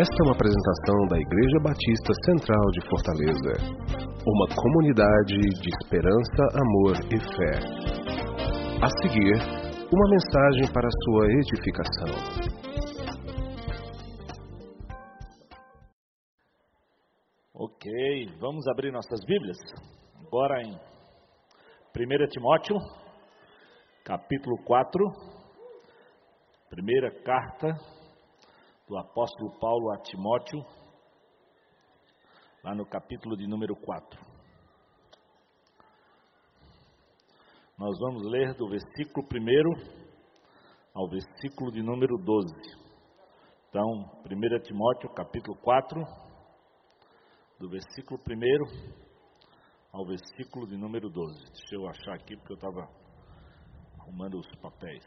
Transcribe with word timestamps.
Esta 0.00 0.14
é 0.14 0.26
uma 0.26 0.32
apresentação 0.32 1.06
da 1.10 1.18
Igreja 1.18 1.58
Batista 1.60 2.12
Central 2.24 2.64
de 2.70 2.80
Fortaleza. 2.88 3.52
Uma 4.24 4.46
comunidade 4.54 5.34
de 5.34 5.68
esperança, 5.82 6.42
amor 6.54 6.94
e 7.10 7.18
fé. 7.18 7.58
A 8.80 8.88
seguir, 9.02 9.34
uma 9.92 10.08
mensagem 10.08 10.72
para 10.72 10.88
sua 11.02 11.26
edificação. 11.32 12.14
Ok, 17.52 17.90
vamos 18.38 18.68
abrir 18.68 18.92
nossas 18.92 19.18
Bíblias. 19.26 19.58
Agora 20.24 20.62
em 20.62 20.74
1 20.76 22.28
Timóteo, 22.28 22.76
capítulo 24.04 24.62
4, 24.64 25.04
primeira 26.70 27.10
carta 27.24 27.97
do 28.88 28.96
apóstolo 28.96 29.50
Paulo 29.60 29.92
a 29.92 29.98
Timóteo, 29.98 30.64
lá 32.64 32.74
no 32.74 32.86
capítulo 32.86 33.36
de 33.36 33.46
número 33.46 33.76
4. 33.76 34.18
Nós 37.76 37.98
vamos 38.00 38.22
ler 38.24 38.54
do 38.54 38.66
versículo 38.66 39.26
1 39.30 40.08
ao 40.94 41.06
versículo 41.08 41.70
de 41.70 41.82
número 41.82 42.16
12. 42.16 42.54
Então, 43.68 43.84
1 44.24 44.62
Timóteo, 44.62 45.12
capítulo 45.14 45.56
4, 45.58 46.02
do 47.60 47.68
versículo 47.68 48.18
1 48.18 48.98
ao 49.92 50.06
versículo 50.06 50.66
de 50.66 50.78
número 50.78 51.10
12. 51.10 51.38
Deixa 51.44 51.74
eu 51.74 51.86
achar 51.86 52.14
aqui 52.14 52.36
porque 52.38 52.52
eu 52.52 52.56
estava 52.56 52.88
arrumando 54.00 54.38
os 54.38 54.48
papéis. 54.62 55.04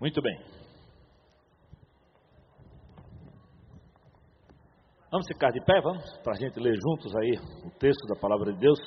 Muito 0.00 0.20
bem. 0.20 0.36
Vamos 5.10 5.28
ficar 5.28 5.50
de 5.52 5.60
pé, 5.64 5.80
vamos? 5.80 6.04
Para 6.24 6.32
a 6.32 6.36
gente 6.36 6.58
ler 6.58 6.74
juntos 6.74 7.14
aí 7.16 7.38
o 7.64 7.70
texto 7.78 8.04
da 8.08 8.20
palavra 8.20 8.52
de 8.52 8.58
Deus. 8.58 8.80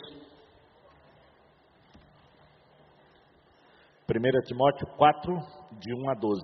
1 4.10 4.46
Timóteo 4.46 4.88
4, 4.98 5.34
de 5.80 5.94
1 5.94 6.10
a 6.10 6.14
12. 6.16 6.42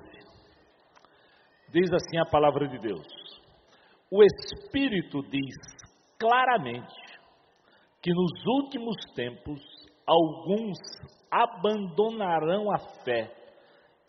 Diz 1.69 1.91
assim 1.91 2.17
a 2.17 2.25
palavra 2.25 2.67
de 2.67 2.79
Deus: 2.79 3.05
O 4.09 4.23
Espírito 4.23 5.21
diz 5.23 5.55
claramente 6.17 6.95
que 8.01 8.13
nos 8.13 8.31
últimos 8.45 8.95
tempos 9.15 9.61
alguns 10.07 10.77
abandonarão 11.29 12.71
a 12.73 12.79
fé 13.03 13.42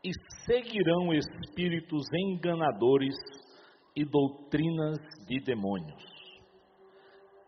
e 0.04 0.12
seguirão 0.44 1.14
espíritos 1.14 2.04
enganadores 2.14 3.14
e 3.96 4.04
doutrinas 4.04 4.98
de 5.26 5.40
demônios. 5.40 6.04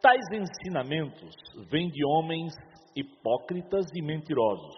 Tais 0.01 0.25
ensinamentos 0.33 1.35
vêm 1.71 1.91
de 1.91 2.03
homens 2.07 2.55
hipócritas 2.97 3.85
e 3.95 4.01
mentirosos, 4.01 4.75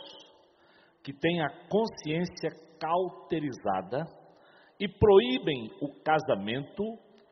que 1.05 1.13
têm 1.13 1.41
a 1.41 1.51
consciência 1.69 2.51
cauterizada 2.81 4.05
e 4.81 4.89
proíbem 4.89 5.71
o 5.81 6.03
casamento 6.03 6.83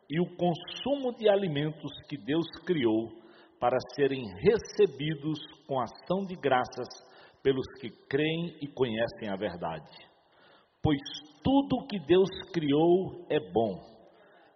e 0.08 0.20
o 0.20 0.36
consumo 0.36 1.12
de 1.16 1.28
alimentos 1.28 1.90
que 2.08 2.16
Deus 2.16 2.46
criou 2.64 3.08
para 3.58 3.78
serem 3.96 4.22
recebidos 4.44 5.40
com 5.66 5.80
ação 5.80 6.24
de 6.24 6.36
graças 6.36 6.88
pelos 7.42 7.66
que 7.80 7.90
creem 8.08 8.58
e 8.60 8.68
conhecem 8.68 9.28
a 9.28 9.36
verdade 9.36 10.05
pois 10.86 11.00
tudo 11.42 11.84
que 11.88 11.98
Deus 11.98 12.28
criou 12.52 13.26
é 13.28 13.40
bom, 13.40 13.74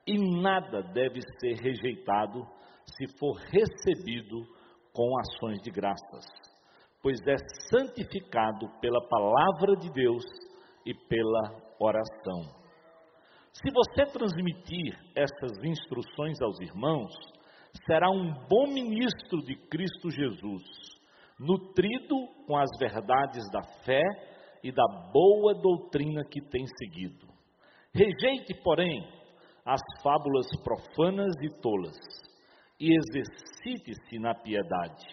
e 0.07 0.17
nada 0.41 0.81
deve 0.81 1.19
ser 1.41 1.57
rejeitado 1.57 2.47
se 2.87 3.19
for 3.19 3.33
recebido 3.33 4.47
com 4.93 5.11
ações 5.19 5.61
de 5.61 5.73
graças, 5.73 6.25
pois 7.03 7.19
é 7.27 7.35
santificado 7.69 8.69
pela 8.81 9.01
palavra 9.09 9.75
de 9.75 9.91
Deus 9.91 10.23
e 10.87 10.95
pela 10.95 11.75
oração. 11.81 12.43
Se 13.53 13.69
você 13.73 14.07
transmitir 14.13 14.97
essas 15.17 15.65
instruções 15.65 16.41
aos 16.41 16.61
irmãos, 16.61 17.13
será 17.85 18.09
um 18.09 18.33
bom 18.49 18.69
ministro 18.69 19.43
de 19.45 19.57
Cristo 19.69 20.09
Jesus, 20.13 20.63
nutrido 21.41 22.15
com 22.47 22.57
as 22.57 22.71
verdades 22.79 23.43
da 23.51 23.63
fé 23.85 24.30
e 24.63 24.71
da 24.71 24.87
boa 25.13 25.55
doutrina 25.55 26.25
que 26.25 26.41
tem 26.41 26.65
seguido. 26.79 27.27
Rejeite, 27.93 28.55
porém, 28.63 29.03
as 29.65 29.81
fábulas 30.03 30.47
profanas 30.63 31.35
e 31.43 31.61
tolas 31.61 31.97
e 32.79 32.95
exercite-se 32.95 34.19
na 34.19 34.35
piedade. 34.35 35.07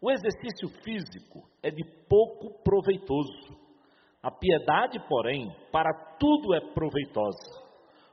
O 0.00 0.10
exercício 0.10 0.68
físico 0.82 1.48
é 1.62 1.70
de 1.70 1.84
pouco 2.08 2.62
proveitoso. 2.62 3.56
A 4.22 4.30
piedade, 4.30 4.98
porém, 5.08 5.50
para 5.72 6.16
tudo 6.18 6.54
é 6.54 6.60
proveitosa, 6.72 7.68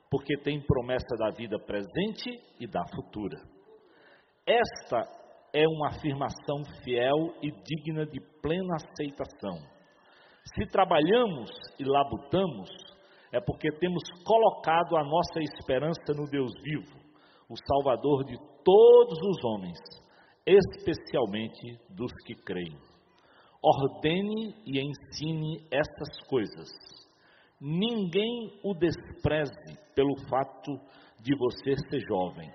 porque 0.10 0.38
tem 0.38 0.62
promessa 0.62 1.16
da 1.18 1.30
vida 1.30 1.58
presente 1.60 2.40
e 2.60 2.68
da 2.68 2.84
futura. 2.96 3.38
Esta 4.46 5.02
é 5.54 5.68
uma 5.68 5.88
afirmação 5.88 6.64
fiel 6.84 7.34
e 7.42 7.52
digna 7.52 8.06
de 8.06 8.20
plena 8.42 8.76
aceitação 8.76 9.75
se 10.54 10.66
trabalhamos 10.68 11.50
e 11.80 11.84
labutamos, 11.84 12.70
é 13.32 13.40
porque 13.42 13.70
temos 13.80 14.04
colocado 14.24 14.96
a 14.96 15.04
nossa 15.04 15.40
esperança 15.40 16.14
no 16.16 16.30
Deus 16.30 16.52
vivo, 16.64 16.98
o 17.50 17.56
Salvador 17.68 18.24
de 18.24 18.38
todos 18.64 19.20
os 19.22 19.44
homens, 19.44 19.80
especialmente 20.46 21.80
dos 21.90 22.12
que 22.26 22.36
creem. 22.36 22.78
Ordene 23.62 24.56
e 24.66 24.80
ensine 24.80 25.68
estas 25.72 26.28
coisas. 26.30 26.70
Ninguém 27.60 28.60
o 28.64 28.74
despreze 28.76 29.78
pelo 29.96 30.16
fato 30.30 30.80
de 31.22 31.36
você 31.36 31.76
ser 31.90 32.02
jovem, 32.08 32.52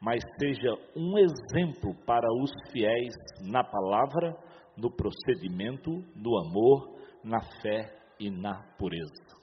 mas 0.00 0.22
seja 0.38 0.74
um 0.94 1.16
exemplo 1.16 1.94
para 2.04 2.28
os 2.42 2.50
fiéis 2.70 3.14
na 3.40 3.64
palavra, 3.64 4.36
no 4.76 4.90
procedimento, 4.90 5.90
no 6.14 6.38
amor 6.38 6.94
na 7.24 7.40
fé 7.62 7.90
e 8.20 8.30
na 8.30 8.62
pureza. 8.78 9.34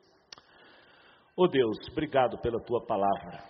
Oh 1.35 1.47
Deus, 1.47 1.77
obrigado 1.91 2.37
pela 2.39 2.59
tua 2.63 2.85
palavra. 2.85 3.43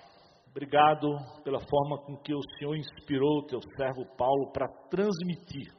Obrigado 0.50 1.08
pela 1.44 1.60
forma 1.60 1.98
com 2.06 2.18
que 2.18 2.34
o 2.34 2.42
Senhor 2.58 2.76
inspirou 2.76 3.40
o 3.40 3.48
teu 3.48 3.60
servo 3.78 4.06
Paulo 4.18 4.52
para 4.52 4.68
transmitir 4.90 5.74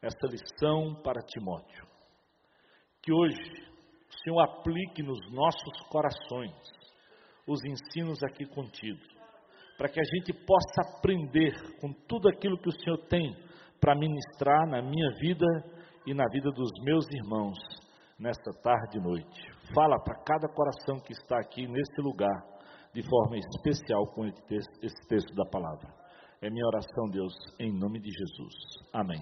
essa 0.00 0.26
lição 0.28 1.00
para 1.02 1.22
Timóteo. 1.22 1.86
Que 3.02 3.12
hoje 3.12 3.40
o 3.40 4.22
Senhor 4.22 4.40
aplique 4.40 5.02
nos 5.02 5.18
nossos 5.32 5.80
corações 5.90 6.54
os 7.46 7.60
ensinos 7.64 8.22
aqui 8.22 8.46
contidos, 8.46 9.06
para 9.76 9.88
que 9.88 10.00
a 10.00 10.04
gente 10.04 10.32
possa 10.32 10.96
aprender 10.96 11.52
com 11.80 11.92
tudo 12.06 12.28
aquilo 12.28 12.58
que 12.58 12.68
o 12.68 12.80
Senhor 12.80 12.98
tem 13.08 13.34
para 13.80 13.96
ministrar 13.96 14.68
na 14.68 14.80
minha 14.80 15.10
vida 15.20 15.46
e 16.06 16.14
na 16.14 16.24
vida 16.28 16.50
dos 16.50 16.70
meus 16.82 17.06
irmãos 17.12 17.58
nesta 18.18 18.52
tarde 18.62 18.98
e 18.98 19.00
noite. 19.00 19.52
Fala 19.74 19.98
para 20.02 20.22
cada 20.24 20.48
coração 20.48 21.00
que 21.00 21.12
está 21.12 21.38
aqui 21.38 21.66
neste 21.66 22.00
lugar, 22.00 22.42
de 22.92 23.02
forma 23.08 23.36
especial 23.36 24.06
com 24.14 24.26
esse 24.26 25.08
texto 25.08 25.34
da 25.34 25.44
palavra. 25.50 25.88
É 26.40 26.50
minha 26.50 26.66
oração, 26.66 27.08
Deus, 27.10 27.32
em 27.58 27.72
nome 27.72 28.00
de 28.00 28.10
Jesus. 28.10 28.54
Amém. 28.92 29.20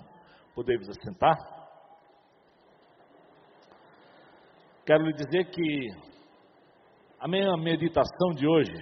Podemos 0.55 0.89
assentar? 0.89 1.37
Quero 4.87 5.05
lhe 5.05 5.13
dizer 5.13 5.51
que 5.51 5.89
a 7.21 7.29
minha 7.29 7.57
meditação 7.57 8.31
de 8.35 8.47
hoje 8.47 8.73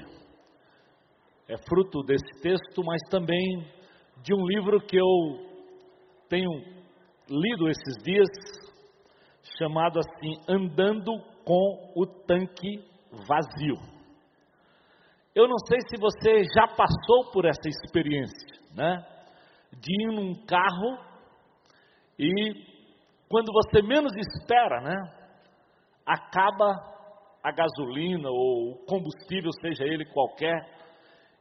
é 1.48 1.56
fruto 1.68 2.02
desse 2.04 2.40
texto, 2.40 2.82
mas 2.84 3.00
também 3.10 3.66
de 4.22 4.34
um 4.34 4.46
livro 4.46 4.80
que 4.80 4.96
eu 4.96 5.48
tenho 6.28 6.77
lido 7.30 7.68
esses 7.68 8.02
dias, 8.02 8.28
chamado 9.58 9.98
assim, 9.98 10.34
Andando 10.48 11.12
com 11.44 11.92
o 11.96 12.06
Tanque 12.26 12.84
Vazio. 13.10 13.76
Eu 15.34 15.46
não 15.46 15.58
sei 15.66 15.78
se 15.88 15.96
você 16.00 16.42
já 16.54 16.66
passou 16.68 17.30
por 17.32 17.44
essa 17.44 17.68
experiência, 17.68 18.60
né? 18.74 19.04
De 19.72 20.02
ir 20.02 20.06
num 20.08 20.34
carro 20.46 20.98
e 22.18 22.68
quando 23.28 23.52
você 23.52 23.82
menos 23.82 24.12
espera, 24.16 24.80
né? 24.80 24.96
Acaba 26.04 26.66
a 27.42 27.52
gasolina 27.52 28.28
ou 28.30 28.72
o 28.72 28.86
combustível, 28.86 29.50
seja 29.60 29.84
ele 29.84 30.04
qualquer, 30.06 30.56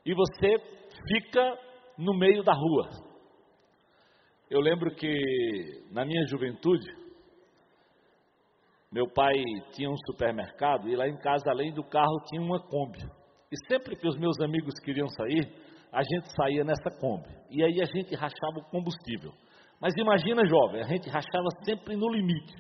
e 0.06 0.14
você 0.14 0.58
fica 1.08 1.58
no 1.98 2.14
meio 2.14 2.44
da 2.44 2.54
rua. 2.54 3.07
Eu 4.50 4.62
lembro 4.62 4.96
que 4.96 5.84
na 5.92 6.06
minha 6.06 6.26
juventude, 6.28 6.88
Meu 8.90 9.06
pai 9.12 9.34
tinha 9.74 9.90
um 9.90 9.98
supermercado 10.10 10.88
e 10.88 10.96
lá 10.96 11.08
em 11.08 11.18
casa, 11.18 11.52
além 11.52 11.74
do 11.74 11.84
carro, 11.84 12.22
tinha 12.30 12.42
uma 12.42 12.60
Kombi. 12.68 13.00
E 13.52 13.68
sempre 13.68 13.98
que 13.98 14.08
os 14.08 14.18
meus 14.18 14.40
amigos 14.40 14.80
queriam 14.80 15.10
sair, 15.10 15.46
a 15.92 16.02
gente 16.02 16.34
saía 16.34 16.64
nessa 16.64 16.90
Kombi. 17.00 17.28
E 17.52 17.64
aí 17.64 17.82
a 17.82 17.86
gente 17.86 18.16
rachava 18.16 18.60
o 18.60 18.70
combustível. 18.72 19.34
Mas 19.82 19.94
imagina, 19.98 20.42
jovem, 20.48 20.82
a 20.82 20.88
gente 20.88 21.10
rachava 21.10 21.50
sempre 21.66 21.98
no 21.98 22.10
limite. 22.10 22.56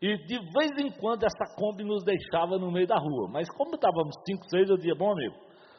E 0.00 0.16
de 0.26 0.36
vez 0.36 0.72
em 0.78 0.90
quando 0.98 1.22
essa 1.22 1.54
Kombi 1.56 1.84
nos 1.84 2.02
deixava 2.02 2.58
no 2.58 2.72
meio 2.72 2.88
da 2.88 2.98
rua. 2.98 3.28
Mas 3.30 3.48
como 3.56 3.76
estávamos 3.76 4.16
cinco, 4.26 4.44
seis, 4.50 4.68
eu 4.68 4.76
dizia, 4.76 4.96
bom 4.96 5.12
amigo, 5.12 5.36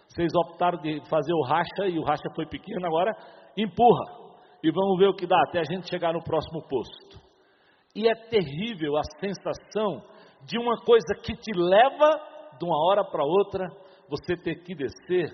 vocês 0.07 0.31
optaram 0.33 0.81
de 0.81 1.01
fazer 1.09 1.33
o 1.33 1.43
racha 1.43 1.87
e 1.89 1.99
o 1.99 2.03
racha 2.03 2.29
foi 2.33 2.45
pequeno, 2.45 2.85
agora 2.85 3.11
empurra. 3.57 4.22
E 4.63 4.71
vamos 4.71 4.97
ver 4.97 5.09
o 5.09 5.13
que 5.13 5.27
dá 5.27 5.35
até 5.47 5.59
a 5.59 5.63
gente 5.63 5.89
chegar 5.89 6.13
no 6.13 6.23
próximo 6.23 6.65
posto. 6.67 7.21
E 7.93 8.07
é 8.07 8.15
terrível 8.15 8.95
a 8.95 9.03
sensação 9.19 10.01
de 10.45 10.57
uma 10.57 10.77
coisa 10.83 11.13
que 11.21 11.35
te 11.35 11.51
leva 11.53 12.09
de 12.57 12.65
uma 12.65 12.77
hora 12.87 13.03
para 13.03 13.23
outra, 13.23 13.67
você 14.09 14.37
ter 14.37 14.63
que 14.63 14.73
descer 14.73 15.31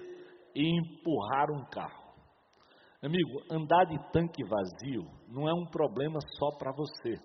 e 0.55 0.79
empurrar 0.79 1.51
um 1.51 1.63
carro. 1.65 2.09
Amigo, 3.01 3.41
andar 3.49 3.85
de 3.85 3.97
tanque 4.11 4.43
vazio 4.43 5.03
não 5.29 5.47
é 5.47 5.53
um 5.53 5.65
problema 5.65 6.19
só 6.37 6.49
para 6.57 6.71
você, 6.71 7.15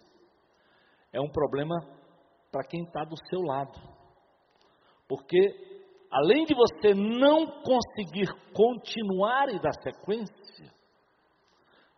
é 1.13 1.21
um 1.21 1.31
problema 1.31 1.75
para 2.53 2.65
quem 2.69 2.85
está 2.85 3.05
do 3.05 3.17
seu 3.29 3.41
lado. 3.41 3.81
Porque, 5.09 5.39
além 6.13 6.45
de 6.45 6.55
você 6.55 6.95
não 6.95 7.47
conseguir 7.63 8.31
continuar 8.53 9.49
e 9.49 9.59
dar 9.59 9.73
sequência, 9.83 10.44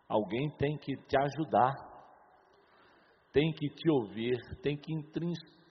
alguém 0.07 0.49
tem 0.57 0.77
que 0.77 0.95
te 0.95 1.17
ajudar, 1.17 1.73
tem 3.31 3.51
que 3.53 3.69
te 3.69 3.89
ouvir, 3.89 4.37
tem 4.61 4.77
que 4.77 4.93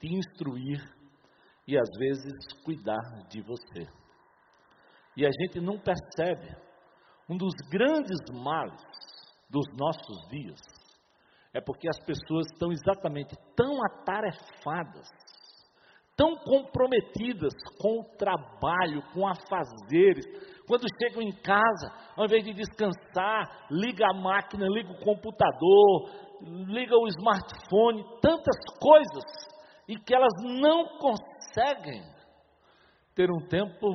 te 0.01 0.15
instruir 0.15 0.81
e 1.67 1.77
às 1.79 1.89
vezes 1.99 2.33
cuidar 2.65 3.27
de 3.29 3.41
você. 3.43 3.87
E 5.17 5.27
a 5.27 5.31
gente 5.31 5.61
não 5.61 5.79
percebe 5.79 6.55
um 7.29 7.37
dos 7.37 7.55
grandes 7.71 8.19
males 8.33 8.83
dos 9.51 9.67
nossos 9.77 10.29
dias 10.29 10.61
é 11.57 11.61
porque 11.61 11.89
as 11.89 11.99
pessoas 12.05 12.47
estão 12.53 12.71
exatamente 12.71 13.35
tão 13.57 13.83
atarefadas, 13.87 15.09
tão 16.17 16.37
comprometidas 16.37 17.53
com 17.79 18.01
o 18.01 18.17
trabalho, 18.17 19.03
com 19.13 19.27
afazeres. 19.27 20.25
Quando 20.67 20.87
chegam 21.01 21.23
em 21.23 21.33
casa, 21.43 21.93
ao 22.17 22.25
invés 22.25 22.43
de 22.45 22.55
descansar, 22.55 23.67
liga 23.71 24.07
a 24.11 24.15
máquina, 24.15 24.67
liga 24.67 24.91
o 24.91 25.05
computador, 25.05 26.11
liga 26.41 26.97
o 26.97 27.07
smartphone, 27.09 28.03
tantas 28.21 28.57
coisas, 28.81 29.25
e 29.87 29.97
que 29.97 30.15
elas 30.15 30.33
não 30.43 30.99
conseguem 30.99 32.03
ter 33.15 33.31
um 33.31 33.47
tempo 33.49 33.95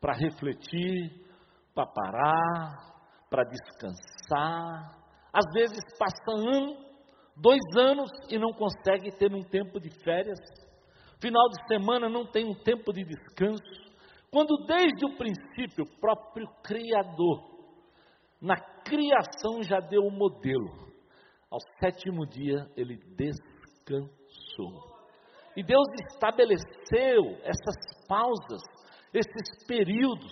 para 0.00 0.12
refletir, 0.14 1.26
para 1.74 1.86
parar, 1.86 2.88
para 3.28 3.44
descansar. 3.44 4.98
Às 5.32 5.52
vezes 5.52 5.78
passa 5.98 6.32
um 6.36 6.88
dois 7.36 7.60
anos 7.76 8.10
e 8.30 8.38
não 8.38 8.52
consegue 8.52 9.10
ter 9.12 9.32
um 9.32 9.42
tempo 9.42 9.80
de 9.80 9.90
férias. 10.02 10.38
Final 11.20 11.48
de 11.48 11.66
semana 11.66 12.08
não 12.08 12.24
tem 12.24 12.44
um 12.44 12.54
tempo 12.54 12.92
de 12.92 13.04
descanso. 13.04 13.88
Quando 14.30 14.66
desde 14.66 15.04
o 15.04 15.16
princípio 15.16 15.84
o 15.84 16.00
próprio 16.00 16.46
Criador, 16.62 17.42
na 18.40 18.56
criação 18.84 19.62
já 19.62 19.80
deu 19.80 20.02
o 20.02 20.08
um 20.08 20.16
modelo. 20.16 20.88
Ao 21.50 21.58
sétimo 21.80 22.26
dia 22.26 22.68
ele 22.76 22.96
descansou. 23.16 24.98
E 25.56 25.62
Deus 25.62 25.88
estabeleceu 26.12 27.36
essas 27.42 28.06
pausas, 28.06 28.62
esses 29.12 29.66
períodos 29.66 30.30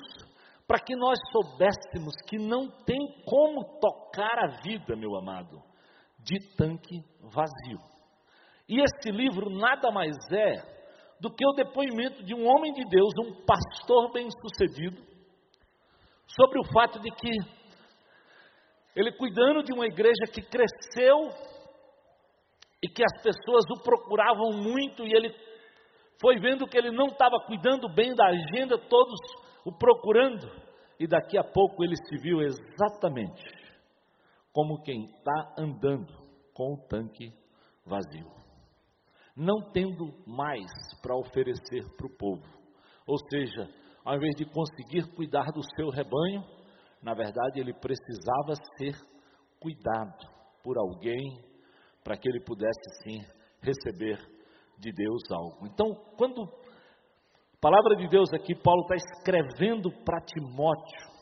para 0.66 0.80
que 0.80 0.96
nós 0.96 1.18
soubéssemos 1.30 2.14
que 2.28 2.38
não 2.38 2.68
tem 2.84 2.98
como 3.24 3.78
tocar 3.78 4.38
a 4.38 4.60
vida, 4.62 4.96
meu 4.96 5.16
amado, 5.16 5.62
de 6.18 6.38
tanque 6.56 7.04
vazio. 7.20 7.78
E 8.68 8.80
esse 8.80 9.10
livro 9.12 9.48
nada 9.48 9.92
mais 9.92 10.16
é 10.32 10.75
do 11.20 11.30
que 11.30 11.46
o 11.46 11.52
depoimento 11.52 12.22
de 12.24 12.34
um 12.34 12.46
homem 12.46 12.72
de 12.72 12.84
Deus, 12.84 13.12
um 13.18 13.44
pastor 13.44 14.12
bem-sucedido, 14.12 15.02
sobre 16.26 16.58
o 16.58 16.64
fato 16.72 16.98
de 17.00 17.10
que 17.10 17.30
ele 18.94 19.12
cuidando 19.12 19.62
de 19.62 19.72
uma 19.72 19.86
igreja 19.86 20.26
que 20.32 20.42
cresceu 20.42 21.28
e 22.82 22.88
que 22.88 23.02
as 23.02 23.22
pessoas 23.22 23.64
o 23.70 23.82
procuravam 23.82 24.52
muito 24.52 25.04
e 25.04 25.12
ele 25.14 25.34
foi 26.20 26.38
vendo 26.38 26.66
que 26.66 26.78
ele 26.78 26.90
não 26.90 27.06
estava 27.08 27.38
cuidando 27.46 27.88
bem 27.88 28.14
da 28.14 28.26
agenda, 28.26 28.78
todos 28.78 29.18
o 29.64 29.72
procurando, 29.72 30.50
e 30.98 31.06
daqui 31.06 31.36
a 31.36 31.44
pouco 31.44 31.84
ele 31.84 31.96
se 31.96 32.16
viu 32.22 32.40
exatamente 32.40 33.44
como 34.52 34.82
quem 34.82 35.04
está 35.04 35.54
andando 35.58 36.14
com 36.54 36.72
o 36.72 36.88
tanque 36.88 37.30
vazio, 37.84 38.30
não 39.36 39.70
tendo 39.72 40.14
mais 40.26 40.70
para 41.02 41.14
oferecer 41.14 41.84
para 41.96 42.06
o 42.06 42.16
povo. 42.16 42.46
Ou 43.06 43.16
seja, 43.30 43.68
ao 44.04 44.16
invés 44.16 44.34
de 44.36 44.44
conseguir 44.46 45.14
cuidar 45.14 45.52
do 45.52 45.62
seu 45.76 45.90
rebanho, 45.90 46.42
na 47.02 47.12
verdade 47.12 47.60
ele 47.60 47.74
precisava 47.74 48.54
ser 48.78 48.94
cuidado 49.60 50.26
por 50.62 50.78
alguém 50.78 51.38
para 52.02 52.16
que 52.16 52.28
ele 52.28 52.40
pudesse 52.40 53.02
sim 53.02 53.18
receber 53.60 54.18
de 54.78 54.92
Deus 54.92 55.22
algo. 55.30 55.66
Então, 55.66 55.88
quando 56.16 56.46
palavra 57.60 57.96
de 57.96 58.08
Deus 58.08 58.32
aqui, 58.32 58.54
Paulo 58.54 58.82
está 58.82 58.94
escrevendo 58.94 59.90
para 60.04 60.20
Timóteo. 60.20 61.16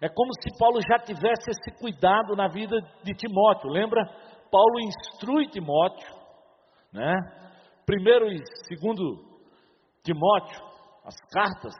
É 0.00 0.08
como 0.08 0.30
se 0.40 0.56
Paulo 0.58 0.80
já 0.80 0.98
tivesse 0.98 1.50
esse 1.50 1.78
cuidado 1.80 2.36
na 2.36 2.48
vida 2.48 2.76
de 3.02 3.14
Timóteo. 3.14 3.70
Lembra? 3.70 4.04
Paulo 4.50 4.80
instrui 4.80 5.48
Timóteo, 5.48 6.15
né? 6.96 7.14
Primeiro 7.84 8.26
e 8.32 8.38
segundo 8.66 9.22
Timóteo, 10.02 10.60
as 11.04 11.14
cartas, 11.30 11.74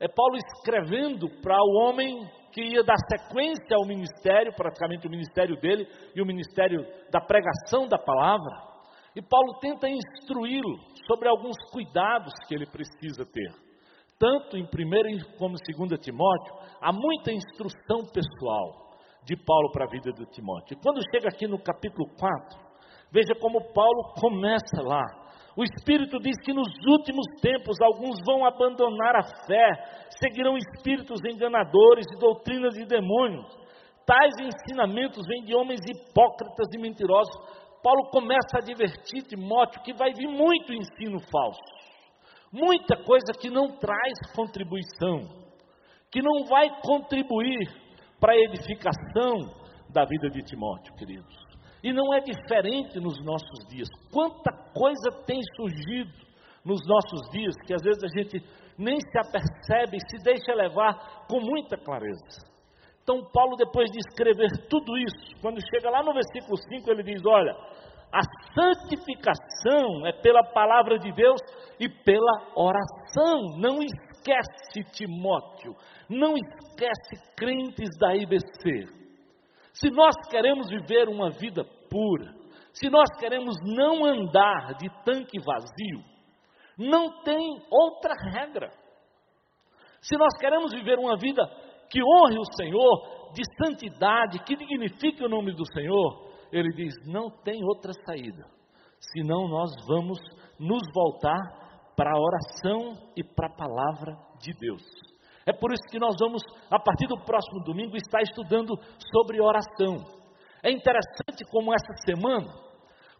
é 0.00 0.08
Paulo 0.08 0.36
escrevendo 0.36 1.28
para 1.42 1.56
o 1.62 1.74
homem 1.82 2.26
que 2.52 2.62
ia 2.62 2.82
dar 2.82 2.96
sequência 3.08 3.76
ao 3.76 3.86
ministério, 3.86 4.52
praticamente 4.56 5.06
o 5.06 5.10
ministério 5.10 5.60
dele 5.60 5.86
e 6.14 6.22
o 6.22 6.26
ministério 6.26 6.84
da 7.12 7.20
pregação 7.20 7.86
da 7.86 7.98
palavra. 7.98 8.70
E 9.14 9.20
Paulo 9.20 9.58
tenta 9.60 9.88
instruí-lo 9.88 10.78
sobre 11.06 11.28
alguns 11.28 11.56
cuidados 11.70 12.32
que 12.48 12.54
ele 12.54 12.66
precisa 12.66 13.24
ter. 13.24 13.52
Tanto 14.18 14.56
em 14.56 14.64
1 14.64 15.36
como 15.38 15.56
em 15.56 15.88
2 15.88 16.00
Timóteo, 16.00 16.54
há 16.80 16.92
muita 16.92 17.32
instrução 17.32 18.06
pessoal 18.12 18.90
de 19.24 19.36
Paulo 19.36 19.70
para 19.70 19.84
a 19.84 19.90
vida 19.90 20.12
de 20.12 20.24
Timóteo. 20.30 20.76
E 20.76 20.82
quando 20.82 21.00
chega 21.12 21.28
aqui 21.28 21.46
no 21.46 21.58
capítulo 21.58 22.08
4, 22.18 22.69
veja 23.12 23.34
como 23.40 23.72
Paulo 23.72 24.14
começa 24.20 24.82
lá. 24.82 25.04
O 25.56 25.64
Espírito 25.64 26.18
diz 26.20 26.36
que 26.44 26.52
nos 26.52 26.68
últimos 26.86 27.26
tempos 27.42 27.76
alguns 27.82 28.18
vão 28.24 28.46
abandonar 28.46 29.16
a 29.16 29.46
fé, 29.46 29.68
seguirão 30.22 30.56
espíritos 30.56 31.20
enganadores 31.24 32.06
e 32.14 32.18
doutrinas 32.18 32.74
de 32.74 32.86
demônios. 32.86 33.46
Tais 34.06 34.34
ensinamentos 34.40 35.26
vêm 35.26 35.44
de 35.44 35.54
homens 35.54 35.80
hipócritas 35.86 36.66
e 36.74 36.78
mentirosos 36.78 37.36
Paulo 37.82 38.10
começa 38.10 38.56
a 38.56 38.58
advertir 38.58 39.22
Timóteo 39.22 39.82
que 39.82 39.94
vai 39.94 40.12
vir 40.12 40.28
muito 40.28 40.72
ensino 40.72 41.18
falso, 41.30 41.60
muita 42.52 42.96
coisa 43.04 43.32
que 43.38 43.48
não 43.48 43.78
traz 43.78 44.18
contribuição, 44.34 45.20
que 46.10 46.20
não 46.20 46.44
vai 46.44 46.68
contribuir 46.82 47.68
para 48.18 48.34
a 48.34 48.36
edificação 48.36 49.38
da 49.88 50.04
vida 50.04 50.28
de 50.28 50.42
Timóteo, 50.42 50.94
queridos. 50.94 51.49
E 51.82 51.92
não 51.92 52.12
é 52.14 52.20
diferente 52.20 53.00
nos 53.00 53.22
nossos 53.24 53.66
dias. 53.68 53.88
Quanta 54.12 54.52
coisa 54.74 55.10
tem 55.26 55.40
surgido 55.56 56.12
nos 56.64 56.80
nossos 56.86 57.30
dias 57.30 57.54
que 57.66 57.74
às 57.74 57.82
vezes 57.82 58.02
a 58.04 58.08
gente 58.08 58.44
nem 58.78 58.98
se 58.98 59.18
apercebe 59.18 59.96
e 59.96 60.10
se 60.10 60.22
deixa 60.22 60.54
levar 60.54 61.26
com 61.26 61.40
muita 61.40 61.76
clareza. 61.76 62.48
Então, 63.02 63.24
Paulo, 63.32 63.56
depois 63.56 63.90
de 63.90 63.98
escrever 63.98 64.48
tudo 64.68 64.96
isso, 64.96 65.40
quando 65.40 65.58
chega 65.74 65.90
lá 65.90 66.02
no 66.02 66.12
versículo 66.12 66.56
5, 66.56 66.90
ele 66.90 67.02
diz: 67.02 67.22
Olha, 67.26 67.52
a 68.12 68.20
santificação 68.54 70.06
é 70.06 70.12
pela 70.12 70.42
palavra 70.42 70.98
de 70.98 71.12
Deus 71.12 71.40
e 71.78 71.88
pela 71.88 72.52
oração. 72.54 73.58
Não 73.58 73.80
esquece, 73.82 74.84
Timóteo, 74.92 75.74
não 76.08 76.34
esquece, 76.34 77.34
crentes 77.36 77.88
da 77.98 78.14
IBC. 78.14 78.99
Se 79.80 79.90
nós 79.90 80.14
queremos 80.28 80.68
viver 80.68 81.08
uma 81.08 81.30
vida 81.30 81.64
pura, 81.88 82.34
se 82.72 82.90
nós 82.90 83.08
queremos 83.18 83.56
não 83.64 84.04
andar 84.04 84.74
de 84.74 84.90
tanque 85.04 85.38
vazio, 85.40 86.04
não 86.78 87.22
tem 87.22 87.62
outra 87.70 88.12
regra. 88.32 88.70
Se 90.02 90.18
nós 90.18 90.36
queremos 90.38 90.72
viver 90.72 90.98
uma 90.98 91.16
vida 91.16 91.42
que 91.90 92.00
honre 92.02 92.38
o 92.38 92.56
Senhor, 92.56 93.32
de 93.32 93.42
santidade, 93.62 94.42
que 94.44 94.54
dignifique 94.54 95.24
o 95.24 95.28
nome 95.28 95.54
do 95.54 95.64
Senhor, 95.72 96.30
ele 96.52 96.72
diz: 96.74 96.94
não 97.06 97.30
tem 97.42 97.64
outra 97.64 97.92
saída, 98.06 98.44
senão 99.14 99.48
nós 99.48 99.70
vamos 99.86 100.18
nos 100.58 100.82
voltar 100.94 101.38
para 101.96 102.10
a 102.10 102.20
oração 102.20 103.10
e 103.16 103.24
para 103.24 103.46
a 103.46 103.56
palavra 103.56 104.16
de 104.40 104.52
Deus. 104.58 104.82
É 105.46 105.52
por 105.52 105.72
isso 105.72 105.82
que 105.90 105.98
nós 105.98 106.14
vamos, 106.18 106.42
a 106.70 106.78
partir 106.78 107.06
do 107.06 107.18
próximo 107.24 107.62
domingo, 107.64 107.96
estar 107.96 108.20
estudando 108.20 108.74
sobre 109.14 109.40
oração. 109.40 110.04
É 110.62 110.70
interessante 110.70 111.44
como 111.50 111.72
essa 111.72 111.92
semana, 112.04 112.46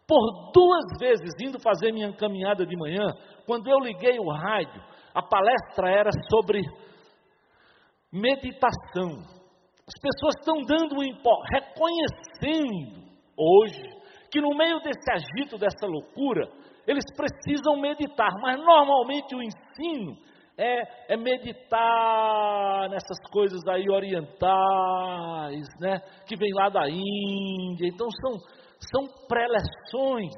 por 0.06 0.52
duas 0.52 0.84
vezes 0.98 1.30
indo 1.40 1.58
fazer 1.60 1.92
minha 1.92 2.12
caminhada 2.12 2.66
de 2.66 2.76
manhã, 2.76 3.14
quando 3.46 3.68
eu 3.68 3.78
liguei 3.78 4.18
o 4.18 4.30
rádio, 4.30 4.82
a 5.14 5.22
palestra 5.22 5.88
era 5.88 6.10
sobre 6.30 6.60
meditação. 8.12 9.22
As 9.86 10.00
pessoas 10.00 10.34
estão 10.38 10.62
dando 10.62 10.96
um 10.96 11.04
reconhecendo 11.52 13.10
hoje 13.36 14.00
que 14.30 14.40
no 14.40 14.56
meio 14.56 14.78
desse 14.80 15.10
agito, 15.10 15.58
dessa 15.58 15.86
loucura, 15.86 16.48
eles 16.86 17.04
precisam 17.16 17.80
meditar, 17.80 18.30
mas 18.40 18.58
normalmente 18.58 19.34
o 19.34 19.42
ensino 19.42 20.16
é, 20.60 21.14
é, 21.14 21.16
meditar 21.16 22.90
nessas 22.90 23.18
coisas 23.32 23.66
aí 23.66 23.88
orientais, 23.88 25.66
né, 25.80 26.00
que 26.26 26.36
vem 26.36 26.52
lá 26.52 26.68
da 26.68 26.86
Índia. 26.86 27.88
Então 27.88 28.06
são, 28.10 28.38
são 28.78 29.26
preleções, 29.26 30.34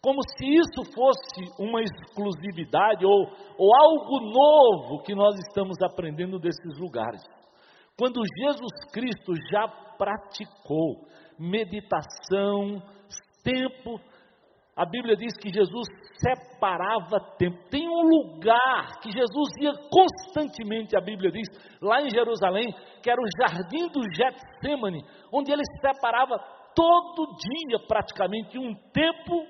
como 0.00 0.20
se 0.38 0.46
isso 0.46 0.92
fosse 0.94 1.60
uma 1.60 1.82
exclusividade 1.82 3.04
ou, 3.04 3.26
ou 3.58 3.74
algo 3.74 4.20
novo 4.20 5.02
que 5.02 5.14
nós 5.14 5.34
estamos 5.48 5.76
aprendendo 5.82 6.38
desses 6.38 6.78
lugares. 6.78 7.20
Quando 7.98 8.22
Jesus 8.38 8.92
Cristo 8.92 9.34
já 9.50 9.66
praticou 9.98 11.04
meditação, 11.36 12.80
tempo 13.42 14.00
a 14.74 14.86
Bíblia 14.86 15.16
diz 15.16 15.36
que 15.36 15.52
Jesus 15.52 15.86
separava 16.16 17.20
tempo. 17.38 17.58
Tem 17.70 17.86
um 17.86 18.02
lugar 18.02 19.00
que 19.02 19.10
Jesus 19.10 19.50
ia 19.60 19.72
constantemente, 19.90 20.96
a 20.96 21.00
Bíblia 21.00 21.30
diz, 21.30 21.46
lá 21.80 22.00
em 22.00 22.08
Jerusalém, 22.08 22.72
que 23.02 23.10
era 23.10 23.20
o 23.20 23.26
jardim 23.38 23.88
do 23.88 24.02
Getsemane, 24.14 25.04
onde 25.32 25.52
ele 25.52 25.62
separava 25.80 26.38
todo 26.74 27.36
dia 27.36 27.78
praticamente 27.86 28.58
um 28.58 28.74
tempo 28.92 29.46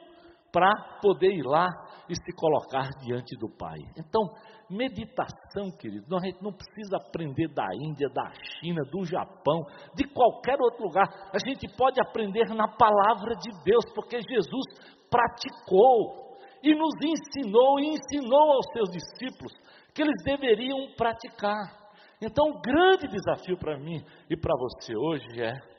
para 0.52 0.70
poder 1.00 1.32
ir 1.32 1.44
lá 1.44 1.68
e 2.08 2.14
se 2.14 2.36
colocar 2.36 2.88
diante 3.00 3.36
do 3.38 3.48
Pai. 3.56 3.78
Então, 3.96 4.20
meditação, 4.68 5.70
querido, 5.80 6.14
a 6.14 6.20
gente 6.20 6.42
não 6.42 6.52
precisa 6.52 6.96
aprender 6.96 7.48
da 7.54 7.66
Índia, 7.74 8.08
da 8.12 8.30
China, 8.58 8.82
do 8.90 9.04
Japão, 9.04 9.60
de 9.94 10.04
qualquer 10.12 10.60
outro 10.60 10.84
lugar. 10.84 11.06
A 11.32 11.38
gente 11.48 11.66
pode 11.76 12.00
aprender 12.00 12.48
na 12.54 12.68
palavra 12.68 13.34
de 13.36 13.50
Deus, 13.64 13.84
porque 13.94 14.18
Jesus 14.20 15.00
praticou 15.12 16.38
e 16.62 16.74
nos 16.74 16.94
ensinou 17.04 17.78
e 17.78 17.90
ensinou 17.90 18.52
aos 18.52 18.66
seus 18.72 18.90
discípulos 18.90 19.52
que 19.94 20.00
eles 20.00 20.16
deveriam 20.24 20.92
praticar. 20.96 21.80
Então, 22.20 22.46
o 22.46 22.60
grande 22.60 23.06
desafio 23.08 23.58
para 23.58 23.78
mim 23.78 24.02
e 24.30 24.36
para 24.36 24.56
você 24.56 24.96
hoje 24.96 25.42
é 25.42 25.72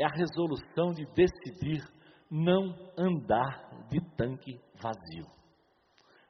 é 0.00 0.04
a 0.04 0.08
resolução 0.08 0.92
de 0.92 1.04
decidir 1.14 1.84
não 2.30 2.74
andar 2.96 3.86
de 3.90 4.00
tanque 4.16 4.58
vazio. 4.80 5.26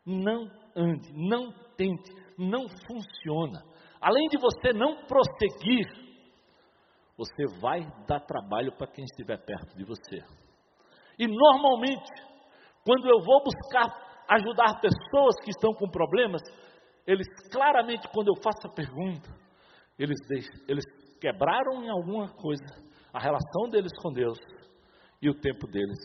Não 0.04 0.50
ande, 0.74 1.12
não 1.14 1.52
tente, 1.76 2.10
não 2.36 2.66
funciona. 2.68 3.62
Além 4.00 4.28
de 4.28 4.38
você 4.38 4.72
não 4.72 5.04
prosseguir, 5.06 5.86
você 7.16 7.44
vai 7.60 7.80
dar 8.08 8.20
trabalho 8.20 8.72
para 8.76 8.90
quem 8.90 9.04
estiver 9.04 9.38
perto 9.44 9.76
de 9.76 9.84
você. 9.84 10.24
E 11.20 11.26
normalmente, 11.28 12.10
quando 12.82 13.06
eu 13.06 13.20
vou 13.20 13.44
buscar 13.44 14.24
ajudar 14.26 14.80
pessoas 14.80 15.36
que 15.44 15.50
estão 15.50 15.74
com 15.74 15.86
problemas, 15.86 16.40
eles 17.06 17.26
claramente, 17.52 18.08
quando 18.08 18.28
eu 18.28 18.42
faço 18.42 18.66
a 18.66 18.74
pergunta, 18.74 19.28
eles, 19.98 20.16
deixam, 20.26 20.54
eles 20.66 20.84
quebraram 21.20 21.84
em 21.84 21.90
alguma 21.90 22.26
coisa 22.28 22.64
a 23.12 23.20
relação 23.20 23.68
deles 23.68 23.92
com 24.00 24.10
Deus 24.14 24.38
e 25.20 25.28
o 25.28 25.38
tempo 25.38 25.66
deles 25.66 25.98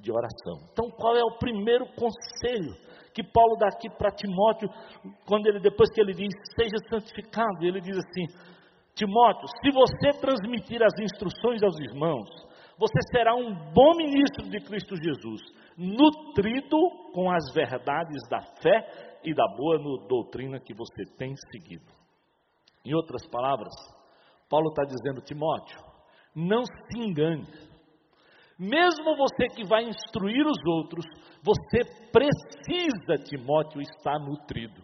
de 0.00 0.10
oração. 0.10 0.68
Então, 0.72 0.90
qual 0.98 1.16
é 1.16 1.22
o 1.22 1.38
primeiro 1.38 1.86
conselho 1.94 2.74
que 3.14 3.22
Paulo 3.22 3.56
dá 3.56 3.68
aqui 3.68 3.88
para 3.88 4.10
Timóteo, 4.10 4.68
quando 5.26 5.46
ele 5.46 5.60
depois 5.60 5.90
que 5.92 6.00
ele 6.00 6.12
diz 6.12 6.32
seja 6.56 6.76
santificado, 6.88 7.62
ele 7.62 7.80
diz 7.80 7.96
assim: 7.96 8.26
Timóteo, 8.94 9.46
se 9.62 9.70
você 9.70 10.20
transmitir 10.20 10.82
as 10.82 10.98
instruções 10.98 11.62
aos 11.62 11.78
irmãos, 11.78 12.28
você 12.80 12.98
será 13.12 13.34
um 13.34 13.54
bom 13.74 13.94
ministro 13.94 14.48
de 14.48 14.58
Cristo 14.60 14.96
Jesus, 14.96 15.42
nutrido 15.76 16.78
com 17.12 17.30
as 17.30 17.52
verdades 17.52 18.26
da 18.30 18.40
fé 18.62 19.18
e 19.22 19.34
da 19.34 19.44
boa 19.54 19.78
doutrina 20.08 20.58
que 20.58 20.72
você 20.72 21.04
tem 21.18 21.34
seguido. 21.52 21.92
Em 22.82 22.94
outras 22.94 23.28
palavras, 23.28 23.74
Paulo 24.48 24.70
está 24.70 24.82
dizendo, 24.84 25.20
Timóteo, 25.20 25.78
não 26.34 26.64
se 26.64 26.98
engane. 26.98 27.46
Mesmo 28.58 29.14
você 29.14 29.46
que 29.54 29.62
vai 29.62 29.84
instruir 29.84 30.46
os 30.46 30.58
outros, 30.66 31.04
você 31.42 31.84
precisa, 32.10 33.22
Timóteo, 33.24 33.82
estar 33.82 34.18
nutrido. 34.18 34.80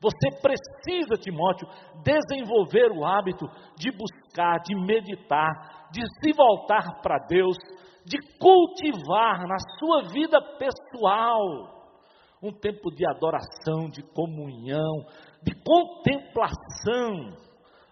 Você 0.00 0.28
precisa, 0.40 1.16
Timóteo, 1.18 1.66
desenvolver 2.04 2.92
o 2.92 3.04
hábito 3.06 3.46
de 3.76 3.90
buscar, 3.90 4.58
de 4.60 4.74
meditar, 4.76 5.77
de 5.92 6.02
se 6.20 6.32
voltar 6.32 7.00
para 7.02 7.18
Deus, 7.28 7.56
de 8.04 8.18
cultivar 8.38 9.46
na 9.46 9.58
sua 9.78 10.02
vida 10.12 10.40
pessoal 10.58 11.78
um 12.42 12.52
tempo 12.52 12.90
de 12.90 13.04
adoração, 13.06 13.88
de 13.90 14.02
comunhão, 14.02 15.04
de 15.42 15.52
contemplação 15.64 17.36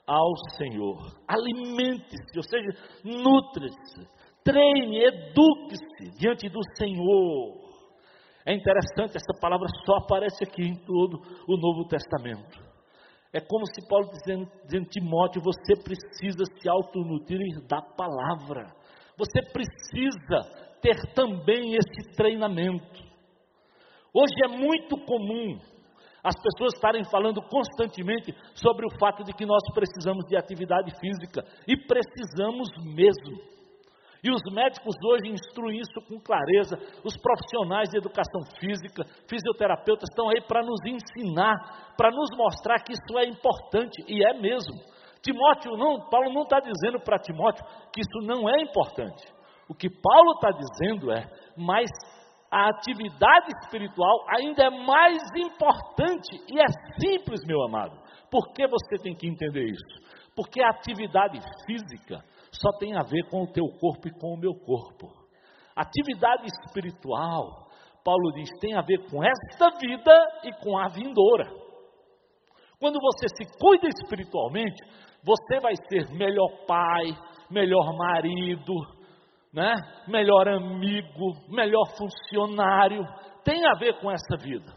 ao 0.06 0.36
Senhor. 0.56 0.98
Alimente-se, 1.26 2.36
ou 2.36 2.42
seja, 2.44 2.68
nutre-se, 3.04 4.08
treine, 4.44 5.04
eduque-se 5.04 6.18
diante 6.18 6.48
do 6.48 6.60
Senhor. 6.76 7.66
É 8.46 8.54
interessante, 8.54 9.16
essa 9.16 9.40
palavra 9.40 9.66
só 9.84 9.96
aparece 9.96 10.44
aqui 10.44 10.62
em 10.62 10.76
todo 10.84 11.20
o 11.48 11.56
Novo 11.56 11.88
Testamento. 11.88 12.65
É 13.36 13.40
como 13.40 13.66
se 13.66 13.86
Paulo 13.86 14.08
dizendo, 14.08 14.50
dizendo 14.64 14.88
Timóteo, 14.88 15.42
você 15.42 15.76
precisa 15.76 16.42
se 16.58 16.66
autonutrir 16.66 17.60
da 17.68 17.82
palavra. 17.82 18.64
Você 19.18 19.42
precisa 19.52 20.40
ter 20.80 20.96
também 21.14 21.74
esse 21.74 22.16
treinamento. 22.16 22.98
Hoje 24.14 24.32
é 24.42 24.48
muito 24.48 24.96
comum 25.04 25.60
as 26.24 26.34
pessoas 26.40 26.72
estarem 26.76 27.04
falando 27.04 27.42
constantemente 27.42 28.34
sobre 28.54 28.86
o 28.86 28.98
fato 28.98 29.22
de 29.22 29.34
que 29.34 29.44
nós 29.44 29.62
precisamos 29.74 30.24
de 30.24 30.34
atividade 30.34 30.90
física 30.98 31.44
e 31.68 31.76
precisamos 31.76 32.68
mesmo. 32.86 33.55
E 34.26 34.30
os 34.30 34.42
médicos 34.52 34.96
hoje 35.04 35.30
instruem 35.30 35.78
isso 35.78 36.00
com 36.08 36.18
clareza. 36.18 36.76
Os 37.04 37.16
profissionais 37.16 37.88
de 37.90 37.98
educação 37.98 38.42
física, 38.58 39.04
fisioterapeutas, 39.30 40.08
estão 40.10 40.28
aí 40.30 40.40
para 40.40 40.62
nos 40.62 40.80
ensinar, 40.84 41.94
para 41.96 42.10
nos 42.10 42.36
mostrar 42.36 42.82
que 42.82 42.92
isso 42.92 43.18
é 43.18 43.24
importante, 43.24 44.02
e 44.08 44.26
é 44.26 44.34
mesmo. 44.34 44.74
Timóteo 45.22 45.76
não, 45.76 46.10
Paulo 46.10 46.32
não 46.32 46.42
está 46.42 46.58
dizendo 46.58 46.98
para 46.98 47.20
Timóteo 47.20 47.64
que 47.94 48.00
isso 48.00 48.26
não 48.26 48.50
é 48.50 48.62
importante. 48.62 49.32
O 49.68 49.74
que 49.74 49.88
Paulo 49.88 50.32
está 50.32 50.50
dizendo 50.50 51.12
é, 51.12 51.24
mas 51.56 51.88
a 52.50 52.68
atividade 52.70 53.46
espiritual 53.62 54.26
ainda 54.28 54.64
é 54.64 54.70
mais 54.70 55.22
importante 55.36 56.34
e 56.52 56.58
é 56.58 56.66
simples, 57.00 57.44
meu 57.46 57.62
amado. 57.62 57.96
Por 58.28 58.52
que 58.52 58.66
você 58.66 58.98
tem 59.00 59.14
que 59.14 59.28
entender 59.28 59.66
isso? 59.66 60.06
Porque 60.34 60.60
a 60.60 60.70
atividade 60.70 61.38
física 61.64 62.24
só 62.52 62.72
tem 62.78 62.96
a 62.96 63.02
ver 63.02 63.28
com 63.30 63.42
o 63.42 63.52
teu 63.52 63.64
corpo 63.80 64.08
e 64.08 64.18
com 64.18 64.34
o 64.34 64.38
meu 64.38 64.54
corpo. 64.54 65.08
Atividade 65.74 66.46
espiritual, 66.46 67.66
Paulo 68.04 68.32
diz, 68.32 68.48
tem 68.60 68.74
a 68.74 68.82
ver 68.82 69.08
com 69.10 69.22
esta 69.22 69.70
vida 69.78 70.12
e 70.44 70.52
com 70.62 70.78
a 70.78 70.88
vindoura. 70.88 71.44
Quando 72.78 72.98
você 73.00 73.26
se 73.28 73.58
cuida 73.58 73.88
espiritualmente, 73.88 74.82
você 75.24 75.60
vai 75.60 75.74
ser 75.88 76.08
melhor 76.12 76.66
pai, 76.66 77.16
melhor 77.50 77.96
marido, 77.96 78.74
né? 79.52 79.74
melhor 80.06 80.48
amigo, 80.48 81.32
melhor 81.48 81.84
funcionário. 81.96 83.02
Tem 83.42 83.66
a 83.66 83.78
ver 83.78 83.98
com 84.00 84.10
essa 84.10 84.36
vida. 84.38 84.72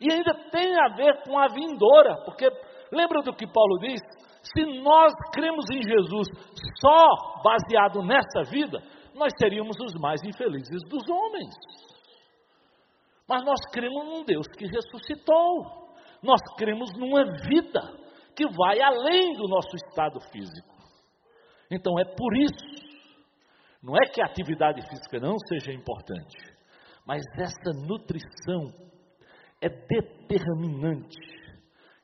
E 0.00 0.12
ainda 0.12 0.34
tem 0.50 0.74
a 0.78 0.88
ver 0.96 1.22
com 1.22 1.38
a 1.38 1.46
vindoura, 1.48 2.16
porque 2.24 2.50
lembra 2.90 3.22
do 3.22 3.34
que 3.34 3.46
Paulo 3.46 3.78
diz? 3.80 4.00
Se 4.52 4.64
nós 4.82 5.12
cremos 5.32 5.64
em 5.72 5.82
Jesus 5.82 6.28
só 6.80 7.42
baseado 7.42 8.02
nessa 8.02 8.42
vida, 8.50 8.82
nós 9.14 9.32
seríamos 9.38 9.76
os 9.80 9.94
mais 9.94 10.22
infelizes 10.22 10.82
dos 10.88 11.08
homens. 11.08 11.54
Mas 13.28 13.44
nós 13.44 13.58
cremos 13.72 14.04
num 14.04 14.24
Deus 14.24 14.46
que 14.48 14.66
ressuscitou. 14.66 15.94
Nós 16.22 16.40
cremos 16.56 16.90
numa 16.98 17.24
vida 17.46 17.80
que 18.36 18.46
vai 18.46 18.80
além 18.80 19.34
do 19.34 19.48
nosso 19.48 19.74
estado 19.76 20.20
físico. 20.30 20.74
Então 21.70 21.98
é 21.98 22.04
por 22.04 22.36
isso. 22.36 22.84
Não 23.82 23.94
é 23.94 24.10
que 24.12 24.20
a 24.22 24.26
atividade 24.26 24.80
física 24.88 25.18
não 25.20 25.36
seja 25.48 25.72
importante, 25.72 26.36
Mas 27.06 27.22
essa 27.36 27.70
nutrição 27.86 28.72
é 29.60 29.68
determinante 29.68 31.18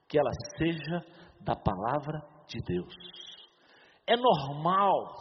que 0.06 0.18
ela 0.18 0.30
seja 0.58 1.19
da 1.40 1.54
palavra 1.56 2.22
de 2.46 2.60
Deus. 2.62 2.94
É 4.06 4.16
normal 4.16 5.14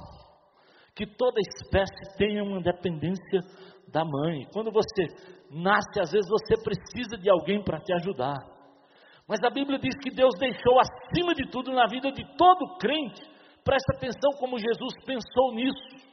que 0.95 1.05
toda 1.05 1.39
espécie 1.39 2.17
tenha 2.17 2.43
uma 2.43 2.61
dependência 2.61 3.41
da 3.87 4.03
mãe. 4.03 4.45
Quando 4.51 4.71
você 4.71 5.05
nasce, 5.49 6.01
às 6.01 6.11
vezes 6.11 6.29
você 6.29 6.61
precisa 6.61 7.17
de 7.17 7.29
alguém 7.29 7.63
para 7.63 7.79
te 7.79 7.93
ajudar. 7.93 8.37
Mas 9.27 9.39
a 9.43 9.49
Bíblia 9.49 9.77
diz 9.79 9.95
que 10.01 10.09
Deus 10.09 10.33
deixou 10.39 10.79
acima 10.79 11.33
de 11.35 11.49
tudo 11.51 11.71
na 11.71 11.85
vida 11.87 12.11
de 12.11 12.23
todo 12.35 12.77
crente. 12.77 13.21
Presta 13.63 13.95
atenção 13.95 14.31
como 14.39 14.57
Jesus 14.57 14.93
pensou 15.05 15.53
nisso. 15.53 16.09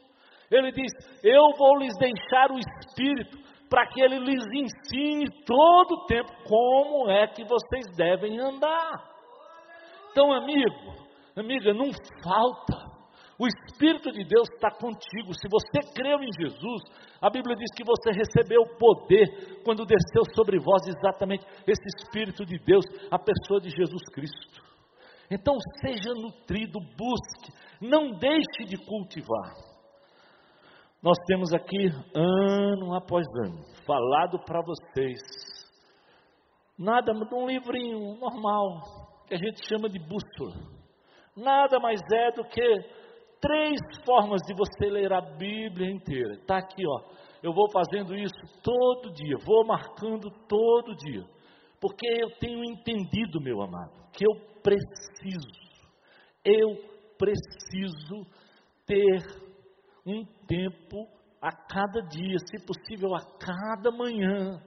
Ele 0.50 0.70
diz: 0.70 0.92
Eu 1.24 1.42
vou 1.56 1.78
lhes 1.78 1.96
deixar 1.98 2.52
o 2.52 2.58
Espírito 2.58 3.38
para 3.68 3.86
que 3.88 4.00
ele 4.00 4.18
lhes 4.18 4.44
ensine 4.52 5.26
todo 5.44 5.94
o 5.94 6.06
tempo 6.06 6.30
como 6.46 7.10
é 7.10 7.26
que 7.26 7.44
vocês 7.44 7.86
devem 7.96 8.38
andar. 8.38 9.15
Então, 10.16 10.32
amigo, 10.32 10.94
amiga, 11.36 11.74
não 11.74 11.90
falta. 12.24 12.96
O 13.38 13.46
Espírito 13.46 14.10
de 14.10 14.24
Deus 14.24 14.48
está 14.54 14.70
contigo. 14.70 15.34
Se 15.34 15.46
você 15.46 15.92
creu 15.92 16.22
em 16.22 16.30
Jesus, 16.40 16.84
a 17.20 17.28
Bíblia 17.28 17.54
diz 17.54 17.68
que 17.76 17.84
você 17.84 18.12
recebeu 18.12 18.62
o 18.62 18.78
poder 18.78 19.60
quando 19.62 19.84
desceu 19.84 20.22
sobre 20.34 20.58
vós 20.58 20.86
exatamente 20.86 21.44
esse 21.66 21.84
Espírito 21.98 22.46
de 22.46 22.56
Deus, 22.64 22.82
a 23.10 23.18
pessoa 23.18 23.60
de 23.60 23.68
Jesus 23.68 24.02
Cristo. 24.14 24.64
Então, 25.30 25.54
seja 25.82 26.14
nutrido, 26.14 26.80
busque, 26.96 27.52
não 27.78 28.12
deixe 28.12 28.64
de 28.66 28.78
cultivar. 28.86 29.52
Nós 31.02 31.18
temos 31.26 31.52
aqui, 31.52 31.90
ano 32.14 32.94
após 32.94 33.26
ano, 33.44 33.62
falado 33.86 34.38
para 34.46 34.62
vocês, 34.62 35.20
nada 36.78 37.12
um 37.12 37.46
livrinho 37.46 38.18
normal, 38.18 39.05
que 39.26 39.34
a 39.34 39.38
gente 39.38 39.66
chama 39.66 39.88
de 39.88 39.98
bússola. 39.98 40.54
Nada 41.36 41.78
mais 41.78 42.00
é 42.12 42.32
do 42.32 42.44
que 42.44 42.62
três 43.40 43.78
formas 44.04 44.40
de 44.46 44.54
você 44.54 44.90
ler 44.90 45.12
a 45.12 45.20
Bíblia 45.20 45.90
inteira. 45.90 46.34
Está 46.34 46.58
aqui, 46.58 46.82
ó. 46.86 47.26
Eu 47.42 47.52
vou 47.52 47.70
fazendo 47.70 48.14
isso 48.14 48.34
todo 48.62 49.12
dia, 49.12 49.36
vou 49.44 49.66
marcando 49.66 50.30
todo 50.48 50.96
dia. 50.96 51.24
Porque 51.80 52.06
eu 52.06 52.30
tenho 52.38 52.64
entendido, 52.64 53.40
meu 53.40 53.60
amado, 53.60 53.92
que 54.12 54.26
eu 54.26 54.34
preciso, 54.62 55.48
eu 56.44 56.76
preciso 57.18 58.26
ter 58.86 59.22
um 60.06 60.24
tempo 60.46 61.06
a 61.40 61.52
cada 61.52 62.00
dia, 62.00 62.36
se 62.38 62.64
possível 62.64 63.14
a 63.14 63.20
cada 63.38 63.90
manhã, 63.90 64.58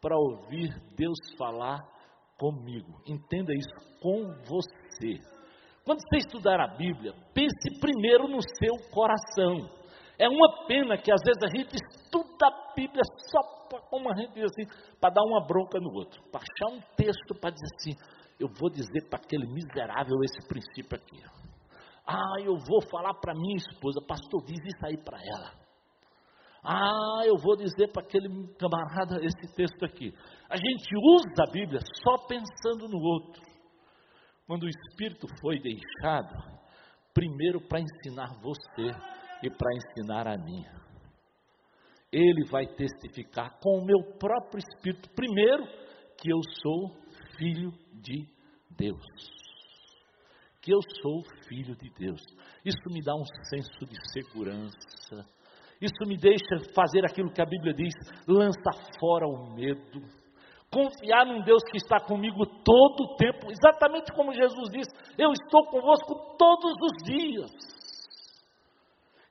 para 0.00 0.16
ouvir 0.16 0.70
Deus 0.94 1.18
falar 1.38 1.80
comigo. 2.44 3.00
Entenda 3.06 3.52
isso 3.54 4.00
com 4.02 4.34
você. 4.44 5.18
Quando 5.84 6.00
você 6.00 6.18
estudar 6.18 6.60
a 6.60 6.76
Bíblia, 6.76 7.14
pense 7.32 7.80
primeiro 7.80 8.28
no 8.28 8.40
seu 8.58 8.74
coração. 8.92 9.70
É 10.18 10.28
uma 10.28 10.66
pena 10.66 10.98
que 10.98 11.10
às 11.10 11.20
vezes 11.24 11.42
a 11.42 11.56
gente 11.56 11.74
estuda 11.74 12.46
a 12.46 12.74
Bíblia 12.76 13.02
só 13.30 13.68
para, 13.68 13.80
como 13.88 14.12
a 14.12 14.16
gente 14.16 14.34
diz 14.34 14.44
assim, 14.44 14.66
para 15.00 15.14
dar 15.14 15.22
uma 15.22 15.46
bronca 15.46 15.78
no 15.80 15.92
outro, 15.94 16.22
para 16.30 16.40
achar 16.40 16.76
um 16.76 16.80
texto 16.96 17.34
para 17.40 17.50
dizer 17.50 17.66
assim, 17.76 17.92
eu 18.38 18.48
vou 18.60 18.70
dizer 18.70 19.08
para 19.08 19.18
aquele 19.18 19.46
miserável 19.46 20.16
esse 20.22 20.46
princípio 20.46 20.96
aqui. 20.96 21.20
Ah, 22.06 22.40
eu 22.44 22.54
vou 22.68 22.82
falar 22.90 23.14
para 23.14 23.34
minha 23.34 23.56
esposa, 23.56 24.00
pastor, 24.06 24.44
diz 24.44 24.58
isso 24.58 24.86
aí 24.86 24.98
para 24.98 25.18
ela. 25.18 25.63
Ah, 26.66 27.22
eu 27.26 27.36
vou 27.36 27.56
dizer 27.56 27.92
para 27.92 28.02
aquele 28.02 28.28
camarada 28.54 29.22
esse 29.22 29.54
texto 29.54 29.84
aqui. 29.84 30.14
A 30.48 30.56
gente 30.56 30.96
usa 30.96 31.44
a 31.46 31.52
Bíblia 31.52 31.80
só 32.02 32.26
pensando 32.26 32.88
no 32.88 32.98
outro. 32.98 33.42
Quando 34.46 34.62
o 34.62 34.68
Espírito 34.68 35.26
foi 35.42 35.58
deixado, 35.58 36.34
primeiro 37.12 37.60
para 37.68 37.80
ensinar 37.80 38.40
você 38.40 38.96
e 39.42 39.50
para 39.50 39.74
ensinar 39.74 40.26
a 40.26 40.38
mim. 40.38 40.64
Ele 42.10 42.48
vai 42.50 42.66
testificar 42.66 43.58
com 43.60 43.80
o 43.80 43.84
meu 43.84 44.16
próprio 44.18 44.58
Espírito, 44.58 45.10
primeiro, 45.14 45.64
que 46.16 46.32
eu 46.32 46.40
sou 46.62 46.96
filho 47.36 47.72
de 47.92 48.26
Deus. 48.70 49.04
Que 50.62 50.72
eu 50.72 50.80
sou 51.02 51.22
filho 51.46 51.76
de 51.76 51.90
Deus. 51.98 52.22
Isso 52.64 52.90
me 52.90 53.02
dá 53.02 53.14
um 53.14 53.24
senso 53.50 53.84
de 53.84 53.96
segurança 54.12 55.33
isso 55.84 56.08
me 56.08 56.16
deixa 56.16 56.72
fazer 56.74 57.04
aquilo 57.04 57.32
que 57.32 57.42
a 57.42 57.46
Bíblia 57.46 57.74
diz: 57.74 57.92
lança 58.26 58.70
fora 58.98 59.26
o 59.26 59.54
medo. 59.54 60.00
Confiar 60.72 61.24
num 61.26 61.42
Deus 61.42 61.62
que 61.70 61.76
está 61.76 62.00
comigo 62.00 62.44
todo 62.64 63.04
o 63.04 63.16
tempo, 63.16 63.46
exatamente 63.50 64.12
como 64.12 64.32
Jesus 64.32 64.70
disse: 64.70 64.90
Eu 65.16 65.30
estou 65.32 65.66
convosco 65.66 66.36
todos 66.36 66.72
os 66.82 67.04
dias. 67.04 67.50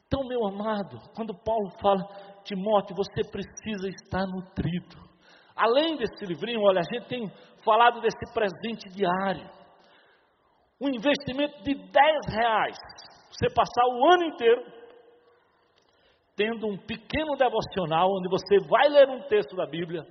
Então, 0.08 0.28
meu 0.28 0.46
amado, 0.46 1.00
quando 1.16 1.34
Paulo 1.34 1.72
fala, 1.82 2.04
Timóteo, 2.44 2.96
você 2.96 3.24
precisa 3.30 3.90
estar 3.90 4.28
nutrido. 4.28 4.96
Além 5.56 5.98
desse 5.98 6.26
livrinho, 6.26 6.62
olha, 6.62 6.82
a 6.82 6.94
gente 6.94 7.08
tem 7.08 7.32
falado 7.64 8.00
desse 8.00 8.34
presente 8.34 8.90
diário. 8.90 9.50
Um 10.80 10.90
investimento 10.90 11.64
de 11.64 11.74
10 11.74 11.92
reais. 12.30 12.78
Você 13.32 13.54
passar 13.54 13.86
o 13.88 14.14
ano 14.14 14.26
inteiro 14.26 14.83
tendo 16.36 16.68
um 16.68 16.78
pequeno 16.78 17.36
devocional 17.38 18.10
onde 18.12 18.30
você 18.30 18.60
vai 18.68 18.90
ler 18.90 19.10
um 19.10 19.28
texto 19.28 19.56
da 19.56 19.66
Bíblia 19.66 20.06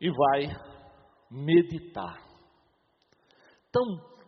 e 0.00 0.10
vai 0.10 0.48
meditar. 1.30 2.18
Então, 3.68 3.82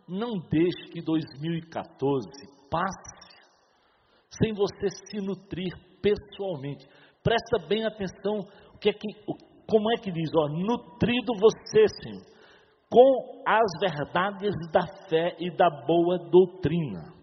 não 0.07 0.33
deixe 0.49 0.91
que 0.91 1.01
2014 1.01 2.27
passe 2.69 3.25
sem 4.41 4.53
você 4.53 4.89
se 4.89 5.17
nutrir 5.17 5.71
pessoalmente. 6.01 6.87
Presta 7.23 7.67
bem 7.67 7.85
atenção 7.85 8.39
o 8.73 8.77
que 8.77 8.89
é 8.89 8.93
que, 8.93 9.07
como 9.67 9.91
é 9.93 10.01
que 10.01 10.11
diz, 10.11 10.29
ó, 10.35 10.47
nutrido 10.49 11.33
você, 11.39 11.85
Senhor, 12.03 12.35
com 12.89 13.43
as 13.47 13.71
verdades 13.79 14.53
da 14.71 14.85
fé 15.09 15.35
e 15.39 15.49
da 15.55 15.69
boa 15.69 16.17
doutrina. 16.29 17.13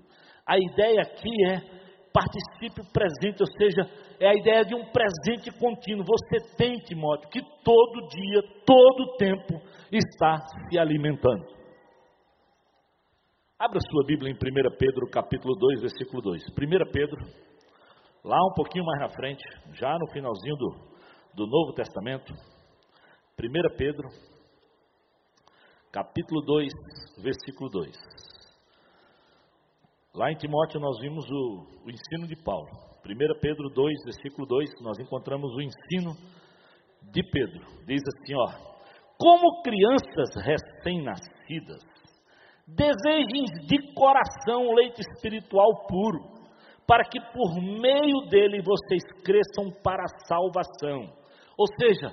A 0.46 0.58
ideia 0.58 1.02
aqui 1.02 1.30
é 1.50 1.81
particípio 2.12 2.84
presente, 2.92 3.40
ou 3.40 3.46
seja, 3.58 3.82
é 4.20 4.28
a 4.28 4.34
ideia 4.34 4.64
de 4.64 4.74
um 4.74 4.84
presente 4.90 5.50
contínuo. 5.58 6.04
Você 6.04 6.56
tem, 6.56 6.78
Timóteo, 6.80 7.28
que 7.30 7.40
todo 7.64 8.08
dia, 8.08 8.42
todo 8.64 9.16
tempo 9.16 9.60
está 9.90 10.38
se 10.68 10.78
alimentando. 10.78 11.44
Abra 13.58 13.78
sua 13.80 14.04
Bíblia 14.06 14.30
em 14.30 14.34
1 14.34 14.76
Pedro, 14.76 15.08
capítulo 15.10 15.54
2, 15.56 15.80
versículo 15.82 16.20
2. 16.20 16.42
1 16.42 16.92
Pedro, 16.92 17.16
lá 18.24 18.36
um 18.50 18.54
pouquinho 18.54 18.84
mais 18.84 19.00
na 19.00 19.08
frente, 19.08 19.42
já 19.72 19.96
no 19.98 20.10
finalzinho 20.12 20.56
do, 20.56 20.70
do 21.34 21.46
Novo 21.46 21.72
Testamento. 21.72 22.32
1 23.38 23.76
Pedro, 23.76 24.08
capítulo 25.92 26.42
2, 26.42 26.72
versículo 27.22 27.70
2. 27.70 28.31
Lá 30.14 30.30
em 30.30 30.36
Timóteo 30.36 30.78
nós 30.78 31.00
vimos 31.00 31.24
o, 31.30 31.86
o 31.86 31.90
ensino 31.90 32.26
de 32.26 32.36
Paulo. 32.44 32.68
1 33.02 33.40
Pedro 33.40 33.70
2, 33.70 34.04
versículo 34.04 34.46
2, 34.46 34.68
nós 34.82 34.98
encontramos 34.98 35.50
o 35.54 35.60
ensino 35.62 36.12
de 37.10 37.22
Pedro. 37.30 37.64
Diz 37.86 38.02
assim, 38.06 38.34
ó: 38.34 38.46
Como 39.18 39.62
crianças 39.62 40.34
recém-nascidas, 40.36 41.82
desejem 42.68 43.44
de 43.66 43.94
coração 43.94 44.74
leite 44.74 45.00
espiritual 45.00 45.86
puro, 45.88 46.20
para 46.86 47.04
que 47.04 47.18
por 47.18 47.54
meio 47.62 48.28
dele 48.28 48.60
vocês 48.60 49.02
cresçam 49.24 49.72
para 49.82 50.02
a 50.02 50.26
salvação. 50.28 51.10
Ou 51.56 51.66
seja, 51.80 52.10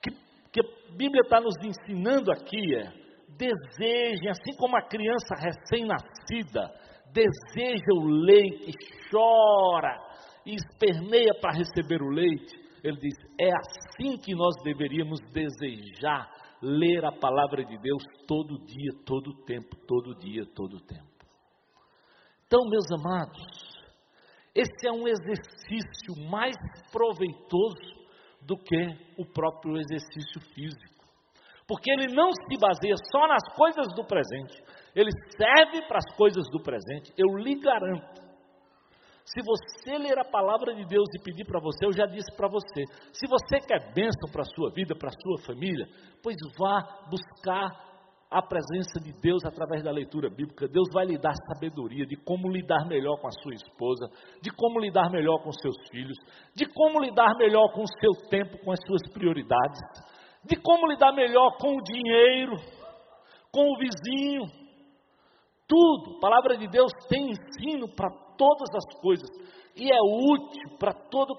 que, 0.00 0.10
que 0.52 0.60
a 0.60 0.96
Bíblia 0.96 1.22
está 1.22 1.40
nos 1.40 1.56
ensinando 1.64 2.30
aqui 2.30 2.76
é 2.76 2.92
desejem, 3.36 4.30
assim 4.30 4.54
como 4.56 4.76
a 4.76 4.82
criança 4.82 5.34
recém-nascida 5.34 6.84
deseja 7.14 7.92
o 7.94 8.04
leite, 8.04 8.72
chora 9.10 9.96
e 10.44 10.54
esperneia 10.54 11.32
para 11.40 11.56
receber 11.56 12.02
o 12.02 12.10
leite, 12.10 12.54
ele 12.82 12.98
diz: 12.98 13.14
é 13.40 13.50
assim 13.56 14.18
que 14.18 14.34
nós 14.34 14.54
deveríamos 14.62 15.20
desejar 15.32 16.28
ler 16.60 17.04
a 17.04 17.12
palavra 17.12 17.64
de 17.64 17.78
Deus 17.78 18.02
todo 18.26 18.58
dia, 18.66 18.90
todo 19.06 19.44
tempo, 19.44 19.76
todo 19.86 20.14
dia, 20.18 20.44
todo 20.54 20.80
tempo. 20.80 21.04
Então, 22.46 22.68
meus 22.68 22.90
amados, 22.92 23.42
esse 24.54 24.86
é 24.86 24.92
um 24.92 25.06
exercício 25.06 26.30
mais 26.30 26.56
proveitoso 26.92 28.04
do 28.42 28.56
que 28.56 28.76
o 29.18 29.24
próprio 29.24 29.76
exercício 29.78 30.40
físico. 30.54 30.93
Porque 31.66 31.90
ele 31.90 32.14
não 32.14 32.30
se 32.32 32.58
baseia 32.60 32.94
só 33.10 33.26
nas 33.26 33.42
coisas 33.56 33.86
do 33.94 34.04
presente, 34.04 34.62
ele 34.94 35.10
serve 35.36 35.86
para 35.88 35.98
as 35.98 36.16
coisas 36.16 36.44
do 36.50 36.62
presente, 36.62 37.12
eu 37.16 37.36
lhe 37.38 37.58
garanto. 37.58 38.22
Se 39.24 39.40
você 39.42 39.96
ler 39.96 40.18
a 40.18 40.24
palavra 40.24 40.74
de 40.74 40.84
Deus 40.84 41.08
e 41.16 41.22
pedir 41.22 41.46
para 41.46 41.58
você, 41.58 41.86
eu 41.86 41.92
já 41.92 42.04
disse 42.04 42.30
para 42.36 42.46
você, 42.46 42.84
se 43.10 43.26
você 43.26 43.58
quer 43.66 43.94
bênção 43.94 44.30
para 44.30 44.42
a 44.42 44.54
sua 44.54 44.70
vida, 44.74 44.94
para 44.94 45.08
a 45.08 45.12
sua 45.12 45.46
família, 45.46 45.86
pois 46.22 46.36
vá 46.58 47.06
buscar 47.08 47.70
a 48.30 48.42
presença 48.42 49.00
de 49.00 49.12
Deus 49.20 49.44
através 49.44 49.82
da 49.82 49.90
leitura 49.90 50.28
bíblica. 50.28 50.68
Deus 50.68 50.88
vai 50.92 51.06
lhe 51.06 51.16
dar 51.16 51.32
sabedoria 51.54 52.04
de 52.04 52.16
como 52.16 52.50
lidar 52.50 52.84
melhor 52.86 53.16
com 53.20 53.28
a 53.28 53.42
sua 53.42 53.54
esposa, 53.54 54.10
de 54.42 54.50
como 54.50 54.80
lidar 54.80 55.08
melhor 55.10 55.42
com 55.42 55.52
seus 55.52 55.76
filhos, 55.88 56.18
de 56.54 56.66
como 56.66 57.00
lidar 57.00 57.34
melhor 57.38 57.72
com 57.72 57.82
o 57.82 58.00
seu 58.00 58.28
tempo, 58.28 58.58
com 58.58 58.72
as 58.72 58.80
suas 58.86 59.12
prioridades, 59.12 59.80
de 60.44 60.56
como 60.56 60.86
lidar 60.86 61.12
melhor 61.12 61.56
com 61.58 61.76
o 61.76 61.82
dinheiro, 61.82 62.56
com 63.50 63.62
o 63.62 63.78
vizinho. 63.78 64.46
Tudo, 65.66 66.16
a 66.16 66.20
palavra 66.20 66.56
de 66.56 66.68
Deus 66.68 66.92
tem 67.08 67.30
ensino 67.30 67.88
para 67.94 68.10
todas 68.36 68.68
as 68.74 69.00
coisas 69.00 69.28
e 69.76 69.90
é 69.90 69.98
útil 70.00 70.78
para 70.78 70.92
todo, 70.92 71.34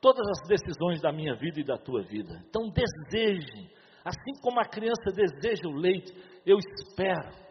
todas 0.00 0.26
as 0.28 0.48
decisões 0.48 1.00
da 1.00 1.12
minha 1.12 1.34
vida 1.34 1.60
e 1.60 1.64
da 1.64 1.76
tua 1.76 2.02
vida. 2.02 2.32
Então 2.48 2.70
deseje, 2.70 3.70
assim 4.04 4.40
como 4.42 4.60
a 4.60 4.64
criança 4.64 5.12
deseja 5.14 5.68
o 5.68 5.76
leite, 5.76 6.12
eu 6.46 6.58
espero 6.58 7.46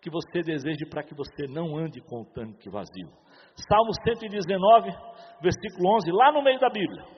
que 0.00 0.10
você 0.10 0.42
deseje 0.42 0.86
para 0.88 1.02
que 1.02 1.14
você 1.14 1.46
não 1.48 1.76
ande 1.76 2.00
com 2.00 2.22
o 2.22 2.32
tanque 2.32 2.70
vazio. 2.70 3.08
Salmo 3.68 3.90
119, 4.04 4.90
versículo 5.42 5.96
11, 5.96 6.12
lá 6.12 6.32
no 6.32 6.42
meio 6.42 6.58
da 6.58 6.70
Bíblia. 6.70 7.17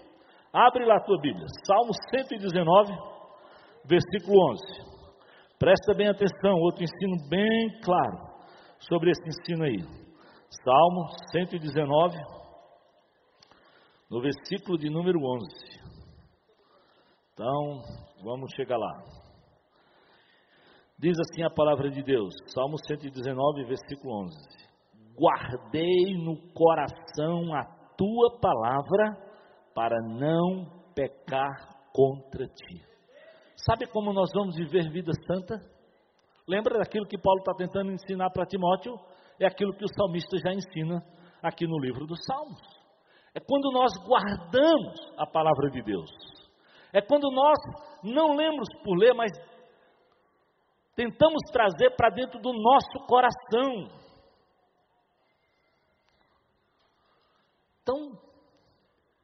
Abre 0.52 0.84
lá 0.84 0.96
a 0.96 1.00
tua 1.00 1.20
Bíblia. 1.20 1.46
Salmo 1.64 1.92
119, 2.10 2.92
versículo 3.84 4.50
11. 4.50 4.90
Presta 5.58 5.94
bem 5.94 6.08
atenção, 6.08 6.58
outro 6.58 6.82
ensino 6.82 7.28
bem 7.28 7.80
claro 7.84 8.18
sobre 8.80 9.10
esse 9.10 9.22
ensino 9.28 9.64
aí. 9.64 9.78
Salmo 10.64 11.06
119, 11.30 12.16
no 14.10 14.20
versículo 14.20 14.76
de 14.76 14.90
número 14.90 15.20
11. 15.20 15.80
Então, 17.32 17.82
vamos 18.24 18.50
chegar 18.56 18.76
lá. 18.76 19.02
Diz 20.98 21.16
assim 21.20 21.44
a 21.44 21.50
palavra 21.50 21.90
de 21.90 22.02
Deus, 22.02 22.34
Salmo 22.52 22.76
119, 22.86 23.64
versículo 23.66 24.24
11: 24.24 24.36
Guardei 25.16 26.16
no 26.18 26.36
coração 26.52 27.54
a 27.54 27.64
tua 27.96 28.40
palavra 28.40 29.29
para 29.74 29.96
não 30.02 30.66
pecar 30.94 31.90
contra 31.92 32.46
ti. 32.46 32.84
Sabe 33.56 33.86
como 33.86 34.12
nós 34.12 34.30
vamos 34.34 34.56
viver 34.56 34.90
vida 34.90 35.12
santa? 35.26 35.60
Lembra 36.48 36.78
daquilo 36.78 37.06
que 37.06 37.18
Paulo 37.18 37.40
está 37.40 37.54
tentando 37.54 37.92
ensinar 37.92 38.30
para 38.30 38.46
Timóteo? 38.46 38.94
é 39.40 39.46
aquilo 39.46 39.72
que 39.72 39.84
o 39.84 39.94
salmista 39.96 40.36
já 40.36 40.52
ensina 40.52 41.02
aqui 41.42 41.66
no 41.66 41.78
livro 41.78 42.06
dos 42.06 42.18
Salmos. 42.26 42.60
É 43.34 43.40
quando 43.40 43.72
nós 43.72 43.90
guardamos 44.06 45.00
a 45.16 45.26
palavra 45.26 45.70
de 45.70 45.82
Deus. 45.82 46.10
É 46.92 47.00
quando 47.00 47.30
nós 47.30 47.56
não 48.04 48.34
lemos 48.36 48.68
por 48.84 48.98
ler, 48.98 49.14
mas 49.14 49.30
tentamos 50.94 51.40
trazer 51.50 51.96
para 51.96 52.10
dentro 52.10 52.38
do 52.38 52.52
nosso 52.52 53.06
coração. 53.06 53.88
Então, 57.82 58.12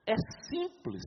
é 0.07 0.15
simples, 0.49 1.03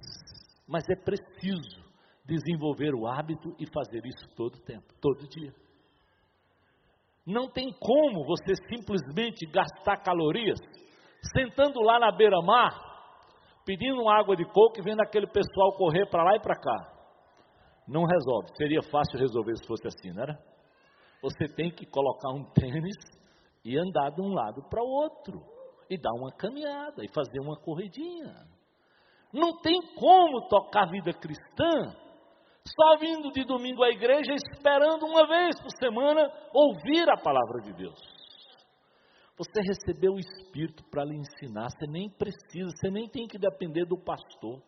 mas 0.68 0.84
é 0.90 0.96
preciso 0.96 1.90
desenvolver 2.26 2.94
o 2.94 3.08
hábito 3.08 3.56
e 3.58 3.66
fazer 3.66 4.06
isso 4.06 4.36
todo 4.36 4.60
tempo, 4.60 4.94
todo 5.02 5.28
dia. 5.28 5.54
Não 7.26 7.50
tem 7.50 7.72
como 7.80 8.26
você 8.26 8.54
simplesmente 8.70 9.46
gastar 9.48 9.98
calorias 9.98 10.60
sentando 11.36 11.80
lá 11.82 12.00
na 12.00 12.12
beira-mar, 12.12 12.72
pedindo 13.66 14.08
água 14.10 14.36
de 14.36 14.46
coco 14.46 14.80
e 14.80 14.84
vendo 14.84 15.02
aquele 15.02 15.28
pessoal 15.28 15.76
correr 15.78 16.08
para 16.10 16.24
lá 16.24 16.36
e 16.36 16.40
para 16.40 16.56
cá. 16.56 17.00
Não 17.88 18.04
resolve. 18.04 18.56
Seria 18.56 18.82
fácil 18.84 19.20
resolver 19.20 19.56
se 19.58 19.68
fosse 19.68 19.88
assim, 19.88 20.12
não 20.12 20.24
era? 20.24 20.38
Você 21.22 21.48
tem 21.56 21.72
que 21.72 21.86
colocar 21.86 22.30
um 22.30 22.46
tênis 22.54 22.96
e 23.64 23.78
andar 23.78 24.12
de 24.12 24.22
um 24.22 24.34
lado 24.34 24.64
para 24.70 24.82
o 24.82 24.88
outro, 24.88 25.42
e 25.90 25.98
dar 25.98 26.14
uma 26.14 26.32
caminhada, 26.32 27.04
e 27.04 27.10
fazer 27.14 27.40
uma 27.42 27.60
corridinha. 27.60 28.34
Não 29.32 29.60
tem 29.62 29.80
como 29.96 30.48
tocar 30.48 30.84
a 30.84 30.92
vida 30.92 31.14
cristã 31.14 31.96
só 32.66 32.98
vindo 32.98 33.32
de 33.32 33.44
domingo 33.44 33.84
à 33.84 33.90
igreja, 33.90 34.34
esperando 34.34 35.06
uma 35.06 35.28
vez 35.28 35.60
por 35.60 35.72
semana 35.78 36.32
ouvir 36.54 37.10
a 37.10 37.18
palavra 37.18 37.62
de 37.62 37.74
Deus. 37.74 38.00
Você 39.38 39.62
recebeu 39.62 40.14
o 40.14 40.20
Espírito 40.20 40.84
para 40.92 41.06
lhe 41.06 41.16
ensinar, 41.16 41.70
você 41.70 41.88
nem 41.88 42.10
precisa, 42.10 42.70
você 42.76 42.90
nem 42.92 43.08
tem 43.08 43.26
que 43.26 43.40
depender 43.40 43.86
do 43.86 43.98
pastor, 43.98 44.62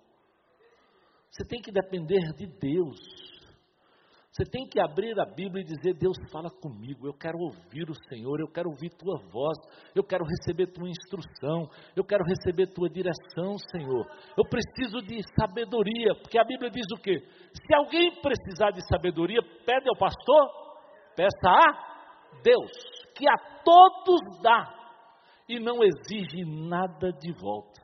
você 1.30 1.46
tem 1.48 1.62
que 1.62 1.72
depender 1.72 2.22
de 2.36 2.48
Deus. 2.48 3.00
Você 4.32 4.50
tem 4.50 4.66
que 4.66 4.80
abrir 4.80 5.20
a 5.20 5.26
Bíblia 5.26 5.62
e 5.62 5.66
dizer: 5.66 5.94
Deus 5.94 6.16
fala 6.32 6.50
comigo, 6.50 7.06
eu 7.06 7.14
quero 7.14 7.38
ouvir 7.38 7.90
o 7.90 8.08
Senhor, 8.08 8.40
eu 8.40 8.48
quero 8.48 8.70
ouvir 8.70 8.90
tua 8.92 9.18
voz, 9.30 9.58
eu 9.94 10.04
quero 10.06 10.24
receber 10.24 10.68
tua 10.68 10.88
instrução, 10.88 11.70
eu 11.98 12.04
quero 12.06 12.24
receber 12.24 12.68
tua 12.68 12.90
direção, 12.90 13.58
Senhor. 13.70 14.08
Eu 14.38 14.46
preciso 14.48 15.02
de 15.02 15.20
sabedoria, 15.38 16.16
porque 16.22 16.40
a 16.40 16.46
Bíblia 16.46 16.72
diz 16.72 16.86
o 16.98 17.02
quê? 17.02 17.20
Se 17.54 17.76
alguém 17.76 18.22
precisar 18.22 18.72
de 18.72 18.80
sabedoria, 18.88 19.42
pede 19.66 19.90
ao 19.90 19.98
pastor, 19.98 20.50
peça 21.14 21.50
a 21.50 22.40
Deus, 22.42 22.72
que 23.14 23.28
a 23.28 23.38
todos 23.66 24.22
dá 24.42 24.74
e 25.50 25.60
não 25.60 25.84
exige 25.84 26.46
nada 26.46 27.12
de 27.12 27.34
volta. 27.34 27.81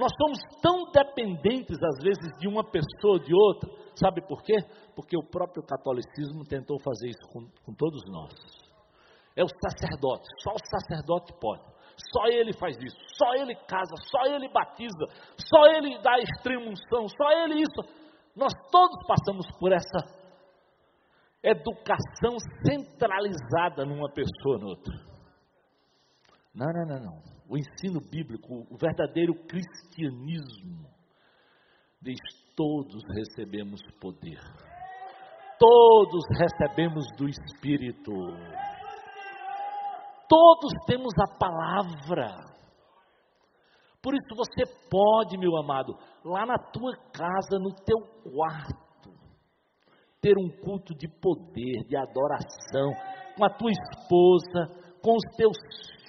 Nós 0.00 0.10
somos 0.16 0.38
tão 0.62 0.90
dependentes, 0.90 1.76
às 1.82 2.02
vezes, 2.02 2.38
de 2.38 2.48
uma 2.48 2.64
pessoa 2.64 3.14
ou 3.14 3.18
de 3.18 3.34
outra, 3.34 3.68
sabe 3.94 4.26
por 4.26 4.42
quê? 4.42 4.56
Porque 4.96 5.14
o 5.14 5.22
próprio 5.22 5.62
catolicismo 5.62 6.42
tentou 6.48 6.80
fazer 6.80 7.08
isso 7.08 7.28
com, 7.30 7.46
com 7.66 7.74
todos 7.74 8.00
nós. 8.08 8.32
É 9.36 9.44
o 9.44 9.48
sacerdote, 9.48 10.26
só 10.42 10.52
o 10.52 10.58
sacerdote 10.58 11.34
pode. 11.38 11.62
Só 12.12 12.24
ele 12.28 12.54
faz 12.54 12.78
isso, 12.78 12.96
só 13.18 13.34
ele 13.34 13.54
casa, 13.66 13.94
só 14.10 14.24
ele 14.24 14.48
batiza, 14.48 15.04
só 15.36 15.66
ele 15.66 16.00
dá 16.00 16.18
extrema 16.18 16.70
unção, 16.70 17.06
só 17.06 17.30
ele 17.44 17.60
isso. 17.60 18.10
Nós 18.34 18.54
todos 18.72 18.96
passamos 19.06 19.46
por 19.58 19.70
essa 19.70 20.18
educação 21.42 22.38
centralizada 22.66 23.84
numa 23.84 24.10
pessoa 24.10 24.56
ou 24.62 24.68
outra. 24.70 24.94
Não, 26.54 26.72
não, 26.72 26.86
não, 26.86 27.04
não. 27.04 27.39
O 27.50 27.58
ensino 27.58 28.00
bíblico, 28.00 28.64
o 28.70 28.76
verdadeiro 28.78 29.34
cristianismo, 29.48 30.88
diz: 32.00 32.16
todos 32.54 33.02
recebemos 33.12 33.80
poder, 34.00 34.38
todos 35.58 36.22
recebemos 36.38 37.04
do 37.18 37.28
Espírito, 37.28 38.12
todos 40.28 40.72
temos 40.86 41.12
a 41.18 41.38
palavra. 41.40 42.36
Por 44.00 44.14
isso 44.14 44.36
você 44.36 44.64
pode, 44.88 45.36
meu 45.36 45.56
amado, 45.56 45.92
lá 46.24 46.46
na 46.46 46.56
tua 46.56 46.92
casa, 47.12 47.58
no 47.58 47.74
teu 47.84 47.98
quarto, 48.30 49.10
ter 50.20 50.38
um 50.38 50.48
culto 50.64 50.94
de 50.94 51.08
poder, 51.20 51.84
de 51.88 51.96
adoração, 51.96 52.92
com 53.36 53.44
a 53.44 53.50
tua 53.50 53.72
esposa, 53.72 54.80
com 55.02 55.16
os 55.16 55.36
teus 55.36 55.56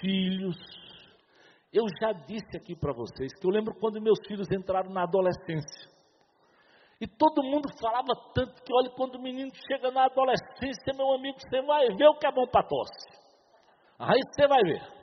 filhos. 0.00 0.81
Eu 1.72 1.84
já 2.00 2.12
disse 2.12 2.56
aqui 2.56 2.76
para 2.76 2.92
vocês 2.92 3.32
que 3.32 3.46
eu 3.46 3.50
lembro 3.50 3.74
quando 3.80 4.00
meus 4.00 4.18
filhos 4.26 4.46
entraram 4.50 4.90
na 4.90 5.04
adolescência. 5.04 5.90
E 7.00 7.06
todo 7.06 7.42
mundo 7.42 7.68
falava 7.80 8.14
tanto 8.34 8.62
que, 8.62 8.72
olha, 8.72 8.90
quando 8.90 9.16
o 9.16 9.22
menino 9.22 9.50
chega 9.66 9.90
na 9.90 10.04
adolescência, 10.04 10.92
meu 10.94 11.12
amigo, 11.14 11.38
você 11.40 11.62
vai 11.62 11.86
ver 11.96 12.06
o 12.06 12.14
que 12.14 12.26
é 12.26 12.30
bom 12.30 12.46
para 12.46 12.62
tosse. 12.62 13.08
Aí 13.98 14.20
você 14.30 14.46
vai 14.46 14.62
ver. 14.62 15.01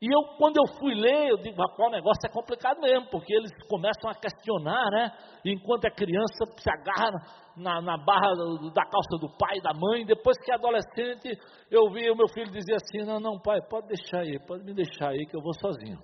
E 0.00 0.06
eu, 0.06 0.36
quando 0.38 0.56
eu 0.58 0.78
fui 0.78 0.94
ler, 0.94 1.28
eu 1.28 1.38
digo, 1.38 1.60
rapaz, 1.60 1.88
o 1.88 1.90
negócio 1.90 2.24
é 2.24 2.28
complicado 2.28 2.80
mesmo, 2.80 3.10
porque 3.10 3.34
eles 3.34 3.50
começam 3.68 4.08
a 4.08 4.14
questionar, 4.14 4.88
né? 4.92 5.12
Enquanto 5.44 5.86
é 5.86 5.90
criança, 5.90 6.44
se 6.56 6.70
agarra 6.70 7.10
na, 7.56 7.82
na 7.82 7.96
barra 7.98 8.32
da 8.72 8.84
calça 8.84 9.18
do 9.20 9.28
pai 9.36 9.60
da 9.60 9.72
mãe. 9.74 10.06
Depois 10.06 10.38
que 10.38 10.52
é 10.52 10.54
adolescente, 10.54 11.36
eu 11.68 11.90
vi 11.90 12.08
o 12.08 12.16
meu 12.16 12.28
filho 12.28 12.46
dizer 12.52 12.76
assim: 12.76 13.04
Não, 13.04 13.18
não, 13.18 13.40
pai, 13.40 13.60
pode 13.68 13.88
deixar 13.88 14.20
aí, 14.20 14.38
pode 14.46 14.62
me 14.62 14.72
deixar 14.72 15.08
aí 15.08 15.26
que 15.26 15.36
eu 15.36 15.42
vou 15.42 15.52
sozinho. 15.54 15.98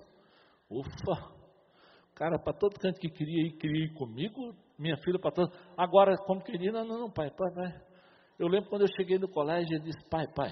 Ufa! 0.69 1.33
Cara, 2.15 2.37
para 2.37 2.53
todo 2.53 2.77
canto 2.77 2.99
que 2.99 3.09
queria 3.09 3.47
ir, 3.47 3.57
queria 3.57 3.85
ir 3.85 3.93
comigo, 3.93 4.53
minha 4.77 4.97
filha 4.97 5.19
para 5.19 5.31
todo. 5.31 5.51
Agora, 5.77 6.17
como 6.25 6.43
queria, 6.43 6.71
não, 6.71 6.83
não, 6.83 6.99
não, 6.99 7.11
pai, 7.11 7.29
pai, 7.29 7.53
pai. 7.53 7.81
Eu 8.37 8.49
lembro 8.49 8.69
quando 8.69 8.81
eu 8.81 8.93
cheguei 8.97 9.17
no 9.17 9.29
colégio, 9.29 9.73
ele 9.73 9.85
disse: 9.85 10.09
Pai, 10.09 10.25
pai 10.35 10.51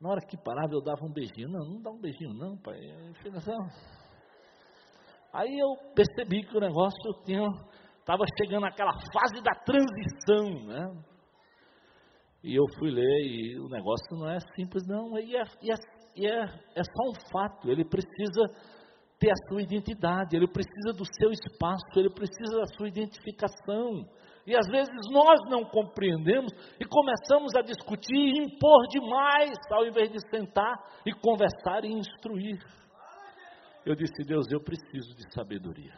na 0.00 0.10
hora 0.10 0.20
que 0.20 0.36
parava, 0.36 0.72
eu 0.72 0.82
dava 0.82 1.04
um 1.04 1.12
beijinho. 1.12 1.48
Não, 1.48 1.64
não 1.64 1.82
dá 1.82 1.90
um 1.90 2.00
beijinho, 2.00 2.34
não, 2.34 2.56
pai. 2.58 2.78
Aí 5.32 5.58
eu 5.58 5.94
percebi 5.94 6.44
que 6.44 6.56
o 6.56 6.60
negócio 6.60 7.24
tinha. 7.24 7.46
Estava 7.98 8.22
chegando 8.38 8.62
naquela 8.62 8.92
fase 8.92 9.42
da 9.42 9.52
transição, 9.64 10.66
né? 10.66 11.02
E 12.44 12.54
eu 12.54 12.64
fui 12.78 12.90
ler 12.90 13.26
e 13.26 13.58
o 13.58 13.68
negócio 13.68 14.06
não 14.12 14.30
é 14.30 14.38
simples, 14.54 14.86
não. 14.86 15.18
E 15.18 15.34
é, 15.36 15.42
e 15.62 15.72
é 15.72 15.76
e 16.16 16.26
é, 16.26 16.44
é 16.74 16.82
só 16.82 17.10
um 17.10 17.30
fato, 17.30 17.70
ele 17.70 17.84
precisa 17.84 18.48
ter 19.18 19.30
a 19.30 19.48
sua 19.48 19.62
identidade, 19.62 20.34
ele 20.34 20.48
precisa 20.48 20.92
do 20.96 21.04
seu 21.04 21.30
espaço, 21.30 21.84
ele 21.96 22.10
precisa 22.10 22.56
da 22.58 22.66
sua 22.74 22.88
identificação. 22.88 24.08
E 24.46 24.56
às 24.56 24.66
vezes 24.68 24.94
nós 25.10 25.40
não 25.50 25.64
compreendemos 25.64 26.52
e 26.78 26.84
começamos 26.84 27.54
a 27.56 27.62
discutir 27.62 28.14
e 28.14 28.44
impor 28.44 28.86
demais, 28.88 29.56
ao 29.72 29.84
invés 29.86 30.10
de 30.10 30.18
sentar 30.30 30.76
e 31.04 31.12
conversar 31.12 31.84
e 31.84 31.92
instruir. 31.92 32.58
Eu 33.84 33.94
disse, 33.94 34.24
Deus, 34.24 34.46
eu 34.50 34.60
preciso 34.60 35.14
de 35.16 35.32
sabedoria. 35.34 35.94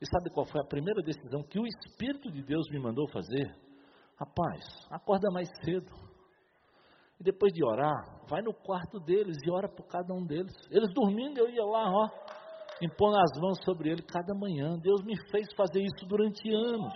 E 0.00 0.06
sabe 0.06 0.30
qual 0.30 0.46
foi 0.46 0.60
a 0.60 0.66
primeira 0.66 1.02
decisão 1.02 1.42
que 1.42 1.60
o 1.60 1.66
Espírito 1.66 2.30
de 2.30 2.42
Deus 2.42 2.66
me 2.70 2.78
mandou 2.80 3.06
fazer? 3.08 3.54
Rapaz, 4.18 4.64
acorda 4.90 5.30
mais 5.30 5.48
cedo. 5.64 5.90
E 7.20 7.24
depois 7.24 7.52
de 7.52 7.64
orar, 7.64 8.26
vai 8.28 8.42
no 8.42 8.52
quarto 8.52 8.98
deles 8.98 9.36
e 9.46 9.50
ora 9.50 9.68
por 9.68 9.86
cada 9.86 10.12
um 10.12 10.24
deles. 10.24 10.52
Eles 10.70 10.92
dormindo, 10.92 11.38
eu 11.38 11.48
ia 11.48 11.64
lá, 11.64 11.84
ó, 11.88 12.08
impondo 12.82 13.16
as 13.16 13.40
mãos 13.40 13.58
sobre 13.64 13.90
ele 13.90 14.02
cada 14.02 14.34
manhã. 14.34 14.76
Deus 14.78 15.04
me 15.04 15.14
fez 15.30 15.46
fazer 15.54 15.80
isso 15.82 16.06
durante 16.06 16.48
anos. 16.50 16.92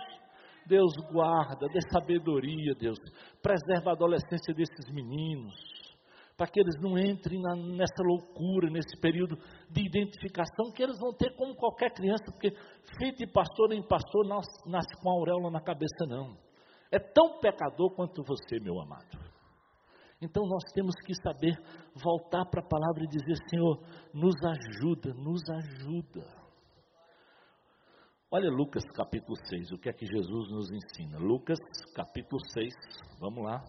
Deus 0.66 0.92
guarda, 1.12 1.66
dê 1.68 1.80
sabedoria, 1.92 2.74
Deus. 2.78 2.98
Preserva 3.42 3.90
a 3.90 3.92
adolescência 3.94 4.54
desses 4.54 4.92
meninos, 4.92 5.54
para 6.36 6.46
que 6.46 6.60
eles 6.60 6.74
não 6.80 6.98
entrem 6.98 7.40
na, 7.40 7.54
nessa 7.54 8.02
loucura, 8.02 8.68
nesse 8.70 9.00
período 9.00 9.36
de 9.70 9.86
identificação 9.86 10.72
que 10.74 10.82
eles 10.82 10.98
vão 10.98 11.12
ter 11.14 11.34
como 11.36 11.54
qualquer 11.54 11.92
criança, 11.92 12.24
porque 12.26 12.50
filho 12.98 13.16
de 13.16 13.26
pastor 13.26 13.68
nem 13.68 13.82
pastor 13.86 14.26
nasce, 14.26 14.70
nasce 14.70 14.94
com 15.02 15.10
a 15.10 15.14
auréola 15.14 15.50
na 15.50 15.60
cabeça, 15.60 16.06
não. 16.08 16.36
É 16.90 16.98
tão 16.98 17.40
pecador 17.40 17.94
quanto 17.94 18.22
você, 18.22 18.60
meu 18.60 18.80
amado. 18.80 19.26
Então 20.20 20.44
nós 20.46 20.62
temos 20.72 20.94
que 21.04 21.14
saber 21.14 21.54
voltar 21.94 22.44
para 22.46 22.60
a 22.60 22.68
palavra 22.68 23.04
e 23.04 23.08
dizer: 23.08 23.36
Senhor, 23.50 23.78
nos 24.14 24.34
ajuda, 24.44 25.12
nos 25.14 25.42
ajuda. 25.50 26.45
Olha 28.28 28.50
Lucas 28.50 28.82
capítulo 28.92 29.36
6, 29.36 29.70
o 29.70 29.78
que 29.78 29.88
é 29.88 29.92
que 29.92 30.04
Jesus 30.04 30.50
nos 30.50 30.68
ensina? 30.72 31.16
Lucas 31.16 31.60
capítulo 31.94 32.40
6, 32.54 32.74
vamos 33.20 33.44
lá. 33.44 33.62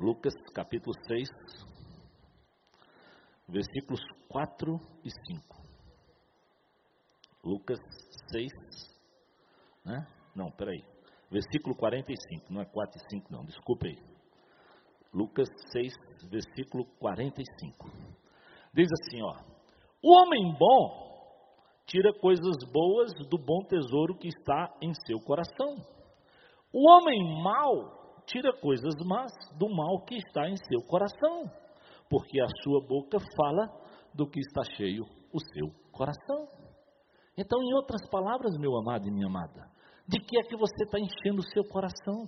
Lucas 0.00 0.34
capítulo 0.52 0.92
6, 1.06 1.28
versículos 3.48 4.00
4 4.28 4.80
e 5.04 5.10
5. 5.10 5.64
Lucas 7.44 7.78
6, 8.32 8.50
né? 9.84 10.04
Não, 10.34 10.50
peraí. 10.50 10.84
Versículo 11.30 11.76
45, 11.76 12.52
não 12.52 12.62
é 12.62 12.64
4 12.64 12.98
e 12.98 13.10
5, 13.10 13.32
não, 13.32 13.44
desculpe 13.44 13.90
aí. 13.90 13.98
Lucas 15.12 15.48
6, 15.70 15.94
versículo 16.28 16.84
45. 16.98 17.88
Diz 18.74 18.88
assim, 18.90 19.22
ó: 19.22 19.40
O 20.02 20.20
homem 20.20 20.52
bom 20.58 21.13
tira 21.86 22.12
coisas 22.20 22.56
boas 22.72 23.12
do 23.28 23.38
bom 23.38 23.64
tesouro 23.68 24.16
que 24.16 24.28
está 24.28 24.74
em 24.80 24.92
seu 25.06 25.18
coração. 25.20 25.76
O 26.72 26.88
homem 26.90 27.42
mau 27.42 28.22
tira 28.26 28.52
coisas 28.60 28.94
más 29.06 29.30
do 29.58 29.68
mal 29.68 30.04
que 30.04 30.16
está 30.16 30.48
em 30.48 30.56
seu 30.56 30.80
coração, 30.88 31.44
porque 32.08 32.40
a 32.40 32.46
sua 32.62 32.80
boca 32.86 33.18
fala 33.36 33.68
do 34.14 34.26
que 34.28 34.40
está 34.40 34.62
cheio 34.76 35.04
o 35.32 35.38
seu 35.52 35.68
coração. 35.92 36.48
Então, 37.36 37.60
em 37.62 37.74
outras 37.74 38.08
palavras, 38.10 38.56
meu 38.58 38.76
amado 38.76 39.06
e 39.06 39.10
minha 39.10 39.26
amada, 39.26 39.68
de 40.06 40.18
que 40.20 40.38
é 40.38 40.42
que 40.42 40.56
você 40.56 40.84
está 40.84 40.98
enchendo 40.98 41.40
o 41.40 41.50
seu 41.50 41.64
coração? 41.64 42.26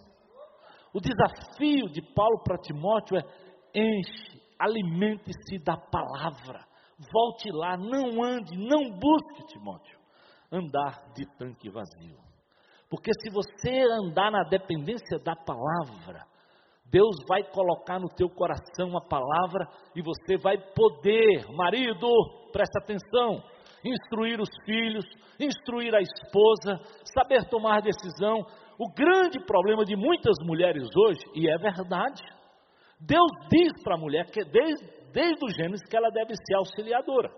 O 0.93 1.01
desafio 1.01 1.89
de 1.91 2.03
Paulo 2.15 2.43
para 2.43 2.59
Timóteo 2.59 3.17
é 3.19 3.23
enche, 3.75 4.41
alimente-se 4.59 5.59
da 5.65 5.77
palavra 5.77 6.67
volte 7.13 7.51
lá, 7.51 7.77
não 7.77 8.23
ande, 8.23 8.57
não 8.57 8.91
busque, 8.91 9.47
Timóteo, 9.49 9.99
andar 10.51 11.13
de 11.15 11.25
tanque 11.39 11.69
vazio. 11.71 12.19
Porque 12.89 13.11
se 13.21 13.31
você 13.31 13.83
andar 14.01 14.31
na 14.31 14.45
dependência 14.45 15.19
da 15.19 15.35
palavra, 15.35 16.25
Deus 16.91 17.17
vai 17.29 17.43
colocar 17.43 17.99
no 17.99 18.09
teu 18.09 18.29
coração 18.29 18.97
a 18.97 19.01
palavra 19.01 19.67
e 19.95 20.03
você 20.03 20.37
vai 20.37 20.57
poder, 20.57 21.45
marido, 21.53 22.09
presta 22.53 22.79
atenção, 22.79 23.43
instruir 23.85 24.41
os 24.41 24.49
filhos, 24.65 25.05
instruir 25.39 25.95
a 25.95 26.01
esposa, 26.01 26.81
saber 27.15 27.45
tomar 27.49 27.83
decisão. 27.83 28.41
O 28.79 28.93
grande 28.95 29.45
problema 29.45 29.85
de 29.85 29.97
muitas 29.97 30.37
mulheres 30.45 30.89
hoje, 30.97 31.21
e 31.35 31.51
é 31.51 31.59
verdade, 31.59 32.23
Deus 33.01 33.31
diz 33.51 33.73
para 33.83 33.97
a 33.97 33.99
mulher 33.99 34.31
que 34.31 34.45
desde 34.45 34.96
desde 35.17 35.43
o 35.43 35.49
Gênesis 35.49 35.89
que 35.89 35.97
ela 35.97 36.11
deve 36.11 36.35
ser 36.35 36.57
auxiliadora. 36.57 37.31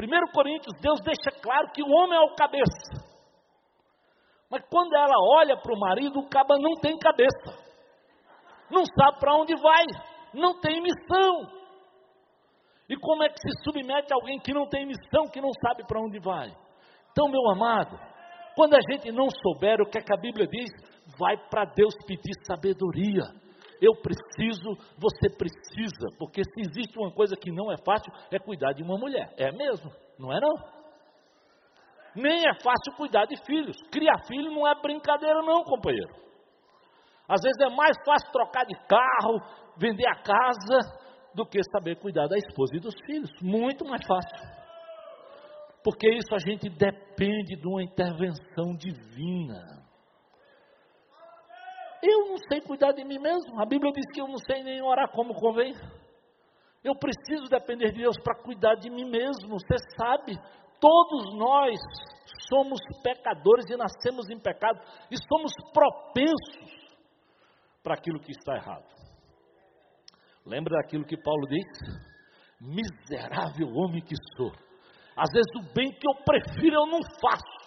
1 0.00 0.32
Coríntios, 0.32 0.80
Deus 0.80 0.98
deixa 1.04 1.30
claro 1.42 1.70
que 1.74 1.82
o 1.82 1.90
homem 1.90 2.16
é 2.16 2.22
o 2.22 2.34
cabeça. 2.34 3.12
Mas 4.50 4.64
quando 4.70 4.94
ela 4.94 5.14
olha 5.36 5.54
para 5.58 5.74
o 5.74 5.78
marido, 5.78 6.20
o 6.20 6.28
caba 6.28 6.56
não 6.58 6.72
tem 6.80 6.98
cabeça. 6.98 7.52
Não 8.70 8.82
sabe 8.86 9.20
para 9.20 9.34
onde 9.34 9.54
vai, 9.60 9.84
não 10.32 10.58
tem 10.58 10.80
missão. 10.80 11.46
E 12.88 12.96
como 12.96 13.22
é 13.22 13.28
que 13.28 13.38
se 13.38 13.62
submete 13.62 14.10
a 14.10 14.16
alguém 14.16 14.40
que 14.40 14.54
não 14.54 14.66
tem 14.66 14.86
missão, 14.86 15.28
que 15.30 15.40
não 15.40 15.50
sabe 15.66 15.86
para 15.86 16.00
onde 16.00 16.18
vai? 16.18 16.48
Então, 17.10 17.28
meu 17.28 17.50
amado, 17.50 17.98
quando 18.56 18.74
a 18.74 18.80
gente 18.90 19.12
não 19.12 19.28
souber 19.28 19.82
o 19.82 19.86
que, 19.86 19.98
é 19.98 20.02
que 20.02 20.14
a 20.14 20.20
Bíblia 20.20 20.46
diz, 20.46 20.70
vai 21.18 21.36
para 21.50 21.66
Deus 21.66 21.94
pedir 22.06 22.32
sabedoria 22.46 23.41
eu 23.82 23.92
preciso, 24.00 24.78
você 24.96 25.28
precisa, 25.36 26.06
porque 26.16 26.42
se 26.44 26.60
existe 26.60 26.96
uma 26.96 27.12
coisa 27.12 27.34
que 27.36 27.50
não 27.50 27.72
é 27.72 27.76
fácil, 27.84 28.12
é 28.30 28.38
cuidar 28.38 28.72
de 28.72 28.82
uma 28.84 28.96
mulher. 28.96 29.34
É 29.36 29.50
mesmo? 29.50 29.90
Não 30.16 30.32
é 30.32 30.38
não? 30.40 30.54
Nem 32.14 32.46
é 32.46 32.54
fácil 32.62 32.96
cuidar 32.96 33.26
de 33.26 33.36
filhos. 33.44 33.76
Criar 33.90 34.24
filho 34.28 34.52
não 34.52 34.68
é 34.68 34.80
brincadeira 34.80 35.42
não, 35.42 35.64
companheiro. 35.64 36.14
Às 37.28 37.40
vezes 37.42 37.58
é 37.60 37.74
mais 37.74 37.96
fácil 38.06 38.30
trocar 38.30 38.64
de 38.64 38.74
carro, 38.86 39.40
vender 39.76 40.06
a 40.06 40.22
casa, 40.22 41.02
do 41.34 41.44
que 41.44 41.58
saber 41.72 41.96
cuidar 41.96 42.28
da 42.28 42.36
esposa 42.36 42.76
e 42.76 42.80
dos 42.80 42.94
filhos. 43.04 43.30
Muito 43.40 43.84
mais 43.84 44.06
fácil. 44.06 44.48
Porque 45.82 46.08
isso 46.08 46.32
a 46.34 46.38
gente 46.38 46.68
depende 46.68 47.56
de 47.56 47.66
uma 47.66 47.82
intervenção 47.82 48.76
divina. 48.76 49.81
Eu 52.02 52.28
não 52.28 52.36
sei 52.48 52.60
cuidar 52.60 52.92
de 52.92 53.04
mim 53.04 53.18
mesmo. 53.18 53.60
A 53.60 53.64
Bíblia 53.64 53.92
diz 53.92 54.04
que 54.12 54.20
eu 54.20 54.26
não 54.26 54.38
sei 54.38 54.62
nem 54.64 54.82
orar 54.82 55.10
como 55.12 55.34
convém. 55.34 55.72
Eu 56.82 56.96
preciso 56.96 57.48
depender 57.48 57.92
de 57.92 57.98
Deus 57.98 58.16
para 58.24 58.42
cuidar 58.42 58.74
de 58.74 58.90
mim 58.90 59.08
mesmo. 59.08 59.50
Você 59.50 59.76
sabe, 59.96 60.36
todos 60.80 61.32
nós 61.36 61.78
somos 62.48 62.80
pecadores 63.04 63.70
e 63.70 63.76
nascemos 63.76 64.28
em 64.30 64.38
pecado 64.38 64.80
e 65.10 65.16
somos 65.28 65.52
propensos 65.72 66.82
para 67.84 67.94
aquilo 67.94 68.18
que 68.18 68.32
está 68.32 68.56
errado. 68.56 68.86
Lembra 70.44 70.76
daquilo 70.82 71.04
que 71.04 71.16
Paulo 71.16 71.46
diz? 71.46 71.64
Miserável 72.60 73.68
homem 73.68 74.02
que 74.02 74.14
sou. 74.36 74.50
Às 75.16 75.30
vezes 75.32 75.50
o 75.56 75.72
bem 75.72 75.92
que 75.92 76.08
eu 76.08 76.14
prefiro 76.24 76.74
eu 76.74 76.86
não 76.86 77.00
faço. 77.20 77.61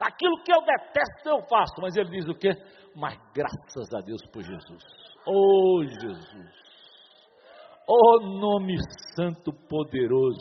Aquilo 0.00 0.42
que 0.42 0.52
eu 0.52 0.60
detesto 0.60 1.28
eu 1.28 1.42
faço. 1.48 1.74
Mas 1.80 1.96
ele 1.96 2.10
diz 2.10 2.28
o 2.28 2.34
quê? 2.34 2.50
mas 2.94 3.18
graças 3.34 3.92
a 3.92 4.00
Deus 4.00 4.22
por 4.32 4.42
Jesus. 4.42 4.82
Oh 5.26 5.82
Jesus. 5.82 6.64
Oh 7.86 8.20
nome 8.20 8.76
santo 9.16 9.52
poderoso. 9.68 10.40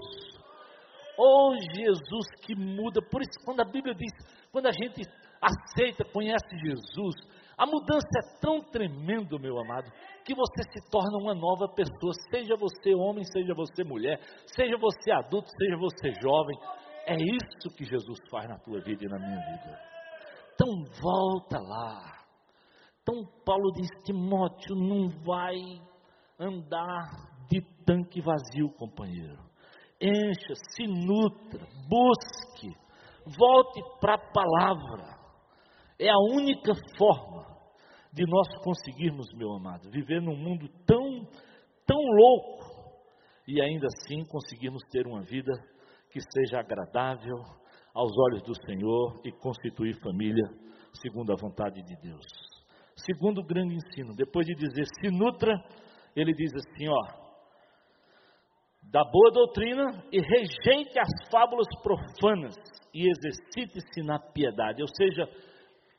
Oh 1.18 1.56
Jesus 1.76 2.28
que 2.44 2.56
muda. 2.56 3.02
Por 3.02 3.22
isso, 3.22 3.44
quando 3.44 3.62
a 3.62 3.66
Bíblia 3.66 3.96
diz, 3.96 4.12
quando 4.52 4.68
a 4.68 4.72
gente 4.72 5.02
aceita, 5.42 6.06
conhece 6.06 6.48
Jesus, 6.64 7.16
a 7.58 7.66
mudança 7.66 8.08
é 8.18 8.40
tão 8.40 8.62
tremenda, 8.62 9.38
meu 9.40 9.60
amado, 9.60 9.92
que 10.24 10.34
você 10.34 10.64
se 10.72 10.90
torna 10.90 11.18
uma 11.18 11.34
nova 11.34 11.68
pessoa. 11.68 12.14
Seja 12.32 12.56
você 12.56 12.94
homem, 12.94 13.24
seja 13.26 13.54
você 13.54 13.84
mulher, 13.84 14.20
seja 14.46 14.78
você 14.78 15.12
adulto, 15.12 15.50
seja 15.58 15.78
você 15.78 16.12
jovem. 16.22 16.58
É 17.06 17.16
isso 17.16 17.76
que 17.76 17.84
Jesus 17.84 18.20
faz 18.30 18.48
na 18.48 18.58
tua 18.60 18.80
vida 18.82 19.04
e 19.04 19.10
na 19.10 19.20
minha 19.20 19.40
vida. 19.40 19.80
Então 20.54 20.68
volta 21.02 21.60
lá. 21.60 22.24
Então 23.02 23.26
Paulo 23.46 23.72
diz: 23.74 23.88
Timóteo, 24.06 24.76
não 24.76 25.10
vai 25.26 25.56
andar 26.40 27.34
de 27.50 27.62
tanque 27.86 28.22
vazio, 28.22 28.70
companheiro. 28.78 29.44
Encha, 30.00 30.54
se 30.72 30.88
nutra, 30.88 31.66
busque, 31.90 32.70
volte 33.38 33.82
para 34.00 34.16
a 34.16 34.32
palavra. 34.32 35.24
É 36.00 36.10
a 36.10 36.20
única 36.36 36.74
forma 36.98 37.46
de 38.12 38.26
nós 38.26 38.48
conseguirmos, 38.64 39.28
meu 39.34 39.54
amado, 39.54 39.90
viver 39.90 40.22
num 40.22 40.36
mundo 40.36 40.68
tão, 40.86 41.28
tão 41.86 42.00
louco 42.00 42.64
e 43.48 43.62
ainda 43.62 43.88
assim 43.88 44.24
conseguirmos 44.26 44.84
ter 44.92 45.06
uma 45.08 45.22
vida 45.24 45.52
que 46.14 46.22
seja 46.22 46.60
agradável 46.60 47.38
aos 47.94 48.12
olhos 48.16 48.44
do 48.44 48.54
Senhor 48.68 49.20
e 49.26 49.32
constituir 49.32 50.00
família 50.00 50.46
segundo 51.02 51.34
a 51.34 51.36
vontade 51.36 51.82
de 51.82 51.96
Deus. 52.00 52.24
Segundo 52.96 53.44
grande 53.44 53.74
ensino, 53.74 54.16
depois 54.16 54.46
de 54.46 54.54
dizer 54.54 54.86
se 54.86 55.10
nutra, 55.10 55.52
ele 56.16 56.32
diz 56.34 56.52
assim, 56.54 56.88
ó, 56.88 57.24
da 58.84 59.04
boa 59.04 59.32
doutrina 59.32 60.04
e 60.12 60.20
rejeite 60.20 61.00
as 61.00 61.10
fábulas 61.32 61.68
profanas 61.82 62.56
e 62.94 63.10
exercite-se 63.10 64.04
na 64.04 64.20
piedade, 64.20 64.84
ou 64.84 64.88
seja, 64.88 65.28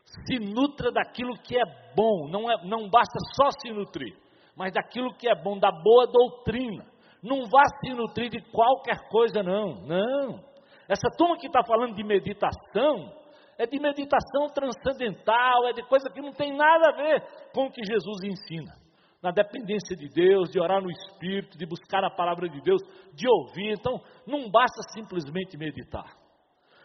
se 0.05 0.39
nutra 0.39 0.93
daquilo 0.93 1.35
que 1.43 1.57
é 1.57 1.95
bom, 1.97 2.29
não, 2.31 2.49
é, 2.49 2.65
não 2.65 2.89
basta 2.89 3.19
só 3.35 3.51
se 3.61 3.73
nutrir, 3.73 4.17
mas 4.57 4.73
daquilo 4.73 5.13
que 5.17 5.29
é 5.29 5.35
bom, 5.35 5.59
da 5.59 5.73
boa 5.73 6.07
doutrina. 6.07 6.94
Não 7.25 7.49
vá 7.49 7.63
se 7.81 7.95
nutrir 7.95 8.31
de 8.31 8.41
qualquer 8.53 9.09
coisa, 9.09 9.43
não, 9.43 9.81
não. 9.87 10.45
Essa 10.87 11.09
turma 11.17 11.39
que 11.39 11.47
está 11.47 11.65
falando 11.65 11.95
de 11.95 12.05
meditação, 12.05 13.11
é 13.57 13.67
de 13.67 13.81
meditação 13.81 14.49
transcendental, 14.55 15.67
é 15.67 15.73
de 15.73 15.83
coisa 15.85 16.11
que 16.11 16.21
não 16.21 16.33
tem 16.33 16.55
nada 16.55 16.91
a 16.91 16.97
ver 16.97 17.23
com 17.55 17.65
o 17.67 17.73
que 17.73 17.83
Jesus 17.83 18.23
ensina 18.25 18.85
na 19.25 19.31
dependência 19.31 19.97
de 19.97 20.07
Deus, 20.11 20.51
de 20.51 20.61
orar 20.61 20.83
no 20.83 20.91
Espírito, 20.91 21.57
de 21.57 21.65
buscar 21.65 22.05
a 22.05 22.11
palavra 22.11 22.47
de 22.47 22.61
Deus, 22.61 22.83
de 23.15 23.27
ouvir. 23.27 23.73
Então, 23.73 23.99
não 24.27 24.51
basta 24.51 24.83
simplesmente 24.93 25.57
meditar. 25.57 26.05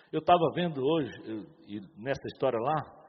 Eu 0.09 0.19
estava 0.19 0.49
vendo 0.55 0.81
hoje, 0.81 1.11
e 1.67 1.81
nessa 1.97 2.25
história 2.27 2.57
lá, 2.57 2.99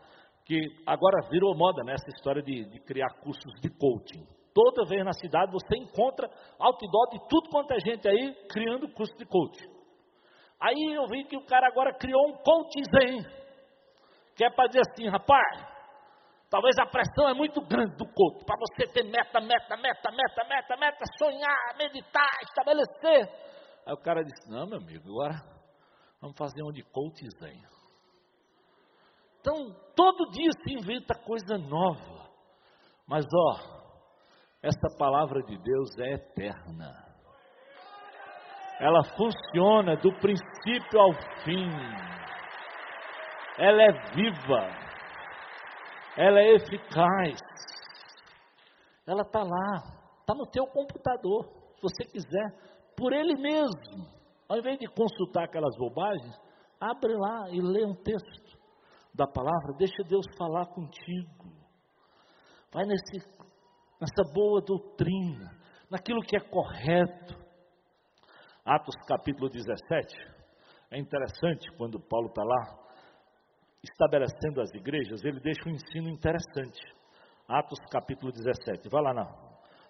que 0.44 0.58
agora 0.84 1.28
virou 1.30 1.56
moda 1.56 1.84
nessa 1.84 2.06
né, 2.08 2.12
história 2.12 2.42
de, 2.42 2.64
de, 2.64 2.80
criar 2.80 3.08
cursos 3.22 3.52
de 3.62 3.70
coaching. 3.70 4.26
Toda 4.54 4.84
vez 4.84 5.04
na 5.04 5.12
cidade 5.12 5.52
você 5.52 5.76
encontra 5.76 6.28
outdoor 6.58 7.10
de 7.10 7.28
tudo 7.28 7.48
quanto 7.50 7.72
é 7.72 7.80
gente 7.80 8.08
aí 8.08 8.34
criando 8.48 8.92
curso 8.92 9.16
de 9.16 9.24
coaching. 9.24 9.70
Aí 10.60 10.94
eu 10.94 11.06
vi 11.06 11.24
que 11.24 11.36
o 11.36 11.46
cara 11.46 11.68
agora 11.68 11.94
criou 11.94 12.28
um 12.28 12.36
coaching 12.38 12.84
zen, 12.90 13.22
que 14.36 14.44
é 14.44 14.50
para 14.50 14.66
dizer 14.66 14.82
assim, 14.90 15.08
rapaz, 15.08 15.70
Talvez 16.50 16.74
a 16.80 16.86
pressão 16.86 17.28
é 17.28 17.32
muito 17.32 17.60
grande 17.60 17.96
do 17.96 18.04
corpo, 18.12 18.44
para 18.44 18.56
você 18.58 18.84
ter 18.92 19.04
meta, 19.04 19.40
meta, 19.40 19.76
meta, 19.76 20.10
meta, 20.10 20.44
meta, 20.48 20.76
meta, 20.76 21.04
sonhar, 21.16 21.76
meditar, 21.78 22.28
estabelecer. 22.42 23.28
Aí 23.86 23.94
o 23.94 24.02
cara 24.02 24.24
disse: 24.24 24.50
Não, 24.50 24.66
meu 24.66 24.78
amigo, 24.78 25.08
agora 25.10 25.40
vamos 26.20 26.36
fazer 26.36 26.60
um 26.64 26.72
de 26.72 26.82
coach 26.82 27.24
zen. 27.38 27.62
Então, 29.38 29.54
todo 29.94 30.30
dia 30.32 30.50
se 30.64 30.74
inventa 30.74 31.14
coisa 31.14 31.56
nova. 31.56 32.28
Mas, 33.06 33.24
ó, 33.32 33.79
essa 34.62 34.96
palavra 34.98 35.42
de 35.42 35.56
Deus 35.58 35.98
é 35.98 36.14
eterna. 36.14 37.06
Ela 38.80 39.02
funciona 39.16 39.96
do 39.96 40.12
princípio 40.20 41.00
ao 41.00 41.12
fim. 41.44 41.70
Ela 43.58 43.82
é 43.82 43.92
viva 44.14 44.90
ela 46.16 46.40
é 46.40 46.54
eficaz. 46.54 47.38
Ela 49.06 49.22
está 49.22 49.42
lá, 49.42 49.76
está 50.20 50.34
no 50.34 50.46
teu 50.50 50.66
computador, 50.66 51.46
se 51.76 51.82
você 51.82 52.04
quiser, 52.04 52.92
por 52.96 53.12
ele 53.12 53.34
mesmo. 53.36 54.06
Ao 54.48 54.58
invés 54.58 54.78
de 54.78 54.86
consultar 54.88 55.44
aquelas 55.44 55.76
bobagens, 55.76 56.36
abre 56.80 57.14
lá 57.14 57.48
e 57.50 57.60
lê 57.60 57.84
um 57.84 57.94
texto 57.94 58.58
da 59.14 59.26
palavra, 59.26 59.76
deixa 59.78 60.02
Deus 60.04 60.26
falar 60.36 60.66
contigo. 60.66 61.50
Vai 62.72 62.84
nesse, 62.84 63.18
nessa 64.00 64.32
boa 64.32 64.60
doutrina, 64.62 65.50
naquilo 65.90 66.22
que 66.22 66.36
é 66.36 66.40
correto. 66.40 67.38
Atos 68.64 68.94
capítulo 69.06 69.48
17, 69.48 70.16
é 70.90 70.98
interessante 70.98 71.70
quando 71.76 72.00
Paulo 72.00 72.28
está 72.28 72.42
lá 72.42 72.80
estabelecendo 73.82 74.60
as 74.60 74.72
igrejas, 74.74 75.24
ele 75.24 75.40
deixa 75.40 75.68
um 75.68 75.72
ensino 75.72 76.08
interessante. 76.08 76.80
Atos 77.48 77.78
capítulo 77.90 78.30
17. 78.30 78.88
Vai 78.88 79.02
lá 79.02 79.12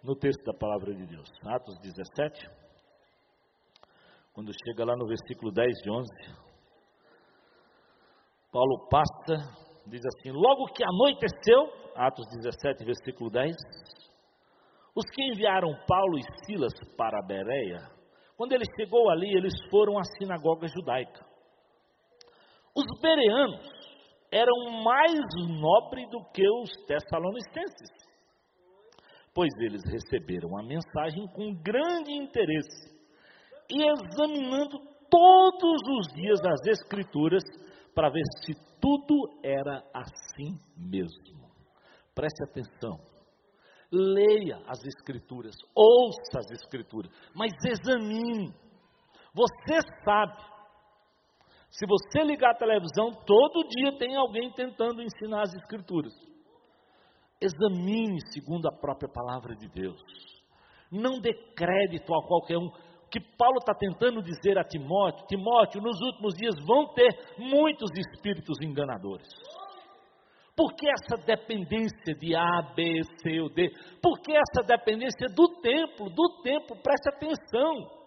no 0.03 0.17
texto 0.17 0.43
da 0.45 0.57
palavra 0.57 0.95
de 0.95 1.07
Deus. 1.07 1.29
Atos 1.45 1.79
17. 1.81 2.49
Quando 4.33 4.53
chega 4.65 4.85
lá 4.85 4.97
no 4.97 5.07
versículo 5.07 5.53
10 5.53 5.69
de 5.83 5.91
11. 5.91 6.11
Paulo 8.53 8.89
passa, 8.89 9.70
diz 9.91 10.03
assim: 10.07 10.31
Logo 10.31 10.67
que 10.73 10.83
anoiteceu, 10.85 11.73
Atos 11.97 12.27
17, 12.37 12.85
versículo 12.85 13.31
10. 13.31 13.55
Os 14.95 15.05
que 15.15 15.23
enviaram 15.23 15.69
Paulo 15.87 16.19
e 16.19 16.23
Silas 16.45 16.73
para 16.97 17.19
a 17.19 17.27
Bereia, 17.27 17.89
quando 18.37 18.53
ele 18.53 18.65
chegou 18.77 19.11
ali, 19.11 19.37
eles 19.37 19.53
foram 19.71 19.99
à 19.99 20.03
sinagoga 20.19 20.67
judaica. 20.67 21.25
Os 22.75 23.01
bereanos 23.01 23.69
eram 24.33 24.83
mais 24.83 25.21
nobres 25.61 26.09
do 26.09 26.25
que 26.33 26.49
os 26.49 26.71
tessalonicenses, 26.87 27.91
pois 29.35 29.51
eles 29.61 29.83
receberam 29.91 30.57
a 30.59 30.63
mensagem 30.63 31.27
com 31.35 31.55
grande 31.63 32.13
interesse 32.13 32.91
e 33.71 33.83
examinando 33.83 34.79
todos 35.11 35.81
os 35.99 36.13
dias 36.15 36.41
as 36.45 36.67
Escrituras 36.67 37.43
para 37.95 38.09
ver 38.09 38.23
se 38.45 38.70
tudo 38.81 39.41
era 39.43 39.85
assim 39.95 40.59
mesmo. 40.77 41.49
Preste 42.15 42.43
atenção. 42.45 42.99
Leia 43.93 44.63
as 44.67 44.85
Escrituras, 44.85 45.55
ouça 45.75 46.39
as 46.39 46.51
Escrituras, 46.53 47.11
mas 47.35 47.53
examine. 47.65 48.55
Você 49.35 49.81
sabe 50.05 50.51
se 51.71 51.87
você 51.87 52.25
ligar 52.25 52.51
a 52.51 52.59
televisão, 52.59 53.13
todo 53.25 53.69
dia 53.69 53.97
tem 53.97 54.17
alguém 54.17 54.53
tentando 54.53 55.03
ensinar 55.03 55.43
as 55.43 55.55
Escrituras. 55.55 56.13
Examine 57.41 58.19
segundo 58.33 58.67
a 58.67 58.73
própria 58.73 59.09
palavra 59.09 59.55
de 59.55 59.69
Deus. 59.69 60.03
Não 60.91 61.21
dê 61.21 61.33
crédito 61.55 62.13
a 62.13 62.27
qualquer 62.27 62.59
um. 62.59 62.71
Que 63.11 63.21
Paulo 63.37 63.59
está 63.59 63.75
tentando 63.75 64.23
dizer 64.23 64.59
a 64.59 64.65
Timóteo: 64.65 65.27
Timóteo, 65.27 65.83
nos 65.83 66.01
últimos 66.01 66.35
dias 66.35 66.55
vão 66.65 66.87
ter 66.95 67.11
muitos 67.39 67.91
espíritos 67.97 68.57
enganadores. 68.63 69.29
Por 70.57 70.75
que 70.75 70.87
essa 70.89 71.17
dependência 71.25 72.15
de 72.19 72.37
A, 72.37 72.63
B, 72.75 73.01
C 73.23 73.41
ou 73.41 73.49
D? 73.49 73.71
Por 74.03 74.21
que 74.21 74.33
essa 74.33 74.67
dependência 74.67 75.27
do 75.35 75.49
templo? 75.61 76.11
Do 76.11 76.43
templo, 76.43 76.77
preste 76.83 77.09
atenção. 77.09 78.01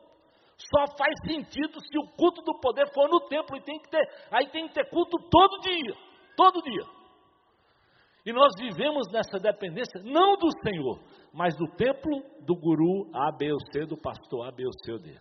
Só 0.57 0.95
faz 0.97 1.13
sentido 1.25 1.79
se 1.81 1.97
o 1.97 2.07
culto 2.15 2.41
do 2.43 2.59
poder 2.59 2.87
for 2.93 3.09
no 3.09 3.21
templo 3.27 3.57
e 3.57 3.61
tem 3.61 3.79
que 3.79 3.89
ter, 3.89 4.07
aí 4.31 4.47
tem 4.51 4.67
que 4.67 4.73
ter 4.75 4.89
culto 4.89 5.17
todo 5.29 5.61
dia, 5.61 5.95
todo 6.37 6.61
dia. 6.61 6.85
E 8.25 8.31
nós 8.31 8.53
vivemos 8.57 9.11
nessa 9.11 9.37
dependência 9.39 10.01
não 10.03 10.37
do 10.37 10.47
Senhor, 10.63 10.99
mas 11.33 11.55
do 11.57 11.65
templo 11.75 12.23
do 12.45 12.55
guru 12.55 13.09
A, 13.13 13.31
B 13.31 13.51
ou 13.51 13.59
C, 13.71 13.85
do 13.85 13.97
pastor 13.97 14.47
A, 14.47 14.51
B 14.51 14.65
ou 14.65 14.73
C 14.83 14.91
ou 14.91 14.99
D. 14.99 15.17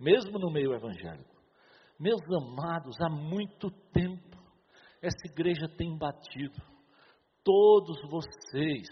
Mesmo 0.00 0.38
no 0.38 0.50
meio 0.50 0.74
evangélico. 0.74 1.32
Meus 1.98 2.20
amados, 2.30 3.00
há 3.00 3.08
muito 3.08 3.70
tempo 3.92 4.34
essa 5.00 5.26
igreja 5.26 5.68
tem 5.76 5.96
batido. 5.96 6.60
Todos 7.44 8.00
vocês, 8.10 8.88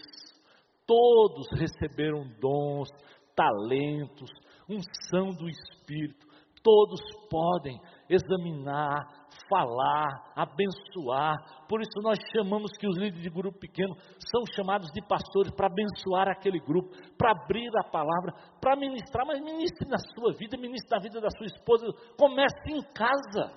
todos 0.85 1.47
receberam 1.59 2.23
dons, 2.39 2.87
talentos, 3.35 4.29
unção 4.69 5.29
do 5.35 5.49
Espírito. 5.49 6.25
Todos 6.61 7.01
podem 7.29 7.77
examinar, 8.07 9.22
falar, 9.53 10.33
abençoar. 10.35 11.35
Por 11.69 11.79
isso 11.81 12.01
nós 12.01 12.17
chamamos 12.35 12.71
que 12.79 12.87
os 12.87 12.97
líderes 12.97 13.21
de 13.21 13.29
grupo 13.29 13.59
pequeno 13.59 13.93
são 14.31 14.43
chamados 14.55 14.89
de 14.91 15.01
pastores 15.07 15.53
para 15.55 15.67
abençoar 15.67 16.27
aquele 16.27 16.59
grupo, 16.59 16.89
para 17.17 17.31
abrir 17.31 17.69
a 17.77 17.83
palavra, 17.83 18.33
para 18.59 18.75
ministrar, 18.75 19.25
mas 19.27 19.39
ministre 19.39 19.87
na 19.87 19.97
sua 19.97 20.33
vida, 20.33 20.57
ministre 20.57 20.89
na 20.89 20.99
vida 20.99 21.21
da 21.21 21.29
sua 21.29 21.45
esposa. 21.45 21.85
Comece 22.17 22.71
em 22.71 22.81
casa. 22.93 23.53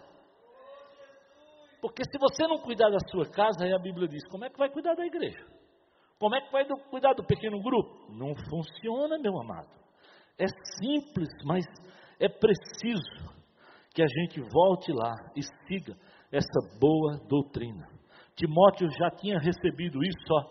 Porque 1.80 2.02
se 2.04 2.18
você 2.18 2.46
não 2.46 2.58
cuidar 2.58 2.90
da 2.90 2.98
sua 3.10 3.24
casa, 3.30 3.64
aí 3.64 3.72
a 3.72 3.78
Bíblia 3.78 4.08
diz, 4.08 4.26
como 4.28 4.44
é 4.44 4.50
que 4.50 4.58
vai 4.58 4.68
cuidar 4.68 4.94
da 4.94 5.06
igreja? 5.06 5.44
Como 6.18 6.34
é 6.34 6.40
que 6.40 6.52
vai 6.52 6.66
cuidar 6.90 7.14
do 7.14 7.24
pequeno 7.24 7.60
grupo? 7.62 8.12
Não 8.12 8.34
funciona, 8.50 9.18
meu 9.18 9.38
amado. 9.40 9.68
É 10.38 10.46
simples, 10.78 11.28
mas 11.44 11.64
é 12.18 12.28
preciso 12.28 13.35
que 13.96 14.02
a 14.02 14.06
gente 14.06 14.42
volte 14.52 14.92
lá 14.92 15.14
e 15.34 15.42
siga 15.66 15.96
essa 16.30 16.78
boa 16.78 17.18
doutrina. 17.26 17.88
Timóteo 18.34 18.90
já 18.90 19.10
tinha 19.10 19.38
recebido 19.38 20.04
isso 20.04 20.32
ó, 20.32 20.42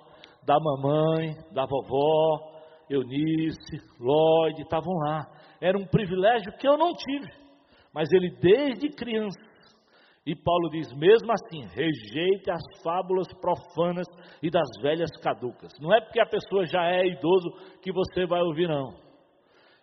da 0.44 0.58
mamãe, 0.60 1.36
da 1.54 1.64
vovó, 1.68 2.56
Eunice, 2.90 3.78
Lloyd, 4.00 4.60
estavam 4.64 4.92
lá. 4.96 5.28
Era 5.62 5.78
um 5.78 5.86
privilégio 5.86 6.52
que 6.58 6.68
eu 6.68 6.76
não 6.76 6.92
tive, 6.94 7.32
mas 7.94 8.12
ele 8.12 8.36
desde 8.42 8.90
criança. 8.90 9.40
E 10.26 10.36
Paulo 10.36 10.72
diz: 10.72 10.92
mesmo 10.94 11.32
assim, 11.32 11.68
rejeite 11.68 12.50
as 12.50 12.82
fábulas 12.84 13.28
profanas 13.40 14.08
e 14.42 14.50
das 14.50 14.68
velhas 14.82 15.12
caducas. 15.22 15.72
Não 15.80 15.94
é 15.94 16.02
porque 16.02 16.20
a 16.20 16.26
pessoa 16.26 16.66
já 16.66 16.84
é 16.84 17.06
idoso 17.06 17.78
que 17.84 17.92
você 17.92 18.26
vai 18.26 18.42
ouvir, 18.42 18.68
não. 18.68 19.05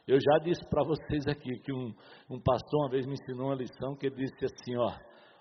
Eu 0.07 0.19
já 0.19 0.39
disse 0.43 0.65
para 0.69 0.83
vocês 0.83 1.27
aqui 1.29 1.61
que 1.61 1.73
um, 1.73 1.95
um 2.29 2.41
pastor 2.41 2.81
uma 2.81 2.91
vez 2.91 3.07
me 3.07 3.13
ensinou 3.13 3.47
uma 3.47 3.55
lição 3.55 3.95
que 3.95 4.07
ele 4.07 4.17
disse 4.17 4.45
assim: 4.45 4.77
ó, 4.77 4.93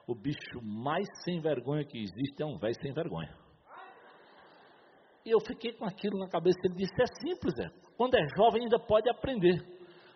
o 0.07 0.13
bicho 0.13 0.61
mais 0.61 1.07
sem 1.23 1.41
vergonha 1.41 1.83
que 1.83 1.97
existe 1.97 2.41
é 2.41 2.45
um 2.45 2.57
velho 2.57 2.75
sem 2.81 2.93
vergonha. 2.93 3.35
E 5.25 5.31
eu 5.31 5.39
fiquei 5.39 5.73
com 5.73 5.85
aquilo 5.85 6.17
na 6.19 6.29
cabeça. 6.29 6.59
Ele 6.63 6.75
disse: 6.75 6.93
é 7.01 7.05
simples, 7.27 7.57
é. 7.59 7.69
quando 7.97 8.15
é 8.15 8.25
jovem 8.37 8.63
ainda 8.63 8.79
pode 8.79 9.09
aprender. 9.09 9.59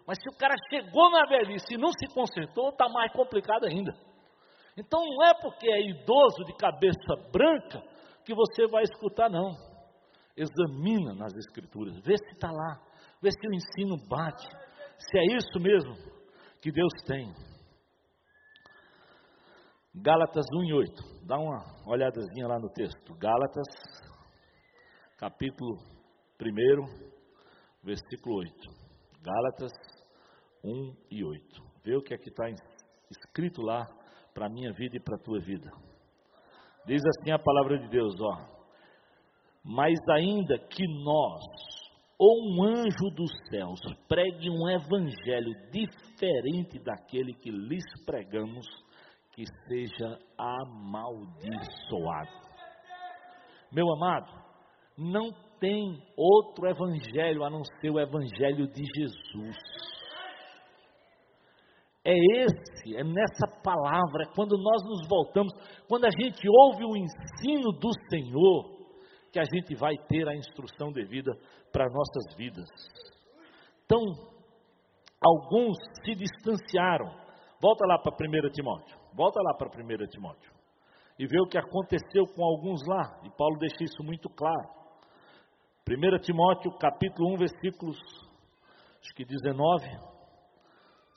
Mas 0.05 0.19
se 0.21 0.29
o 0.29 0.37
cara 0.37 0.53
chegou 0.69 1.09
na 1.09 1.25
velhice 1.25 1.73
e 1.73 1.77
não 1.77 1.89
se 1.89 2.13
consertou, 2.13 2.69
está 2.69 2.87
mais 2.87 3.11
complicado 3.11 3.65
ainda. 3.65 3.95
Então 4.77 5.03
não 5.03 5.25
é 5.25 5.33
porque 5.41 5.67
é 5.67 5.81
idoso 5.89 6.43
de 6.45 6.55
cabeça 6.55 7.15
branca 7.31 7.81
que 8.23 8.35
você 8.35 8.67
vai 8.67 8.83
escutar, 8.83 9.29
não. 9.29 9.55
Examina 10.37 11.15
nas 11.15 11.33
escrituras, 11.33 11.97
vê 12.01 12.15
se 12.17 12.33
está 12.33 12.51
lá, 12.51 12.79
vê 13.25 13.31
se 13.31 13.47
o 13.47 13.53
ensino 13.53 13.97
bate, 14.07 14.47
se 14.99 15.17
é 15.17 15.25
isso 15.35 15.59
mesmo 15.59 15.95
que 16.61 16.71
Deus 16.71 16.93
tem. 17.07 17.33
Gálatas 19.95 20.45
1 20.53 20.63
e 20.65 20.73
8, 20.73 21.25
dá 21.25 21.37
uma 21.39 21.63
olhadazinha 21.87 22.47
lá 22.47 22.59
no 22.59 22.69
texto. 22.69 23.15
Gálatas, 23.15 23.65
capítulo 25.17 25.77
1, 26.39 26.45
versículo 27.83 28.35
8. 28.37 28.53
Gálatas 29.21 29.71
1 30.63 30.95
e 31.09 31.23
8. 31.23 31.63
Vê 31.83 31.95
o 31.95 32.03
que 32.03 32.13
aqui 32.13 32.29
está 32.29 32.45
escrito 33.09 33.61
lá 33.61 33.87
para 34.33 34.45
a 34.45 34.49
minha 34.49 34.71
vida 34.73 34.97
e 34.97 34.99
para 34.99 35.15
a 35.15 35.23
tua 35.23 35.39
vida. 35.39 35.71
Diz 36.85 37.01
assim 37.03 37.31
a 37.31 37.39
palavra 37.39 37.79
de 37.79 37.87
Deus, 37.89 38.13
ó. 38.19 38.55
Mas 39.63 39.97
ainda 40.09 40.59
que 40.59 40.83
nós, 41.03 41.41
ou 42.17 42.41
um 42.41 42.63
anjo 42.63 43.09
dos 43.15 43.31
céus, 43.49 43.79
pregue 44.07 44.49
um 44.49 44.69
evangelho 44.69 45.53
diferente 45.71 46.79
daquele 46.83 47.33
que 47.33 47.51
lhes 47.51 47.83
pregamos, 48.05 48.65
que 49.33 49.43
seja 49.67 50.17
amaldiçoado. 50.37 52.31
Meu 53.71 53.91
amado, 53.91 54.31
não 54.97 55.29
tem 55.59 56.01
outro 56.15 56.67
evangelho 56.67 57.43
a 57.43 57.49
não 57.49 57.63
ser 57.81 57.89
o 57.89 57.99
evangelho 57.99 58.67
de 58.67 58.83
Jesus. 58.95 59.57
É 62.05 62.13
esse, 62.13 62.95
é 62.95 63.03
nessa 63.03 63.47
palavra, 63.63 64.27
quando 64.35 64.55
nós 64.57 64.83
nos 64.83 65.07
voltamos, 65.07 65.51
quando 65.89 66.05
a 66.05 66.11
gente 66.11 66.47
ouve 66.47 66.85
o 66.85 66.95
ensino 66.95 67.71
do 67.71 67.89
Senhor, 68.09 68.74
que 69.35 69.39
a 69.39 69.43
gente 69.43 69.75
vai 69.75 69.97
ter 70.07 70.25
a 70.29 70.33
instrução 70.33 70.93
devida 70.93 71.29
para 71.69 71.89
nossas 71.89 72.37
vidas. 72.37 72.65
Então, 73.83 73.99
alguns 75.21 75.75
se 76.05 76.15
distanciaram. 76.15 77.13
Volta 77.61 77.85
lá 77.85 77.99
para 77.99 78.13
1 78.13 78.49
Timóteo. 78.53 78.97
Volta 79.13 79.41
lá 79.43 79.53
para 79.55 79.67
1 79.67 80.07
Timóteo. 80.07 80.53
E 81.19 81.27
vê 81.27 81.37
o 81.41 81.47
que 81.47 81.57
aconteceu 81.57 82.25
com 82.33 82.45
alguns 82.45 82.87
lá. 82.87 83.19
E 83.25 83.29
Paulo 83.31 83.57
deixa 83.59 83.83
isso 83.83 84.01
muito 84.03 84.29
claro. 84.29 84.69
1 85.85 86.19
Timóteo, 86.19 86.71
capítulo 86.79 87.33
1, 87.33 87.37
versículos, 87.37 87.97
acho 89.01 89.13
que 89.15 89.25
19 89.25 89.85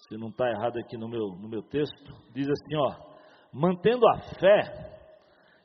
se 0.08 0.16
não 0.16 0.28
está 0.28 0.48
errado 0.48 0.78
aqui 0.78 0.96
no 0.96 1.08
meu, 1.08 1.36
no 1.40 1.48
meu 1.48 1.62
texto, 1.62 2.12
diz 2.34 2.48
assim: 2.48 2.76
ó, 2.76 2.96
mantendo 3.52 4.08
a 4.08 4.18
fé 4.40 4.62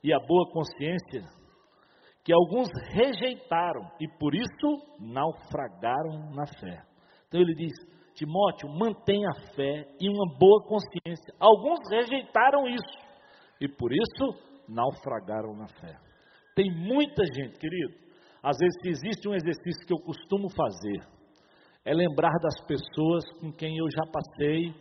e 0.04 0.14
a 0.14 0.20
boa 0.20 0.52
consciência, 0.52 1.24
que 2.24 2.34
alguns 2.34 2.70
rejeitaram 2.92 3.92
e 4.00 4.08
por 4.18 4.34
isso 4.34 4.98
naufragaram 5.00 6.32
na 6.34 6.46
fé. 6.46 6.82
Então 7.28 7.42
ele 7.42 7.54
diz: 7.56 7.74
Timóteo, 8.16 8.70
mantenha 8.70 9.28
a 9.30 9.54
fé 9.56 9.88
e 10.00 10.10
uma 10.10 10.38
boa 10.38 10.64
consciência. 10.64 11.34
Alguns 11.40 11.80
rejeitaram 11.90 12.68
isso 12.68 12.98
e 13.60 13.68
por 13.68 13.92
isso 13.92 14.54
naufragaram 14.70 15.56
na 15.56 15.68
fé. 15.68 15.98
Tem 16.56 16.72
muita 16.72 17.24
gente, 17.26 17.58
querido. 17.58 18.04
Às 18.42 18.58
vezes, 18.58 18.78
existe 18.86 19.28
um 19.28 19.34
exercício 19.34 19.88
que 19.88 19.94
eu 19.94 20.00
costumo 20.00 20.50
fazer, 20.50 21.00
é 21.86 21.94
lembrar 21.94 22.34
das 22.42 22.60
pessoas 22.68 23.24
com 23.40 23.52
quem 23.54 23.78
eu 23.78 23.86
já 23.90 24.04
passei, 24.12 24.74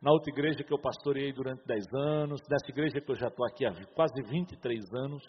na 0.00 0.10
outra 0.10 0.32
igreja 0.32 0.64
que 0.64 0.72
eu 0.72 0.78
pastoreei 0.80 1.32
durante 1.32 1.66
10 1.66 1.84
anos, 1.94 2.40
nessa 2.48 2.70
igreja 2.70 3.00
que 3.00 3.10
eu 3.10 3.16
já 3.16 3.28
estou 3.28 3.44
aqui 3.46 3.66
há 3.66 3.72
quase 3.94 4.22
23 4.22 4.80
anos, 4.94 5.22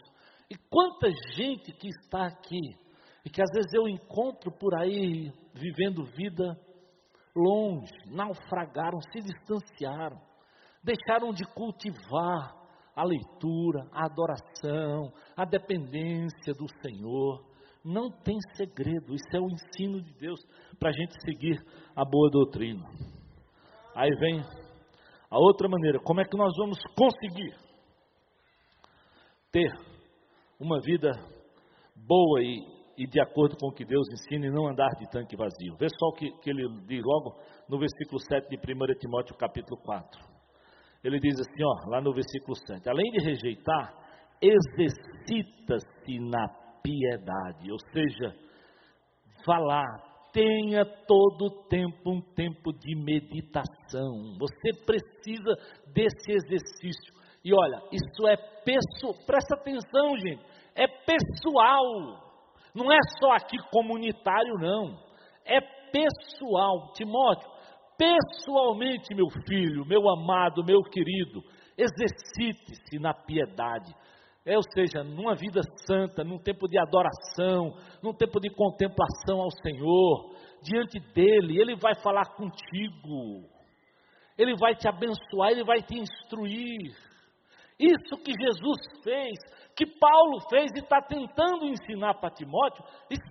e 0.49 0.55
quanta 0.69 1.09
gente 1.35 1.71
que 1.73 1.87
está 1.87 2.25
aqui, 2.25 2.75
e 3.23 3.29
que 3.29 3.41
às 3.41 3.49
vezes 3.53 3.71
eu 3.73 3.87
encontro 3.87 4.51
por 4.51 4.73
aí, 4.75 5.31
vivendo 5.53 6.03
vida 6.05 6.59
longe, 7.35 7.93
naufragaram, 8.07 8.99
se 9.11 9.19
distanciaram, 9.19 10.19
deixaram 10.83 11.31
de 11.31 11.43
cultivar 11.53 12.57
a 12.95 13.03
leitura, 13.03 13.87
a 13.91 14.05
adoração, 14.05 15.13
a 15.37 15.45
dependência 15.45 16.53
do 16.53 16.67
Senhor. 16.81 17.47
Não 17.85 18.09
tem 18.09 18.37
segredo, 18.55 19.13
isso 19.13 19.29
é 19.33 19.39
o 19.39 19.49
ensino 19.49 20.01
de 20.01 20.13
Deus 20.19 20.39
para 20.79 20.89
a 20.89 20.93
gente 20.93 21.13
seguir 21.23 21.57
a 21.95 22.03
boa 22.03 22.29
doutrina. 22.29 22.83
Aí 23.95 24.09
vem 24.19 24.41
a 25.29 25.37
outra 25.37 25.69
maneira, 25.69 25.99
como 25.99 26.19
é 26.19 26.25
que 26.25 26.35
nós 26.35 26.51
vamos 26.57 26.77
conseguir 26.97 27.55
ter 29.51 29.88
uma 30.59 30.79
vida 30.81 31.11
boa 31.95 32.41
e, 32.41 32.59
e 32.97 33.07
de 33.07 33.21
acordo 33.21 33.55
com 33.57 33.67
o 33.67 33.73
que 33.73 33.85
Deus 33.85 34.05
ensina 34.11 34.47
e 34.47 34.51
não 34.51 34.67
andar 34.67 34.89
de 34.99 35.09
tanque 35.09 35.35
vazio. 35.35 35.75
Vê 35.79 35.87
só 35.87 36.07
o 36.07 36.13
que, 36.13 36.29
que 36.41 36.49
ele 36.49 36.67
diz 36.85 37.01
logo 37.03 37.39
no 37.69 37.79
versículo 37.79 38.19
7 38.19 38.49
de 38.49 38.57
1 38.57 38.99
Timóteo 38.99 39.35
capítulo 39.37 39.79
4. 39.81 40.19
Ele 41.03 41.19
diz 41.19 41.39
assim, 41.39 41.63
ó, 41.63 41.89
lá 41.89 42.01
no 42.01 42.13
versículo 42.13 42.55
7, 42.55 42.89
além 42.89 43.09
de 43.11 43.23
rejeitar, 43.23 43.93
exercita-se 44.41 46.19
na 46.19 46.47
piedade, 46.83 47.71
ou 47.71 47.77
seja, 47.93 48.35
falar, 49.45 49.85
tenha 50.33 50.85
todo 51.07 51.45
o 51.45 51.63
tempo 51.67 52.11
um 52.11 52.21
tempo 52.33 52.73
de 52.73 52.95
meditação. 52.95 54.37
Você 54.39 54.85
precisa 54.85 55.55
desse 55.93 56.31
exercício. 56.31 57.18
E 57.43 57.53
olha, 57.53 57.81
isso 57.91 58.27
é 58.27 58.35
pessoal, 58.63 59.13
presta 59.25 59.55
atenção, 59.55 60.17
gente, 60.19 60.43
é 60.75 60.87
pessoal. 60.87 62.29
Não 62.75 62.91
é 62.91 62.99
só 63.19 63.31
aqui 63.31 63.57
comunitário, 63.71 64.55
não. 64.59 64.97
É 65.45 65.59
pessoal. 65.91 66.91
Timóteo, 66.93 67.49
pessoalmente, 67.97 69.13
meu 69.15 69.27
filho, 69.47 69.85
meu 69.85 70.09
amado, 70.09 70.63
meu 70.63 70.81
querido, 70.83 71.41
exercite-se 71.77 72.99
na 72.99 73.13
piedade. 73.13 73.93
É, 74.45 74.55
ou 74.55 74.63
seja, 74.73 75.03
numa 75.03 75.35
vida 75.35 75.61
santa, 75.85 76.23
num 76.23 76.39
tempo 76.39 76.67
de 76.67 76.79
adoração, 76.79 77.73
num 78.01 78.13
tempo 78.13 78.39
de 78.39 78.49
contemplação 78.49 79.41
ao 79.41 79.51
Senhor, 79.51 80.33
diante 80.63 80.99
dele, 81.13 81.59
ele 81.59 81.75
vai 81.75 81.93
falar 81.95 82.25
contigo, 82.35 83.47
ele 84.37 84.55
vai 84.55 84.75
te 84.75 84.87
abençoar, 84.87 85.51
ele 85.51 85.63
vai 85.63 85.81
te 85.81 85.99
instruir. 85.99 86.95
Isso 87.79 88.21
que 88.21 88.33
Jesus 88.33 88.77
fez, 89.01 89.39
que 89.73 89.85
Paulo 89.85 90.41
fez 90.49 90.69
e 90.75 90.79
está 90.79 91.01
tentando 91.01 91.65
ensinar 91.65 92.15
para 92.15 92.29
Timóteo, 92.29 92.83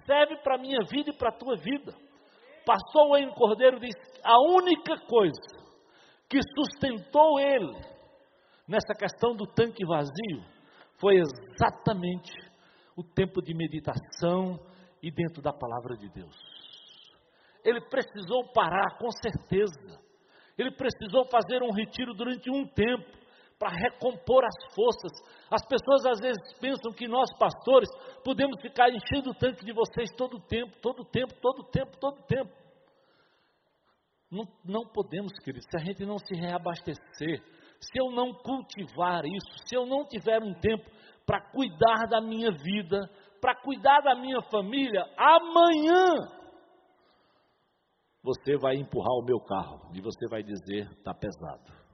serve 0.07 0.39
para 0.39 0.55
a 0.55 0.59
minha 0.59 0.79
vida 0.91 1.11
e 1.11 1.17
para 1.17 1.29
a 1.29 1.37
tua 1.37 1.55
vida. 1.57 1.93
Pastor 2.65 3.11
Wayne 3.11 3.35
Cordeiro 3.35 3.79
diz: 3.79 3.95
a 4.25 4.41
única 4.41 4.97
coisa 5.07 5.69
que 6.29 6.39
sustentou 6.55 7.39
ele 7.39 7.79
nessa 8.67 8.95
questão 8.99 9.37
do 9.37 9.47
tanque 9.47 9.85
vazio 9.85 10.45
foi 10.99 11.17
exatamente 11.17 12.33
o 12.97 13.03
tempo 13.03 13.43
de 13.43 13.55
meditação 13.55 14.59
e 15.03 15.11
dentro 15.11 15.43
da 15.43 15.53
palavra 15.53 15.97
de 15.97 16.09
Deus. 16.09 16.37
Ele 17.65 17.81
precisou 17.83 18.51
parar, 18.53 18.99
com 18.99 19.11
certeza. 19.11 20.01
Ele 20.57 20.73
precisou 20.73 21.27
fazer 21.27 21.63
um 21.63 21.73
retiro 21.73 22.15
durante 22.15 22.51
um 22.51 22.67
tempo 22.67 23.18
para 23.59 23.77
recompor 23.77 24.45
as 24.45 24.75
forças. 24.75 25.13
As 25.51 25.67
pessoas 25.67 26.07
às 26.07 26.21
vezes 26.21 26.59
pensam 26.61 26.93
que 26.93 27.09
nós 27.09 27.29
pastores 27.39 27.89
podemos 28.25 28.61
ficar 28.61 28.89
enchendo 28.89 29.31
o 29.31 29.35
tanque 29.35 29.65
de 29.65 29.73
vocês 29.73 30.11
todo 30.17 30.37
o 30.37 30.41
tempo, 30.41 30.77
todo 30.81 31.01
o 31.01 31.05
tempo, 31.05 31.35
todo 31.41 31.61
o 31.61 31.65
tempo, 31.65 31.99
todo 31.99 32.19
o 32.19 32.23
tempo. 32.23 32.51
Não, 34.31 34.45
não 34.65 34.87
podemos, 34.87 35.33
queridos, 35.43 35.67
se 35.71 35.77
a 35.77 35.85
gente 35.85 36.05
não 36.05 36.19
se 36.19 36.35
reabastecer, 36.35 37.43
se 37.81 37.99
eu 37.99 38.11
não 38.11 38.33
cultivar 38.35 39.25
isso, 39.25 39.67
se 39.67 39.75
eu 39.75 39.87
não 39.87 40.07
tiver 40.07 40.43
um 40.43 40.55
tempo 40.55 40.85
para 41.27 41.41
cuidar 41.51 42.07
da 42.09 42.21
minha 42.21 42.51
vida, 42.51 43.11
para 43.41 43.55
cuidar 43.61 44.01
da 44.01 44.15
minha 44.15 44.41
família, 44.51 45.05
amanhã 45.17 46.39
você 48.23 48.57
vai 48.59 48.77
empurrar 48.77 49.13
o 49.15 49.25
meu 49.25 49.41
carro 49.41 49.91
e 49.95 50.01
você 50.01 50.29
vai 50.29 50.43
dizer: 50.43 50.91
está 50.91 51.15
pesado. 51.15 51.88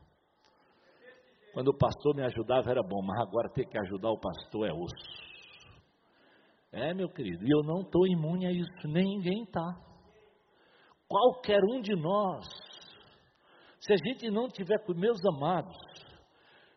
Quando 1.55 1.69
o 1.69 1.79
pastor 1.79 2.15
me 2.15 2.23
ajudava 2.23 2.71
era 2.71 2.83
bom, 2.83 3.01
mas 3.03 3.19
agora 3.27 3.49
ter 3.49 3.65
que 3.65 3.79
ajudar 3.79 4.11
o 4.11 4.21
pastor 4.21 4.69
é 4.69 4.73
osso. 4.73 5.35
É, 6.71 6.93
meu 6.93 7.09
querido, 7.09 7.47
e 7.47 7.51
eu 7.51 7.63
não 7.63 7.81
estou 7.81 8.07
imune 8.07 8.47
a 8.47 8.51
isso, 8.51 8.89
ninguém 8.89 9.45
está. 9.45 9.81
Qualquer 11.09 11.61
um 11.65 11.81
de 11.81 11.95
nós 11.95 12.45
se 13.87 13.93
a 13.93 13.97
gente 13.97 14.31
não 14.31 14.49
tiver 14.49 14.79
com 14.87 14.95
meus 14.95 15.23
amados, 15.27 15.77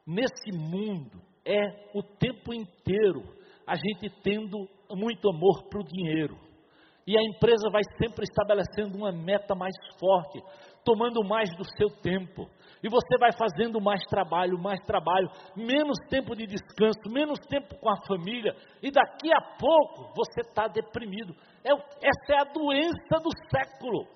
nesse 0.05 0.51
mundo 0.51 1.21
é 1.45 1.89
o 1.93 2.03
tempo 2.03 2.53
inteiro 2.53 3.23
a 3.65 3.75
gente 3.75 4.09
tendo 4.21 4.67
muito 4.91 5.29
amor 5.29 5.69
para 5.69 5.79
o 5.79 5.85
dinheiro, 5.85 6.37
E 7.09 7.17
a 7.17 7.21
empresa 7.21 7.69
vai 7.71 7.81
sempre 7.97 8.25
estabelecendo 8.25 8.97
uma 8.97 9.13
meta 9.13 9.55
mais 9.55 9.73
forte, 9.97 10.41
tomando 10.83 11.23
mais 11.23 11.49
do 11.55 11.63
seu 11.77 11.89
tempo. 12.01 12.49
E 12.83 12.89
você 12.89 13.17
vai 13.17 13.31
fazendo 13.31 13.81
mais 13.81 14.01
trabalho, 14.05 14.57
mais 14.59 14.79
trabalho, 14.81 15.29
menos 15.55 15.97
tempo 16.09 16.35
de 16.35 16.45
descanso, 16.45 17.09
menos 17.09 17.39
tempo 17.47 17.75
com 17.79 17.89
a 17.89 18.05
família. 18.05 18.55
E 18.81 18.91
daqui 18.91 19.31
a 19.33 19.41
pouco 19.57 20.13
você 20.15 20.41
está 20.41 20.67
deprimido. 20.67 21.33
É, 21.63 21.71
essa 21.73 22.33
é 22.33 22.41
a 22.41 22.53
doença 22.53 23.19
do 23.21 23.29
século. 23.49 24.07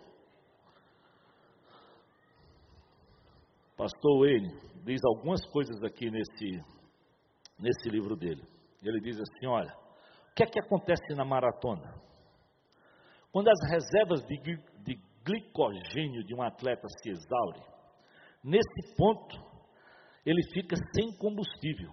Pastor 3.76 4.20
Wayne 4.20 4.54
diz 4.84 5.02
algumas 5.04 5.44
coisas 5.48 5.84
aqui 5.84 6.12
nesse, 6.12 6.64
nesse 7.58 7.90
livro 7.90 8.16
dele. 8.16 8.44
Ele 8.84 9.00
diz 9.00 9.20
assim: 9.20 9.48
olha, 9.48 9.74
o 10.32 10.36
que 10.36 10.44
é 10.44 10.46
que 10.46 10.60
acontece 10.60 11.16
na 11.16 11.26
maratona? 11.26 12.00
Quando 13.32 13.48
as 13.50 13.72
reservas 13.72 14.22
de, 14.26 14.38
de 14.84 15.00
glicogênio 15.24 16.24
de 16.24 16.36
um 16.36 16.42
atleta 16.42 16.88
se 17.02 17.10
exaurem, 17.10 17.64
nesse 18.44 18.96
ponto 18.96 19.38
ele 20.26 20.42
fica 20.54 20.76
sem 20.96 21.16
combustível 21.18 21.92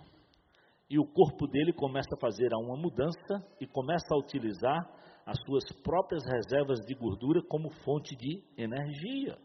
e 0.91 0.99
o 0.99 1.07
corpo 1.07 1.47
dele 1.47 1.73
começa 1.73 2.15
a 2.15 2.21
fazer 2.21 2.49
uma 2.55 2.77
mudança 2.77 3.47
e 3.61 3.67
começa 3.67 4.07
a 4.13 4.19
utilizar 4.19 4.79
as 5.27 5.37
suas 5.45 5.65
próprias 5.83 6.23
reservas 6.25 6.79
de 6.87 6.95
gordura 6.95 7.43
como 7.43 7.71
fonte 7.85 8.17
de 8.17 8.43
energia. 8.57 9.37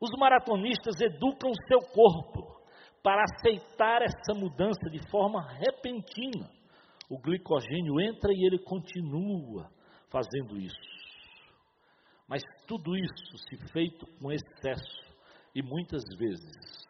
Os 0.00 0.10
maratonistas 0.18 0.98
educam 1.00 1.52
seu 1.68 1.80
corpo 1.92 2.56
para 3.02 3.22
aceitar 3.22 4.02
essa 4.02 4.34
mudança 4.34 4.90
de 4.90 5.10
forma 5.10 5.42
repentina. 5.42 6.50
O 7.10 7.18
glicogênio 7.18 8.00
entra 8.00 8.32
e 8.32 8.46
ele 8.46 8.58
continua 8.58 9.70
fazendo 10.10 10.58
isso. 10.58 10.96
Mas 12.26 12.42
tudo 12.66 12.96
isso, 12.96 13.38
se 13.48 13.72
feito 13.72 14.06
com 14.18 14.32
excesso, 14.32 15.05
e 15.56 15.62
muitas 15.62 16.02
vezes 16.18 16.86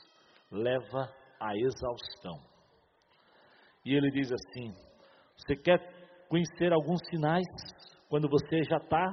leva 0.51 1.09
à 1.39 1.57
exaustão. 1.57 2.41
E 3.85 3.95
ele 3.95 4.11
diz 4.11 4.29
assim: 4.33 4.75
Você 5.37 5.55
quer 5.55 5.79
conhecer 6.29 6.73
alguns 6.73 6.99
sinais 7.09 7.47
quando 8.09 8.29
você 8.29 8.64
já 8.64 8.79
está 8.79 9.07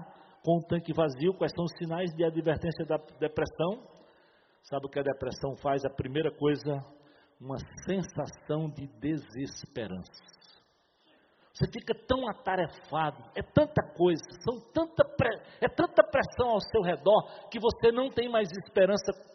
com 0.43 0.57
o 0.57 0.67
tanque 0.67 0.91
vazio? 0.91 1.35
Quais 1.35 1.53
são 1.53 1.65
os 1.65 1.73
sinais 1.77 2.09
de 2.15 2.25
advertência 2.25 2.83
da 2.87 2.97
depressão? 3.19 3.87
Sabe 4.63 4.87
o 4.87 4.89
que 4.89 4.99
a 4.99 5.03
depressão 5.03 5.55
faz? 5.61 5.85
A 5.85 5.89
primeira 5.89 6.31
coisa, 6.31 6.83
uma 7.39 7.57
sensação 7.85 8.71
de 8.71 8.87
desesperança. 8.99 10.33
Você 11.53 11.69
fica 11.71 11.93
tão 12.07 12.27
atarefado, 12.27 13.23
é 13.35 13.43
tanta 13.43 13.83
coisa, 13.95 14.23
são 14.41 14.59
tanta 14.73 15.03
é 15.61 15.67
tanta 15.67 16.03
pressão 16.03 16.49
ao 16.49 16.59
seu 16.59 16.81
redor 16.81 17.49
que 17.51 17.59
você 17.59 17.91
não 17.91 18.09
tem 18.09 18.27
mais 18.27 18.49
esperança 18.49 19.32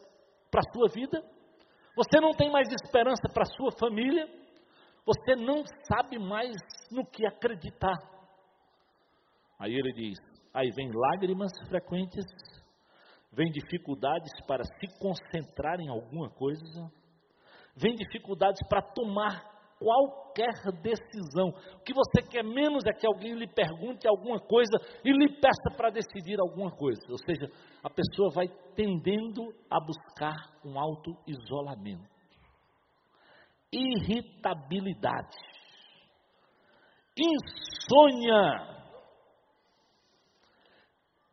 para 0.51 0.61
a 0.61 0.73
sua 0.73 0.89
vida, 0.89 1.23
você 1.97 2.21
não 2.21 2.33
tem 2.33 2.51
mais 2.51 2.69
esperança 2.71 3.29
para 3.33 3.43
a 3.43 3.57
sua 3.57 3.73
família, 3.79 4.27
você 5.05 5.35
não 5.35 5.65
sabe 5.91 6.19
mais 6.19 6.55
no 6.91 7.05
que 7.05 7.27
acreditar. 7.27 7.97
Aí 9.59 9.75
ele 9.75 9.93
diz: 9.93 10.19
aí 10.55 10.71
vem 10.71 10.91
lágrimas 10.93 11.51
frequentes, 11.69 12.25
vem 13.33 13.51
dificuldades 13.51 14.31
para 14.47 14.65
se 14.65 14.99
concentrar 15.01 15.81
em 15.81 15.89
alguma 15.89 16.31
coisa, 16.31 16.63
vem 17.77 17.95
dificuldades 17.95 18.61
para 18.69 18.83
tomar 18.83 19.58
qualquer 19.79 20.53
decisão. 20.83 21.49
O 21.49 21.83
que 21.85 21.95
você 21.95 22.23
quer 22.23 22.43
menos 22.45 22.85
é 22.87 22.93
que 22.93 23.07
alguém 23.07 23.35
lhe 23.35 23.47
pergunte 23.47 24.07
alguma 24.07 24.41
coisa 24.41 24.77
e 25.05 25.13
lhe 25.13 25.29
peça 25.41 25.77
para 25.77 25.91
decidir 25.91 26.39
alguma 26.41 26.71
coisa. 26.71 27.01
Ou 27.09 27.19
seja, 27.19 27.47
a 27.83 27.91
pessoa 27.91 28.31
vai 28.35 28.49
tendendo 28.75 29.55
a 29.71 29.81
buscar 29.81 30.37
um 30.65 30.79
auto-isolamento. 30.79 32.19
Irritabilidade. 33.73 35.37
Insônia. 37.17 38.77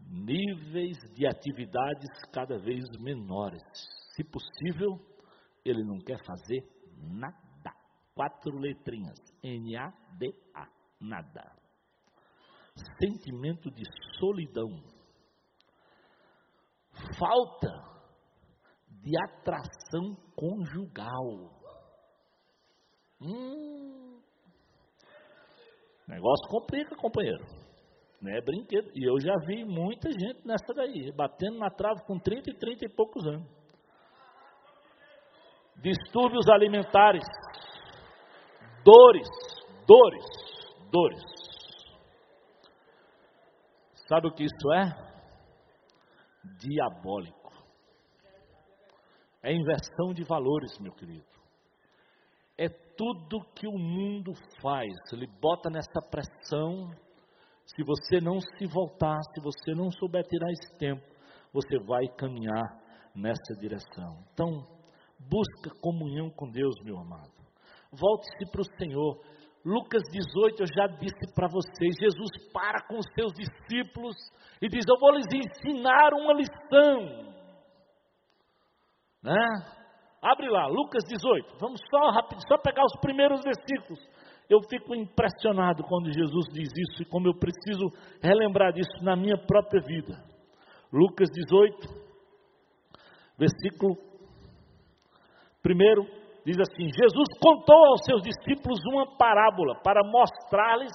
Níveis 0.08 0.98
de 1.14 1.28
atividades 1.28 2.10
cada 2.32 2.58
vez 2.58 2.84
menores. 3.00 3.64
Se 4.16 4.24
possível, 4.24 5.00
ele 5.66 5.84
não 5.84 6.00
quer 6.00 6.24
fazer 6.24 6.64
nada 6.98 7.45
Quatro 8.16 8.58
letrinhas. 8.58 9.20
N-A-D-A. 9.44 10.68
Nada. 11.02 11.52
Sentimento 12.98 13.70
de 13.70 13.84
solidão. 14.18 14.70
Falta 17.20 17.68
de 18.90 19.12
atração 19.18 20.16
conjugal. 20.36 21.52
Hum. 23.22 24.22
Negócio 26.08 26.50
complica, 26.50 26.96
companheiro. 26.96 27.44
Não 28.22 28.32
é 28.32 28.42
brinquedo. 28.42 28.90
E 28.96 29.04
eu 29.04 29.20
já 29.20 29.34
vi 29.46 29.66
muita 29.66 30.10
gente 30.12 30.46
nessa 30.46 30.74
daí, 30.74 31.12
batendo 31.12 31.58
na 31.58 31.70
trave 31.70 32.04
com 32.06 32.18
30 32.18 32.50
e 32.50 32.58
30 32.58 32.86
e 32.86 32.96
poucos 32.96 33.26
anos. 33.28 33.48
Distúrbios 35.82 36.48
alimentares 36.50 37.24
dores, 38.86 39.28
dores, 39.88 40.26
dores. 40.92 41.24
Sabe 44.08 44.28
o 44.28 44.32
que 44.32 44.44
isso 44.44 44.74
é? 44.74 44.92
Diabólico. 46.60 47.52
É 49.42 49.52
inversão 49.52 50.14
de 50.14 50.24
valores, 50.24 50.78
meu 50.80 50.94
querido. 50.94 51.26
É 52.58 52.70
tudo 52.70 53.44
que 53.56 53.68
o 53.68 53.78
mundo 53.78 54.32
faz, 54.62 54.94
ele 55.12 55.28
bota 55.42 55.70
nessa 55.70 56.00
pressão. 56.10 56.92
Se 57.66 57.84
você 57.84 58.22
não 58.22 58.40
se 58.40 58.68
voltar, 58.68 59.18
se 59.34 59.42
você 59.42 59.74
não 59.74 59.92
souber 59.92 60.24
tirar 60.24 60.52
esse 60.52 60.78
tempo, 60.78 61.04
você 61.52 61.80
vai 61.80 62.08
caminhar 62.16 62.64
nessa 63.16 63.56
direção. 63.60 64.24
Então, 64.32 64.68
busca 65.20 65.72
comunhão 65.82 66.30
com 66.30 66.50
Deus, 66.50 66.76
meu 66.84 67.00
amado. 67.00 67.35
Volte-se 68.00 68.52
para 68.52 68.62
o 68.62 68.78
Senhor. 68.78 69.20
Lucas 69.66 70.04
18, 70.12 70.62
eu 70.62 70.68
já 70.68 70.88
disse 70.88 71.34
para 71.34 71.48
vocês: 71.48 71.96
Jesus 72.00 72.52
para 72.54 72.86
com 72.88 72.98
os 72.98 73.06
seus 73.16 73.34
discípulos 73.34 74.16
e 74.62 74.70
diz: 74.70 74.86
Eu 74.88 75.00
vou 75.00 75.12
lhes 75.12 75.26
ensinar 75.34 76.14
uma 76.14 76.34
lição. 76.34 77.34
Né? 79.24 79.46
Abre 80.22 80.48
lá, 80.50 80.68
Lucas 80.68 81.04
18. 81.08 81.58
Vamos 81.60 81.82
só 81.90 82.12
rápido, 82.12 82.42
só 82.48 82.58
pegar 82.60 82.84
os 82.84 83.00
primeiros 83.02 83.42
versículos. 83.44 84.00
Eu 84.48 84.60
fico 84.70 84.94
impressionado 84.94 85.84
quando 85.84 86.14
Jesus 86.14 86.46
diz 86.54 86.70
isso 86.70 87.02
e 87.02 87.06
como 87.06 87.28
eu 87.28 87.34
preciso 87.34 87.92
relembrar 88.22 88.72
disso 88.72 89.04
na 89.04 89.16
minha 89.16 89.38
própria 89.38 89.82
vida. 89.82 90.24
Lucas 90.94 91.28
18, 91.34 91.88
versículo 93.38 93.98
primeiro 95.64 96.06
diz 96.46 96.58
assim: 96.60 96.90
Jesus 96.90 97.28
contou 97.42 97.86
aos 97.88 98.06
seus 98.06 98.22
discípulos 98.22 98.80
uma 98.92 99.18
parábola 99.18 99.76
para 99.84 100.02
mostrar-lhes 100.04 100.94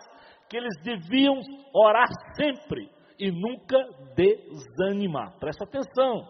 que 0.49 0.57
eles 0.57 0.75
deviam 0.83 1.35
orar 1.75 2.09
sempre 2.37 2.89
e 3.19 3.31
nunca 3.31 3.77
desanimar. 4.15 5.39
Presta 5.39 5.65
atenção. 5.65 6.27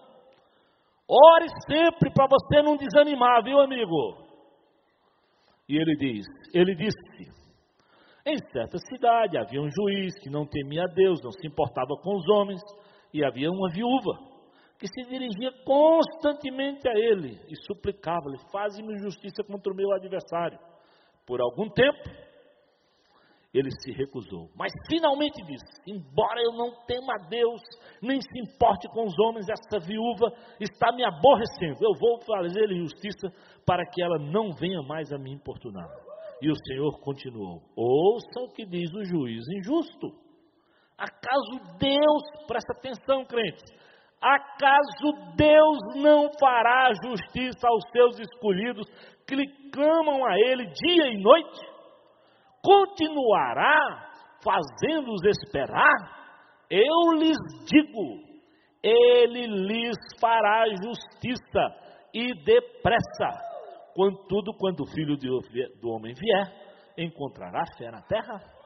Ore 1.08 1.46
sempre 1.68 2.10
para 2.12 2.26
você 2.26 2.62
não 2.62 2.76
desanimar, 2.76 3.42
viu, 3.42 3.60
amigo? 3.60 4.30
E 5.68 5.76
ele 5.76 5.96
diz: 5.96 6.26
Ele 6.54 6.74
disse: 6.74 7.32
Em 8.26 8.38
certa 8.52 8.78
cidade 8.78 9.36
havia 9.36 9.60
um 9.60 9.68
juiz 9.70 10.18
que 10.20 10.30
não 10.30 10.46
temia 10.46 10.84
a 10.84 10.94
Deus, 10.94 11.22
não 11.22 11.30
se 11.30 11.46
importava 11.46 11.94
com 12.02 12.16
os 12.16 12.28
homens, 12.28 12.60
e 13.12 13.24
havia 13.24 13.50
uma 13.50 13.70
viúva 13.70 14.29
que 14.80 14.88
se 14.88 15.10
dirigia 15.10 15.52
constantemente 15.62 16.88
a 16.88 16.98
ele 16.98 17.38
e 17.48 17.54
suplicava-lhe: 17.66 18.38
Faze-me 18.50 18.98
justiça 18.98 19.44
contra 19.44 19.70
o 19.70 19.76
meu 19.76 19.92
adversário. 19.92 20.58
Por 21.26 21.38
algum 21.42 21.68
tempo, 21.68 21.98
ele 23.52 23.68
se 23.82 23.92
recusou, 23.92 24.48
mas 24.56 24.72
finalmente 24.88 25.44
disse: 25.44 25.82
Embora 25.86 26.40
eu 26.40 26.52
não 26.52 26.70
tema 26.86 27.12
a 27.14 27.28
Deus, 27.28 27.60
nem 28.00 28.18
se 28.22 28.40
importe 28.40 28.88
com 28.88 29.04
os 29.04 29.18
homens, 29.18 29.46
essa 29.50 29.84
viúva 29.86 30.32
está 30.58 30.90
me 30.92 31.04
aborrecendo. 31.04 31.76
Eu 31.82 31.92
vou 32.00 32.18
fazer-lhe 32.22 32.80
justiça 32.80 33.28
para 33.66 33.84
que 33.84 34.02
ela 34.02 34.18
não 34.18 34.50
venha 34.52 34.80
mais 34.82 35.12
a 35.12 35.18
me 35.18 35.30
importunar. 35.30 35.90
E 36.40 36.50
o 36.50 36.56
Senhor 36.66 36.98
continuou: 37.00 37.60
Ouçam 37.76 38.44
o 38.44 38.52
que 38.54 38.64
diz 38.64 38.90
o 38.94 39.04
juiz 39.04 39.44
injusto. 39.58 40.08
Acaso 40.96 41.78
Deus, 41.78 42.46
presta 42.46 42.72
atenção, 42.74 43.24
crentes, 43.24 43.64
Acaso 44.20 45.34
Deus 45.34 45.78
não 45.96 46.30
fará 46.38 46.90
justiça 47.02 47.66
aos 47.66 47.82
seus 47.90 48.18
escolhidos 48.18 48.86
que 49.26 49.34
lhe 49.34 49.70
clamam 49.70 50.26
a 50.26 50.38
Ele 50.38 50.66
dia 50.66 51.06
e 51.06 51.22
noite? 51.22 51.60
Continuará 52.62 54.12
fazendo-os 54.44 55.24
esperar? 55.24 56.20
Eu 56.70 57.12
lhes 57.18 57.38
digo, 57.64 58.30
ele 58.82 59.46
lhes 59.46 59.96
fará 60.20 60.66
justiça 60.68 61.80
e 62.12 62.34
depressa. 62.44 63.50
Contudo, 63.94 64.52
quando 64.58 64.80
o 64.80 64.86
filho 64.86 65.16
do 65.16 65.90
homem 65.90 66.14
vier, 66.14 66.94
encontrará 66.96 67.64
fé 67.76 67.90
na 67.90 68.02
terra? 68.02 68.59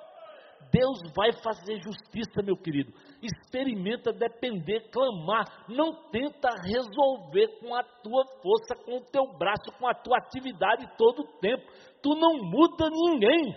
Deus 0.74 0.98
vai 1.14 1.32
fazer 1.32 1.78
justiça, 1.80 2.42
meu 2.42 2.56
querido. 2.56 2.92
Experimenta 3.22 4.12
depender, 4.12 4.90
clamar. 4.90 5.44
Não 5.68 6.10
tenta 6.10 6.48
resolver 6.64 7.60
com 7.60 7.72
a 7.76 7.84
tua 7.84 8.24
força, 8.42 8.74
com 8.84 8.96
o 8.96 9.04
teu 9.04 9.24
braço, 9.38 9.70
com 9.78 9.86
a 9.86 9.94
tua 9.94 10.18
atividade 10.18 10.84
todo 10.98 11.20
o 11.20 11.38
tempo. 11.38 11.62
Tu 12.02 12.10
não 12.16 12.42
muda 12.42 12.90
ninguém. 12.90 13.54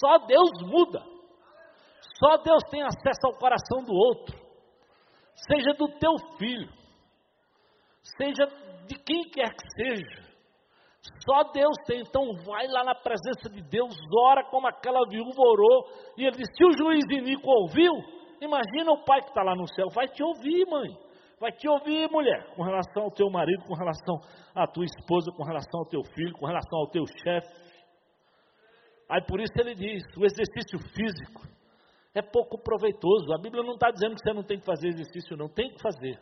Só 0.00 0.18
Deus 0.26 0.50
muda. 0.62 1.00
Só 2.18 2.38
Deus 2.38 2.62
tem 2.70 2.82
acesso 2.82 3.26
ao 3.26 3.38
coração 3.38 3.84
do 3.84 3.94
outro. 3.94 4.36
Seja 5.48 5.74
do 5.78 5.86
teu 5.98 6.12
filho, 6.38 6.68
seja 8.18 8.46
de 8.88 8.96
quem 9.04 9.22
quer 9.30 9.54
que 9.54 9.68
seja. 9.76 10.25
Só 11.24 11.44
Deus 11.52 11.76
tem. 11.86 12.00
Então 12.00 12.22
vai 12.44 12.66
lá 12.68 12.84
na 12.84 12.94
presença 12.94 13.48
de 13.50 13.62
Deus, 13.62 13.96
ora 14.26 14.44
como 14.44 14.66
aquela 14.66 15.06
viúva 15.08 15.40
orou. 15.40 15.88
E 16.16 16.24
ele 16.24 16.36
disse: 16.36 16.52
se 16.56 16.64
o 16.64 16.72
juiz 16.72 17.04
Inico 17.10 17.48
ouviu, 17.48 17.92
imagina 18.40 18.92
o 18.92 19.04
pai 19.04 19.20
que 19.20 19.28
está 19.28 19.42
lá 19.42 19.54
no 19.54 19.66
céu, 19.68 19.86
vai 19.94 20.08
te 20.08 20.22
ouvir, 20.22 20.66
mãe. 20.66 21.06
Vai 21.38 21.52
te 21.52 21.68
ouvir, 21.68 22.10
mulher, 22.10 22.54
com 22.54 22.62
relação 22.62 23.04
ao 23.04 23.10
teu 23.10 23.28
marido, 23.28 23.62
com 23.64 23.74
relação 23.74 24.16
à 24.54 24.66
tua 24.66 24.86
esposa, 24.86 25.30
com 25.32 25.44
relação 25.44 25.80
ao 25.80 25.86
teu 25.86 26.02
filho, 26.14 26.32
com 26.32 26.46
relação 26.46 26.78
ao 26.78 26.88
teu 26.88 27.04
chefe. 27.22 27.66
Aí 29.08 29.22
por 29.26 29.40
isso 29.40 29.52
ele 29.58 29.74
diz: 29.74 30.02
o 30.16 30.24
exercício 30.24 30.78
físico 30.94 31.42
é 32.14 32.22
pouco 32.22 32.58
proveitoso. 32.58 33.32
A 33.34 33.38
Bíblia 33.38 33.62
não 33.62 33.74
está 33.74 33.90
dizendo 33.90 34.14
que 34.14 34.22
você 34.22 34.32
não 34.32 34.42
tem 34.42 34.58
que 34.58 34.64
fazer 34.64 34.88
exercício, 34.88 35.36
não, 35.36 35.48
tem 35.48 35.70
que 35.70 35.82
fazer. 35.82 36.18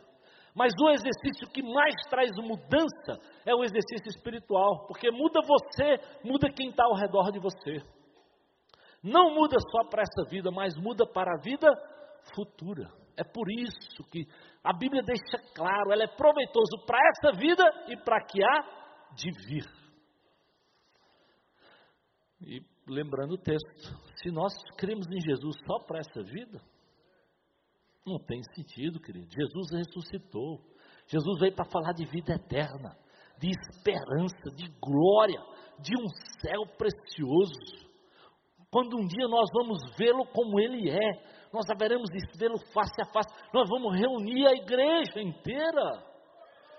Mas 0.55 0.71
o 0.81 0.89
exercício 0.89 1.49
que 1.51 1.61
mais 1.61 1.93
traz 2.09 2.31
mudança 2.37 3.19
é 3.45 3.53
o 3.53 3.63
exercício 3.63 4.07
espiritual, 4.07 4.87
porque 4.87 5.11
muda 5.11 5.41
você, 5.41 5.99
muda 6.23 6.49
quem 6.49 6.69
está 6.69 6.85
ao 6.85 6.95
redor 6.95 7.29
de 7.31 7.39
você. 7.39 7.83
Não 9.03 9.35
muda 9.35 9.57
só 9.59 9.89
para 9.89 10.03
essa 10.03 10.29
vida, 10.29 10.49
mas 10.51 10.73
muda 10.77 11.05
para 11.05 11.33
a 11.33 11.41
vida 11.41 11.67
futura. 12.33 12.89
É 13.17 13.23
por 13.23 13.51
isso 13.51 14.03
que 14.11 14.25
a 14.63 14.73
Bíblia 14.73 15.03
deixa 15.03 15.37
claro, 15.53 15.91
ela 15.91 16.03
é 16.03 16.07
proveitoso 16.07 16.85
para 16.87 16.99
essa 17.09 17.37
vida 17.37 17.63
e 17.89 17.97
para 17.97 18.23
que 18.25 18.41
há 18.41 19.11
de 19.13 19.29
vir. 19.47 19.65
E 22.41 22.61
lembrando 22.87 23.33
o 23.33 23.37
texto, 23.37 23.93
se 24.21 24.31
nós 24.31 24.53
cremos 24.77 25.05
em 25.07 25.19
Jesus 25.19 25.55
só 25.65 25.79
para 25.85 25.99
essa 25.99 26.23
vida, 26.23 26.61
não 28.05 28.19
tem 28.19 28.41
sentido, 28.53 28.99
querido. 28.99 29.27
Jesus 29.31 29.71
ressuscitou. 29.71 30.61
Jesus 31.07 31.39
veio 31.39 31.55
para 31.55 31.65
falar 31.65 31.93
de 31.93 32.05
vida 32.05 32.33
eterna, 32.33 32.95
de 33.39 33.49
esperança, 33.49 34.51
de 34.55 34.67
glória, 34.79 35.41
de 35.79 35.93
um 35.99 36.07
céu 36.39 36.61
precioso. 36.77 37.85
Quando 38.71 38.97
um 38.97 39.07
dia 39.07 39.27
nós 39.27 39.47
vamos 39.53 39.79
vê-lo 39.97 40.25
como 40.27 40.59
ele 40.59 40.89
é, 40.89 41.35
nós 41.51 41.65
haveremos 41.69 42.09
de 42.09 42.37
vê-lo 42.37 42.57
face 42.73 43.01
a 43.01 43.05
face, 43.05 43.29
nós 43.53 43.67
vamos 43.69 43.97
reunir 43.97 44.45
a 44.47 44.53
igreja 44.53 45.21
inteira. 45.21 46.15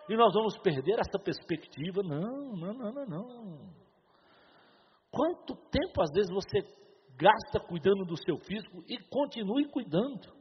E 0.08 0.16
nós 0.16 0.32
vamos 0.32 0.56
perder 0.58 1.00
essa 1.00 1.18
perspectiva. 1.18 2.02
Não, 2.02 2.52
não, 2.54 2.72
não, 2.74 2.92
não, 2.92 3.06
não. 3.06 3.70
Quanto 5.10 5.56
tempo 5.70 6.02
às 6.02 6.10
vezes 6.14 6.30
você 6.30 6.58
gasta 7.16 7.58
cuidando 7.66 8.04
do 8.04 8.16
seu 8.22 8.38
físico 8.38 8.84
e 8.86 8.98
continue 9.08 9.68
cuidando 9.70 10.35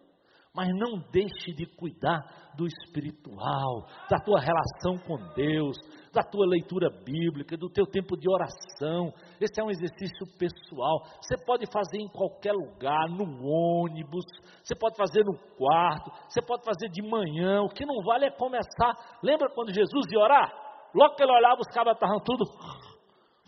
mas 0.55 0.69
não 0.69 0.97
deixe 1.11 1.53
de 1.53 1.65
cuidar 1.75 2.23
do 2.55 2.65
espiritual, 2.65 3.85
da 4.09 4.17
tua 4.17 4.39
relação 4.39 4.97
com 5.05 5.17
Deus, 5.33 5.75
da 6.13 6.23
tua 6.23 6.47
leitura 6.47 6.89
bíblica, 6.89 7.57
do 7.57 7.69
teu 7.69 7.85
tempo 7.85 8.15
de 8.17 8.29
oração. 8.29 9.13
Esse 9.41 9.59
é 9.59 9.63
um 9.63 9.69
exercício 9.69 10.25
pessoal. 10.39 11.03
Você 11.21 11.35
pode 11.45 11.65
fazer 11.71 11.99
em 11.99 12.07
qualquer 12.07 12.53
lugar, 12.53 13.09
no 13.09 13.25
ônibus, 13.43 14.23
você 14.63 14.73
pode 14.73 14.95
fazer 14.95 15.25
no 15.25 15.37
quarto, 15.57 16.09
você 16.29 16.41
pode 16.41 16.63
fazer 16.63 16.87
de 16.89 17.01
manhã. 17.01 17.61
O 17.61 17.69
que 17.69 17.85
não 17.85 18.01
vale 18.05 18.25
é 18.25 18.31
começar. 18.31 18.95
Lembra 19.21 19.49
quando 19.53 19.73
Jesus 19.73 20.05
ia 20.09 20.19
orar? 20.19 20.65
Logo 20.95 21.15
que 21.15 21.23
ele 21.23 21.33
olhava, 21.33 21.59
os 21.59 21.67
cabras 21.67 21.95
estavam 21.95 22.19
tudo 22.21 22.45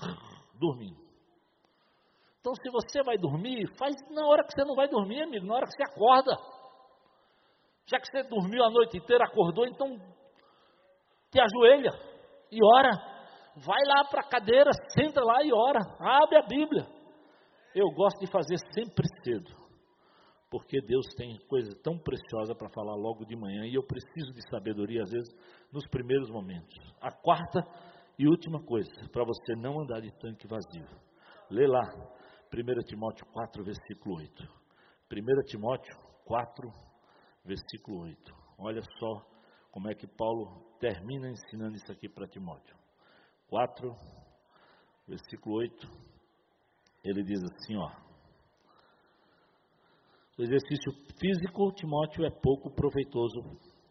dormindo. 0.60 1.08
Então, 2.40 2.56
se 2.56 2.70
você 2.70 3.04
vai 3.04 3.18
dormir, 3.18 3.68
faz 3.78 3.94
na 4.10 4.26
hora 4.26 4.44
que 4.44 4.54
você 4.54 4.64
não 4.64 4.74
vai 4.76 4.88
dormir, 4.88 5.22
amigo, 5.22 5.46
na 5.46 5.56
hora 5.56 5.66
que 5.66 5.74
você 5.74 5.84
acorda. 5.84 6.32
Já 7.90 8.00
que 8.00 8.08
você 8.08 8.24
dormiu 8.24 8.64
a 8.64 8.70
noite 8.70 8.98
inteira, 8.98 9.26
acordou, 9.26 9.66
então 9.66 9.98
te 11.32 11.40
ajoelha 11.40 11.92
e 12.52 12.58
ora. 12.64 12.92
Vai 13.66 13.82
lá 13.86 14.04
para 14.10 14.22
a 14.22 14.30
cadeira, 14.30 14.72
senta 14.94 15.24
lá 15.24 15.44
e 15.44 15.52
ora. 15.52 15.80
Abre 16.00 16.38
a 16.38 16.46
Bíblia. 16.46 16.86
Eu 17.74 17.88
gosto 17.92 18.20
de 18.20 18.28
fazer 18.28 18.58
sempre 18.74 19.06
cedo, 19.24 19.52
porque 20.50 20.80
Deus 20.82 21.06
tem 21.16 21.38
coisa 21.48 21.70
tão 21.84 21.98
preciosa 21.98 22.56
para 22.56 22.70
falar 22.70 22.96
logo 22.96 23.26
de 23.26 23.36
manhã 23.36 23.66
e 23.66 23.76
eu 23.76 23.84
preciso 23.84 24.34
de 24.34 24.42
sabedoria, 24.50 25.04
às 25.04 25.12
vezes, 25.12 25.30
nos 25.72 25.88
primeiros 25.88 26.30
momentos. 26.30 26.78
A 27.02 27.12
quarta 27.12 27.62
e 28.18 28.28
última 28.28 28.64
coisa, 28.64 28.92
para 29.12 29.24
você 29.24 29.56
não 29.56 29.80
andar 29.80 30.02
de 30.02 30.12
tanque 30.20 30.48
vazio. 30.48 30.88
Lê 31.50 31.68
lá, 31.68 31.84
1 32.54 32.84
Timóteo 32.86 33.26
4, 33.32 33.64
versículo 33.64 34.16
8. 34.18 34.44
1 35.12 35.46
Timóteo 35.46 35.96
4, 36.26 36.87
versículo 37.48 38.02
8. 38.02 38.36
Olha 38.60 38.82
só 39.00 39.26
como 39.72 39.90
é 39.90 39.96
que 39.96 40.06
Paulo 40.06 40.68
termina 40.80 41.30
ensinando 41.30 41.78
isso 41.78 41.92
aqui 41.92 42.10
para 42.10 42.28
Timóteo. 42.28 42.76
4, 43.48 43.96
versículo 45.08 45.56
8. 45.56 45.88
Ele 47.04 47.24
diz 47.24 47.42
assim, 47.42 47.78
ó: 47.78 47.90
O 50.38 50.44
exercício 50.44 50.92
físico, 51.20 51.72
Timóteo, 51.74 52.26
é 52.26 52.30
pouco 52.30 52.70
proveitoso. 52.70 53.42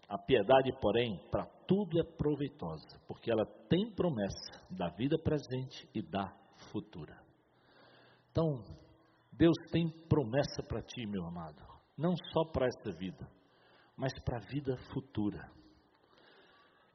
A 0.08 0.18
piedade, 0.18 0.70
porém, 0.80 1.18
para 1.30 1.46
tudo 1.66 1.98
é 1.98 2.04
proveitosa, 2.04 3.00
porque 3.08 3.30
ela 3.30 3.44
tem 3.68 3.90
promessa 3.90 4.64
da 4.70 4.88
vida 4.90 5.18
presente 5.18 5.88
e 5.92 6.00
da 6.00 6.32
futura. 6.70 7.20
Então, 8.30 8.62
Deus 9.32 9.56
tem 9.72 9.88
promessa 10.08 10.62
para 10.62 10.82
ti, 10.82 11.06
meu 11.06 11.24
amado, 11.24 11.60
não 11.98 12.14
só 12.32 12.44
para 12.52 12.66
esta 12.66 12.92
vida, 12.92 13.28
mas 13.96 14.12
para 14.24 14.38
a 14.38 14.46
vida 14.48 14.76
futura. 14.92 15.50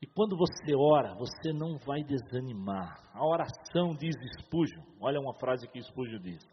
E 0.01 0.07
quando 0.07 0.35
você 0.35 0.75
ora, 0.75 1.13
você 1.15 1.53
não 1.53 1.77
vai 1.85 2.03
desanimar. 2.03 3.09
A 3.13 3.25
oração, 3.25 3.95
diz 3.95 4.15
Espúgio, 4.37 4.81
olha 4.99 5.19
uma 5.19 5.33
frase 5.35 5.67
que 5.67 5.79
Espúgio 5.79 6.19
diz: 6.19 6.43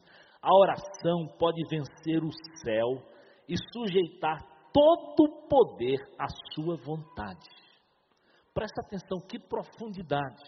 a 0.43 0.55
oração 0.55 1.27
pode 1.39 1.61
vencer 1.69 2.23
o 2.23 2.31
céu 2.63 3.03
e 3.49 3.55
sujeitar 3.73 4.39
todo 4.73 5.25
o 5.25 5.49
poder 5.49 5.99
à 6.19 6.27
sua 6.53 6.77
vontade. 6.77 7.47
Presta 8.53 8.83
atenção, 8.83 9.19
que 9.21 9.39
profundidade. 9.39 10.43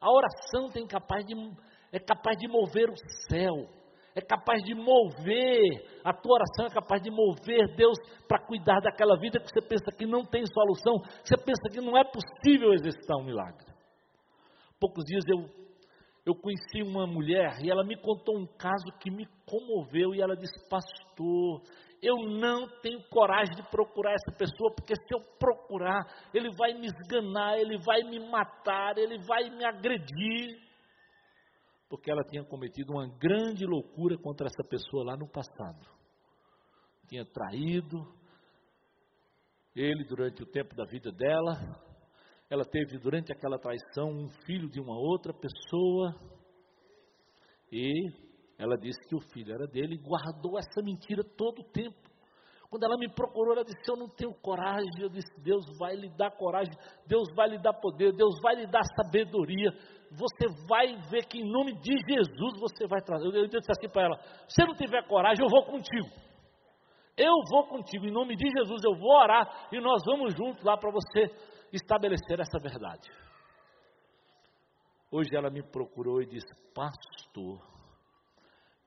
A 0.00 0.10
oração 0.10 0.68
tem 0.70 0.86
capaz 0.86 1.24
de, 1.24 1.34
é 1.92 1.98
capaz 1.98 2.36
de 2.36 2.48
mover 2.48 2.90
o 2.90 2.96
céu 3.28 3.54
é 4.14 4.20
capaz 4.20 4.62
de 4.62 4.74
mover, 4.74 5.60
a 6.04 6.12
tua 6.12 6.34
oração 6.34 6.66
é 6.66 6.70
capaz 6.70 7.02
de 7.02 7.10
mover 7.10 7.74
Deus 7.76 7.96
para 8.28 8.44
cuidar 8.46 8.80
daquela 8.80 9.18
vida 9.18 9.40
que 9.40 9.48
você 9.48 9.60
pensa 9.66 9.90
que 9.96 10.06
não 10.06 10.24
tem 10.24 10.44
solução, 10.46 10.98
você 11.24 11.36
pensa 11.36 11.68
que 11.72 11.80
não 11.80 11.96
é 11.96 12.04
possível 12.04 12.72
exercitar 12.74 13.16
um 13.18 13.24
milagre. 13.24 13.66
Poucos 14.78 15.04
dias 15.04 15.24
eu, 15.28 15.48
eu 16.26 16.34
conheci 16.34 16.82
uma 16.82 17.06
mulher 17.06 17.58
e 17.62 17.70
ela 17.70 17.84
me 17.84 17.96
contou 17.96 18.36
um 18.36 18.46
caso 18.58 18.84
que 19.00 19.10
me 19.10 19.26
comoveu 19.46 20.14
e 20.14 20.20
ela 20.20 20.36
disse: 20.36 20.58
Pastor, 20.68 21.62
eu 22.02 22.16
não 22.16 22.66
tenho 22.82 23.00
coragem 23.08 23.54
de 23.54 23.62
procurar 23.70 24.12
essa 24.12 24.36
pessoa, 24.36 24.74
porque 24.74 24.94
se 24.94 25.14
eu 25.14 25.20
procurar, 25.38 26.00
ele 26.34 26.50
vai 26.58 26.74
me 26.74 26.86
esganar, 26.86 27.58
ele 27.58 27.78
vai 27.78 28.02
me 28.02 28.18
matar, 28.28 28.98
ele 28.98 29.18
vai 29.24 29.48
me 29.50 29.64
agredir 29.64 30.71
porque 31.92 32.10
ela 32.10 32.24
tinha 32.24 32.42
cometido 32.42 32.90
uma 32.90 33.06
grande 33.06 33.66
loucura 33.66 34.16
contra 34.16 34.46
essa 34.46 34.64
pessoa 34.66 35.04
lá 35.04 35.14
no 35.14 35.28
passado. 35.28 35.86
Tinha 37.06 37.22
traído 37.22 37.98
ele 39.76 40.02
durante 40.04 40.42
o 40.42 40.46
tempo 40.46 40.74
da 40.74 40.86
vida 40.86 41.12
dela. 41.12 41.52
Ela 42.48 42.64
teve 42.64 42.96
durante 42.96 43.30
aquela 43.30 43.58
traição 43.58 44.08
um 44.08 44.30
filho 44.46 44.70
de 44.70 44.80
uma 44.80 44.98
outra 44.98 45.34
pessoa. 45.34 46.14
E 47.70 47.92
ela 48.56 48.78
disse 48.78 49.06
que 49.06 49.14
o 49.14 49.20
filho 49.30 49.52
era 49.52 49.66
dele 49.66 49.96
e 49.96 50.02
guardou 50.02 50.58
essa 50.58 50.80
mentira 50.82 51.22
todo 51.22 51.60
o 51.60 51.70
tempo. 51.72 52.10
Quando 52.70 52.84
ela 52.84 52.96
me 52.96 53.12
procurou, 53.12 53.52
ela 53.52 53.64
disse: 53.66 53.82
Eu 53.86 53.98
não 53.98 54.08
tenho 54.08 54.32
coragem. 54.40 54.88
Eu 54.98 55.10
disse: 55.10 55.28
Deus 55.42 55.62
vai 55.78 55.94
lhe 55.94 56.08
dar 56.16 56.30
coragem, 56.30 56.72
Deus 57.06 57.28
vai 57.36 57.50
lhe 57.50 57.58
dar 57.58 57.74
poder, 57.74 58.16
Deus 58.16 58.40
vai 58.40 58.54
lhe 58.56 58.66
dar 58.66 58.80
sabedoria. 58.96 59.70
Você 60.16 60.46
vai 60.68 60.96
ver 61.10 61.26
que 61.26 61.38
em 61.38 61.50
nome 61.50 61.74
de 61.80 61.92
Jesus 61.92 62.60
você 62.60 62.86
vai 62.86 63.00
trazer. 63.00 63.26
Eu 63.26 63.46
disse 63.46 63.70
assim 63.70 63.88
para 63.88 64.04
ela: 64.04 64.18
Se 64.48 64.64
não 64.64 64.74
tiver 64.74 65.06
coragem, 65.06 65.44
eu 65.44 65.50
vou 65.50 65.64
contigo. 65.64 66.08
Eu 67.16 67.34
vou 67.50 67.66
contigo, 67.66 68.06
em 68.06 68.10
nome 68.10 68.34
de 68.36 68.48
Jesus, 68.58 68.82
eu 68.84 68.98
vou 68.98 69.12
orar 69.12 69.68
e 69.70 69.78
nós 69.80 70.02
vamos 70.06 70.34
juntos 70.34 70.64
lá 70.64 70.78
para 70.78 70.90
você 70.90 71.30
estabelecer 71.72 72.40
essa 72.40 72.58
verdade. 72.58 73.08
Hoje 75.10 75.28
ela 75.34 75.50
me 75.50 75.62
procurou 75.62 76.22
e 76.22 76.26
disse: 76.26 76.48
Pastor, 76.74 77.60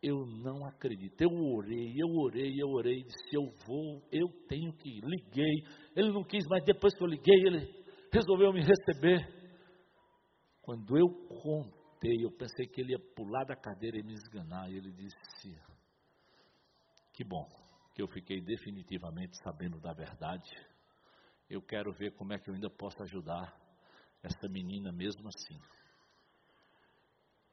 eu 0.02 0.26
não 0.26 0.66
acredito. 0.66 1.22
Eu 1.22 1.30
orei, 1.30 1.94
eu 1.98 2.08
orei, 2.08 2.52
eu 2.60 2.70
orei, 2.70 3.04
disse: 3.04 3.36
Eu 3.36 3.52
vou, 3.68 4.02
eu 4.12 4.28
tenho 4.48 4.74
que 4.74 4.90
ir. 4.90 5.04
Liguei, 5.04 5.64
ele 5.96 6.12
não 6.12 6.24
quis, 6.24 6.44
mas 6.50 6.64
depois 6.64 6.96
que 6.96 7.04
eu 7.04 7.08
liguei, 7.08 7.42
ele 7.46 7.86
resolveu 8.12 8.52
me 8.52 8.62
receber. 8.62 9.35
Quando 10.66 10.98
eu 10.98 11.08
contei, 11.44 12.26
eu 12.26 12.32
pensei 12.32 12.66
que 12.66 12.82
ele 12.82 12.94
ia 12.94 13.00
pular 13.16 13.44
da 13.46 13.56
cadeira 13.56 14.00
e 14.00 14.04
me 14.04 14.14
esganar. 14.14 14.68
E 14.68 14.78
ele 14.78 14.92
disse: 14.92 15.56
Que 17.14 17.24
bom 17.24 17.48
que 17.94 18.02
eu 18.02 18.08
fiquei 18.08 18.42
definitivamente 18.42 19.38
sabendo 19.44 19.80
da 19.80 19.94
verdade. 19.94 20.50
Eu 21.48 21.62
quero 21.62 21.94
ver 21.94 22.16
como 22.16 22.34
é 22.34 22.40
que 22.40 22.50
eu 22.50 22.56
ainda 22.56 22.68
posso 22.68 23.00
ajudar 23.04 23.56
essa 24.24 24.50
menina 24.50 24.92
mesmo 24.92 25.28
assim. 25.28 25.60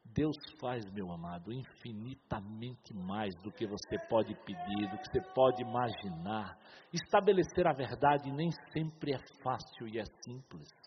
Deus 0.02 0.36
faz, 0.58 0.82
meu 0.90 1.12
amado, 1.12 1.52
infinitamente 1.52 2.94
mais 2.94 3.34
do 3.42 3.52
que 3.52 3.66
você 3.66 3.98
pode 4.08 4.34
pedir, 4.46 4.90
do 4.90 4.96
que 4.96 5.10
você 5.12 5.20
pode 5.34 5.62
imaginar. 5.62 6.58
Estabelecer 6.90 7.66
a 7.66 7.74
verdade 7.74 8.32
nem 8.32 8.50
sempre 8.72 9.12
é 9.12 9.18
fácil 9.42 9.86
e 9.86 9.98
é 9.98 10.04
simples. 10.24 10.81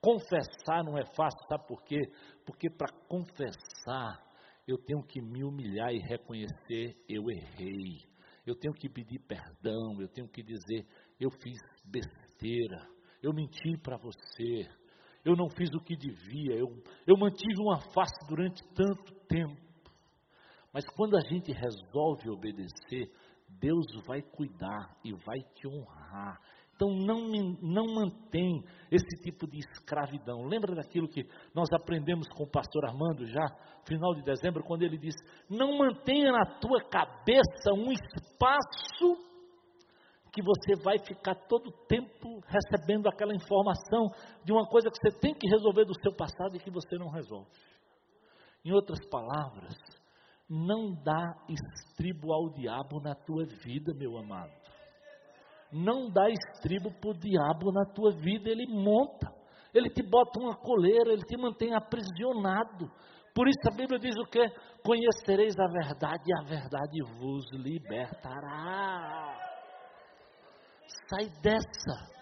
Confessar 0.00 0.84
não 0.84 0.96
é 0.96 1.04
fácil, 1.04 1.40
sabe 1.48 1.66
por 1.66 1.82
quê? 1.82 2.00
Porque 2.46 2.70
para 2.70 2.92
confessar, 3.08 4.22
eu 4.66 4.78
tenho 4.78 5.02
que 5.02 5.20
me 5.20 5.42
humilhar 5.42 5.92
e 5.92 5.98
reconhecer: 5.98 6.96
eu 7.08 7.30
errei. 7.30 8.06
Eu 8.46 8.54
tenho 8.54 8.72
que 8.74 8.88
pedir 8.88 9.18
perdão, 9.20 10.00
eu 10.00 10.08
tenho 10.08 10.28
que 10.28 10.42
dizer: 10.42 10.86
eu 11.18 11.30
fiz 11.30 11.58
besteira, 11.84 12.88
eu 13.22 13.32
menti 13.32 13.76
para 13.78 13.96
você, 13.96 14.68
eu 15.24 15.34
não 15.34 15.48
fiz 15.50 15.68
o 15.74 15.80
que 15.80 15.96
devia, 15.96 16.54
eu, 16.54 16.68
eu 17.06 17.16
mantive 17.16 17.60
uma 17.60 17.80
face 17.92 18.26
durante 18.28 18.62
tanto 18.74 19.12
tempo. 19.26 19.68
Mas 20.72 20.84
quando 20.94 21.16
a 21.16 21.20
gente 21.20 21.50
resolve 21.52 22.30
obedecer, 22.30 23.10
Deus 23.48 23.86
vai 24.06 24.22
cuidar 24.22 24.96
e 25.04 25.12
vai 25.12 25.40
te 25.54 25.66
honrar. 25.66 26.40
Então 26.78 26.94
não, 26.94 27.28
não 27.60 27.86
mantém 27.92 28.62
esse 28.88 29.20
tipo 29.24 29.48
de 29.48 29.58
escravidão. 29.58 30.44
Lembra 30.44 30.76
daquilo 30.76 31.08
que 31.08 31.26
nós 31.52 31.68
aprendemos 31.72 32.28
com 32.28 32.44
o 32.44 32.50
pastor 32.50 32.84
Armando 32.84 33.26
já, 33.26 33.44
final 33.84 34.14
de 34.14 34.22
dezembro, 34.22 34.62
quando 34.62 34.82
ele 34.82 34.96
disse: 34.96 35.18
Não 35.50 35.76
mantenha 35.76 36.30
na 36.30 36.46
tua 36.60 36.80
cabeça 36.88 37.72
um 37.74 37.90
espaço 37.90 39.26
que 40.32 40.40
você 40.40 40.80
vai 40.84 41.00
ficar 41.00 41.34
todo 41.48 41.66
o 41.66 41.86
tempo 41.88 42.40
recebendo 42.46 43.08
aquela 43.08 43.34
informação 43.34 44.12
de 44.44 44.52
uma 44.52 44.64
coisa 44.68 44.88
que 44.88 44.98
você 44.98 45.18
tem 45.18 45.34
que 45.34 45.48
resolver 45.48 45.84
do 45.84 46.00
seu 46.00 46.14
passado 46.14 46.54
e 46.54 46.60
que 46.60 46.70
você 46.70 46.96
não 46.96 47.08
resolve. 47.08 47.50
Em 48.64 48.70
outras 48.70 49.04
palavras, 49.08 49.74
não 50.48 50.94
dá 50.94 51.44
estribo 51.48 52.32
ao 52.32 52.50
diabo 52.50 53.00
na 53.00 53.16
tua 53.16 53.44
vida, 53.64 53.92
meu 53.94 54.16
amado. 54.16 54.67
Não 55.72 56.10
dá 56.10 56.28
estribo 56.28 56.90
para 57.00 57.10
o 57.10 57.18
diabo 57.18 57.72
na 57.72 57.84
tua 57.92 58.12
vida, 58.12 58.48
ele 58.48 58.66
monta, 58.66 59.28
ele 59.74 59.90
te 59.90 60.02
bota 60.02 60.40
uma 60.40 60.56
coleira, 60.56 61.12
ele 61.12 61.22
te 61.22 61.36
mantém 61.36 61.74
aprisionado. 61.74 62.90
Por 63.34 63.46
isso 63.46 63.60
a 63.70 63.76
Bíblia 63.76 63.98
diz 63.98 64.16
o 64.16 64.24
que? 64.24 64.44
Conhecereis 64.82 65.54
a 65.58 65.66
verdade 65.68 66.24
e 66.26 66.34
a 66.34 66.42
verdade 66.44 67.02
vos 67.18 67.44
libertará. 67.52 69.38
Sai 71.08 71.28
dessa. 71.42 72.18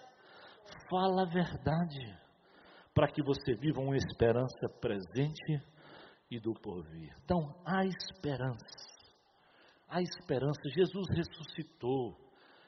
Fala 0.89 1.23
a 1.23 1.29
verdade. 1.29 2.17
Para 2.93 3.07
que 3.07 3.23
você 3.23 3.55
viva 3.55 3.79
uma 3.79 3.95
esperança 3.95 4.67
presente 4.81 5.61
e 6.29 6.39
do 6.39 6.53
porvir. 6.53 7.15
Então, 7.23 7.55
há 7.65 7.85
esperança. 7.85 8.65
Há 9.87 10.01
esperança. 10.01 10.61
Jesus 10.75 11.07
ressuscitou. 11.15 12.26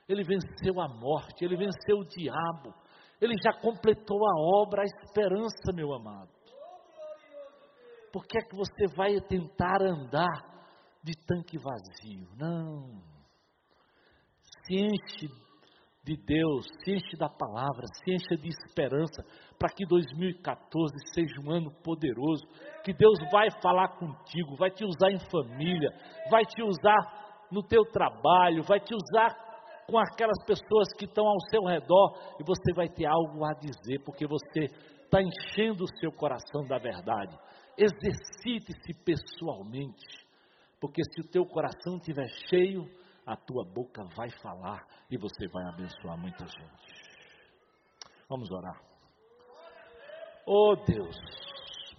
Ele 0.09 0.23
venceu 0.23 0.81
a 0.81 0.87
morte. 0.87 1.45
Ele 1.45 1.55
venceu 1.55 1.99
o 1.99 2.05
diabo. 2.05 2.73
Ele 3.21 3.35
já 3.43 3.53
completou 3.61 4.17
a 4.25 4.61
obra, 4.61 4.81
a 4.81 4.85
esperança, 4.85 5.71
meu 5.73 5.93
amado. 5.93 6.31
Por 8.11 8.25
que 8.25 8.39
é 8.39 8.41
que 8.41 8.55
você 8.55 8.87
vai 8.95 9.21
tentar 9.21 9.83
andar 9.83 10.49
de 11.03 11.13
tanque 11.27 11.57
vazio? 11.59 12.27
Não. 12.35 13.03
Se 14.65 14.73
enche 14.73 15.27
de 16.03 16.17
Deus, 16.25 16.65
se 16.83 16.93
enche 16.93 17.17
da 17.17 17.29
palavra, 17.29 17.85
se 17.93 18.11
enche 18.11 18.35
de 18.41 18.47
esperança, 18.47 19.23
para 19.59 19.69
que 19.69 19.85
2014 19.85 20.91
seja 21.13 21.39
um 21.45 21.51
ano 21.51 21.71
poderoso, 21.83 22.47
que 22.83 22.93
Deus 22.93 23.19
vai 23.31 23.49
falar 23.61 23.89
contigo, 23.99 24.55
vai 24.55 24.71
te 24.71 24.83
usar 24.83 25.11
em 25.11 25.19
família, 25.29 25.89
vai 26.31 26.43
te 26.45 26.63
usar 26.63 27.45
no 27.51 27.61
teu 27.61 27.83
trabalho, 27.91 28.63
vai 28.63 28.79
te 28.79 28.95
usar 28.95 29.48
com 29.89 29.97
aquelas 29.97 30.43
pessoas 30.45 30.87
que 30.97 31.05
estão 31.05 31.27
ao 31.27 31.39
seu 31.49 31.63
redor 31.63 32.35
e 32.39 32.43
você 32.43 32.73
vai 32.73 32.87
ter 32.87 33.07
algo 33.07 33.43
a 33.43 33.53
dizer, 33.53 34.03
porque 34.05 34.27
você 34.27 34.65
está 35.03 35.19
enchendo 35.21 35.83
o 35.83 35.97
seu 35.99 36.11
coração 36.11 36.63
da 36.67 36.77
verdade. 36.77 37.37
Exercite-se 37.77 38.93
pessoalmente, 39.03 40.05
porque 40.79 41.01
se 41.03 41.21
o 41.21 41.29
teu 41.29 41.45
coração 41.45 41.97
estiver 41.97 42.27
cheio, 42.49 42.85
a 43.25 43.35
tua 43.35 43.63
boca 43.65 44.03
vai 44.15 44.29
falar 44.41 44.85
e 45.09 45.17
você 45.17 45.47
vai 45.47 45.65
abençoar 45.73 46.17
muita 46.17 46.45
gente. 46.45 47.09
Vamos 48.27 48.51
orar. 48.51 48.79
Oh 50.45 50.75
Deus, 50.75 51.15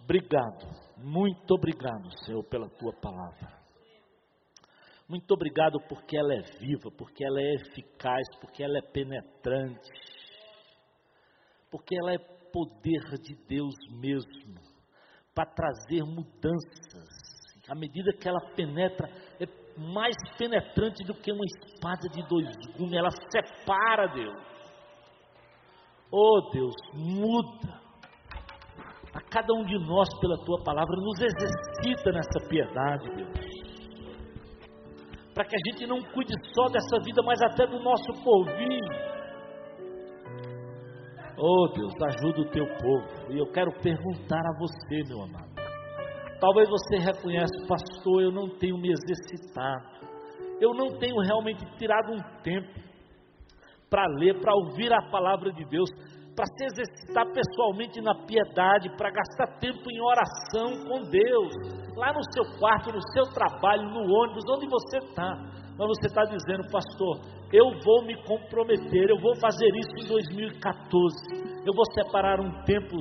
obrigado, 0.03 0.67
muito 0.97 1.55
obrigado, 1.55 2.09
Senhor, 2.25 2.43
pela 2.45 2.69
tua 2.69 2.93
palavra. 3.01 3.60
Muito 5.11 5.35
obrigado 5.35 5.81
porque 5.89 6.17
ela 6.17 6.33
é 6.33 6.43
viva, 6.61 6.89
porque 6.97 7.25
ela 7.25 7.41
é 7.41 7.55
eficaz, 7.55 8.29
porque 8.41 8.63
ela 8.63 8.79
é 8.79 8.93
penetrante, 8.93 9.91
porque 11.69 11.97
ela 12.01 12.13
é 12.13 12.19
poder 12.53 13.19
de 13.21 13.35
Deus 13.49 13.75
mesmo 13.91 14.55
para 15.35 15.51
trazer 15.51 16.05
mudanças. 16.05 17.09
À 17.69 17.75
medida 17.75 18.13
que 18.13 18.29
ela 18.29 18.39
penetra, 18.55 19.09
é 19.41 19.47
mais 19.77 20.15
penetrante 20.39 21.05
do 21.05 21.15
que 21.15 21.33
uma 21.33 21.45
espada 21.45 22.09
de 22.09 22.23
dois 22.29 22.47
gumes, 22.77 22.93
ela 22.93 23.11
separa, 23.11 24.15
Deus. 24.15 24.41
Oh 26.13 26.51
Deus, 26.53 26.75
muda 26.95 27.81
a 29.13 29.21
cada 29.23 29.53
um 29.55 29.65
de 29.65 29.77
nós 29.77 30.09
pela 30.21 30.37
tua 30.45 30.63
palavra, 30.63 30.95
nos 30.95 31.21
exercita 31.21 32.13
nessa 32.13 32.49
piedade, 32.49 33.17
Deus. 33.17 33.50
Para 35.41 35.49
que 35.49 35.57
a 35.57 35.73
gente 35.73 35.87
não 35.87 36.03
cuide 36.13 36.35
só 36.55 36.69
dessa 36.69 37.03
vida, 37.03 37.23
mas 37.25 37.41
até 37.41 37.67
do 37.67 37.81
nosso 37.81 38.13
porvir. 38.23 38.79
Oh 41.39 41.67
Deus, 41.75 41.95
ajuda 42.09 42.43
o 42.43 42.51
teu 42.51 42.67
povo. 42.67 43.33
E 43.33 43.39
eu 43.39 43.47
quero 43.51 43.73
perguntar 43.81 44.39
a 44.39 44.59
você, 44.59 45.03
meu 45.09 45.23
amado. 45.23 45.49
Talvez 46.39 46.69
você 46.69 46.99
reconheça, 46.99 47.55
pastor, 47.67 48.23
eu 48.23 48.31
não 48.31 48.51
tenho 48.59 48.77
me 48.77 48.93
exercitado. 48.93 50.07
Eu 50.61 50.75
não 50.75 50.99
tenho 50.99 51.19
realmente 51.21 51.65
tirado 51.79 52.13
um 52.13 52.43
tempo 52.43 52.79
para 53.89 54.05
ler, 54.19 54.39
para 54.43 54.55
ouvir 54.55 54.93
a 54.93 55.11
palavra 55.11 55.51
de 55.55 55.65
Deus, 55.71 55.89
para 56.37 56.45
se 56.45 56.65
exercitar 56.67 57.25
pessoalmente 57.33 57.99
na 58.03 58.15
piedade, 58.27 58.95
para 58.99 59.11
gastar 59.11 59.59
tempo 59.59 59.91
em 59.91 60.03
oração 60.03 60.85
com 60.87 61.09
Deus, 61.09 61.55
lá 62.01 62.13
no 62.13 62.23
seu 62.33 62.59
quarto, 62.59 62.93
no 62.93 63.03
seu 63.13 63.25
trabalho, 63.35 63.83
no 63.91 64.01
ônibus, 64.01 64.45
onde 64.49 64.67
você 64.67 64.99
está. 64.99 65.37
Mas 65.79 65.89
você 65.89 66.07
está 66.07 66.25
dizendo, 66.25 66.71
pastor, 66.71 67.21
eu 67.53 67.67
vou 67.85 68.05
me 68.05 68.17
comprometer, 68.25 69.11
eu 69.11 69.21
vou 69.21 69.35
fazer 69.37 69.69
isso 69.77 69.93
em 70.05 70.09
2014. 70.09 71.65
Eu 71.67 71.75
vou 71.75 71.85
separar 71.93 72.41
um 72.41 72.63
tempo 72.65 72.97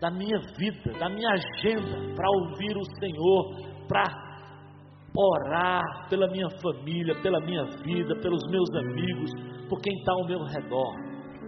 da 0.00 0.10
minha 0.10 0.38
vida, 0.58 0.98
da 0.98 1.08
minha 1.08 1.30
agenda 1.30 2.14
para 2.14 2.28
ouvir 2.40 2.76
o 2.76 2.84
Senhor, 2.98 3.86
para 3.88 4.04
orar 5.16 6.08
pela 6.08 6.26
minha 6.28 6.48
família, 6.60 7.14
pela 7.22 7.40
minha 7.40 7.64
vida, 7.84 8.14
pelos 8.20 8.42
meus 8.50 8.68
amigos, 8.74 9.30
por 9.68 9.80
quem 9.80 9.92
está 9.98 10.12
ao 10.12 10.26
meu 10.26 10.42
redor. 10.44 10.94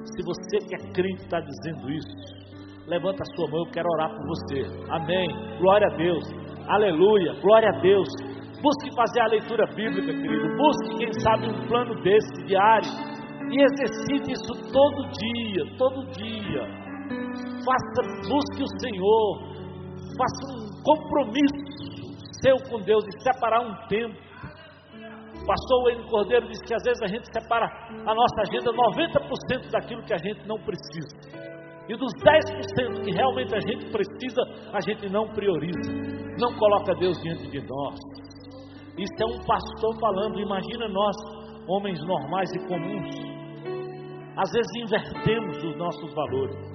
Se 0.04 0.22
você 0.22 0.68
que 0.68 0.74
é 0.74 0.92
crente 0.92 1.24
está 1.24 1.40
dizendo 1.40 1.90
isso, 1.90 2.44
levanta 2.86 3.22
a 3.22 3.36
sua 3.36 3.50
mão, 3.50 3.64
eu 3.64 3.72
quero 3.72 3.88
orar 3.94 4.10
por 4.10 4.26
você. 4.26 4.62
Amém. 4.90 5.58
Glória 5.58 5.88
a 5.90 5.96
Deus. 5.96 6.43
Aleluia. 6.68 7.34
Glória 7.40 7.68
a 7.68 7.80
Deus. 7.80 8.08
Busque 8.62 8.94
fazer 8.96 9.20
a 9.20 9.26
leitura 9.26 9.66
bíblica, 9.74 10.12
querido. 10.12 10.56
Busque, 10.56 10.98
quem 10.98 11.12
sabe, 11.20 11.48
um 11.48 11.66
plano 11.66 11.94
desse 12.02 12.44
diário. 12.46 12.88
E 13.50 13.62
exercite 13.62 14.32
isso 14.32 14.72
todo 14.72 15.08
dia, 15.10 15.76
todo 15.76 16.06
dia 16.12 16.84
faça, 17.64 18.28
busque 18.28 18.62
o 18.62 18.80
Senhor, 18.80 19.38
faça 20.16 20.44
um 20.52 20.82
compromisso 20.82 21.64
seu 22.42 22.56
com 22.68 22.78
Deus 22.84 23.04
e 23.06 23.22
separar 23.22 23.60
um 23.60 23.74
tempo 23.88 24.24
pastor 25.46 25.84
Wayne 25.84 26.08
Cordeiro 26.08 26.48
disse 26.48 26.64
que 26.64 26.74
às 26.74 26.82
vezes 26.82 27.02
a 27.02 27.06
gente 27.06 27.26
separa 27.32 27.66
a 27.66 28.14
nossa 28.14 28.42
agenda 28.42 28.72
90% 28.72 29.70
daquilo 29.70 30.02
que 30.02 30.14
a 30.14 30.18
gente 30.18 30.46
não 30.46 30.56
precisa. 30.56 31.43
E 31.88 31.96
dos 31.96 32.12
10% 32.22 33.04
que 33.04 33.10
realmente 33.10 33.54
a 33.54 33.60
gente 33.60 33.90
precisa, 33.90 34.40
a 34.72 34.80
gente 34.80 35.08
não 35.10 35.28
prioriza, 35.28 35.92
não 36.38 36.54
coloca 36.56 36.94
Deus 36.94 37.16
diante 37.22 37.50
de 37.50 37.60
nós. 37.60 37.94
Isso 38.96 39.22
é 39.22 39.26
um 39.26 39.44
pastor 39.44 40.00
falando. 40.00 40.40
Imagina 40.40 40.88
nós, 40.88 41.16
homens 41.68 41.98
normais 42.06 42.48
e 42.54 42.66
comuns, 42.66 43.34
às 44.36 44.50
vezes 44.50 44.70
invertemos 44.82 45.62
os 45.62 45.76
nossos 45.76 46.14
valores. 46.14 46.74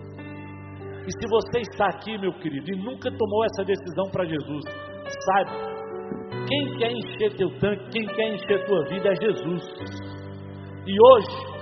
E 1.08 1.12
se 1.12 1.30
você 1.30 1.60
está 1.62 1.88
aqui, 1.88 2.18
meu 2.18 2.32
querido, 2.34 2.72
e 2.72 2.84
nunca 2.84 3.10
tomou 3.10 3.46
essa 3.46 3.64
decisão 3.64 4.10
para 4.12 4.26
Jesus, 4.26 4.64
saiba, 5.26 5.52
quem 6.48 6.78
quer 6.78 6.92
encher 6.92 7.36
teu 7.36 7.50
tanque, 7.60 7.90
quem 7.92 8.06
quer 8.06 8.34
encher 8.34 8.66
tua 8.66 8.84
vida 8.90 9.10
é 9.10 9.16
Jesus. 9.16 9.64
E 10.86 10.96
hoje, 11.02 11.59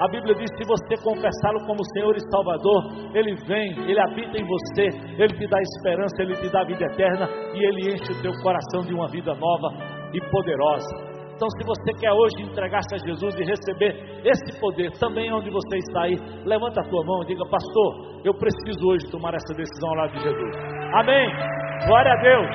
a 0.00 0.08
Bíblia 0.08 0.34
diz: 0.34 0.48
se 0.56 0.64
você 0.64 0.96
confessá-lo 1.04 1.60
como 1.66 1.84
Senhor 1.92 2.16
e 2.16 2.20
Salvador, 2.30 3.12
Ele 3.14 3.34
vem, 3.46 3.68
Ele 3.84 4.00
habita 4.00 4.38
em 4.38 4.46
você, 4.46 4.88
Ele 5.20 5.34
te 5.36 5.46
dá 5.46 5.60
esperança, 5.60 6.22
Ele 6.22 6.36
te 6.36 6.48
dá 6.50 6.64
vida 6.64 6.84
eterna 6.84 7.28
e 7.54 7.64
Ele 7.64 7.94
enche 7.94 8.10
o 8.12 8.22
teu 8.22 8.32
coração 8.42 8.80
de 8.86 8.94
uma 8.94 9.08
vida 9.08 9.34
nova 9.34 9.68
e 10.14 10.20
poderosa. 10.30 11.10
Então, 11.36 11.48
se 11.56 11.64
você 11.64 11.92
quer 12.00 12.12
hoje 12.12 12.42
entregar-se 12.42 12.94
a 12.94 12.98
Jesus 12.98 13.34
e 13.40 13.44
receber 13.44 13.96
esse 14.24 14.60
poder, 14.60 14.90
também 15.00 15.32
onde 15.32 15.48
você 15.48 15.78
está 15.78 16.02
aí, 16.02 16.16
levanta 16.44 16.80
a 16.80 16.84
tua 16.84 17.04
mão 17.04 17.22
e 17.22 17.26
diga: 17.26 17.44
Pastor, 17.48 18.20
eu 18.24 18.32
preciso 18.32 18.88
hoje 18.88 19.10
tomar 19.10 19.34
essa 19.34 19.54
decisão 19.54 19.88
ao 19.90 19.96
lado 19.96 20.12
de 20.12 20.20
Jesus. 20.20 20.56
Amém. 20.94 21.28
Glória 21.86 22.12
a 22.12 22.16
Deus. 22.22 22.46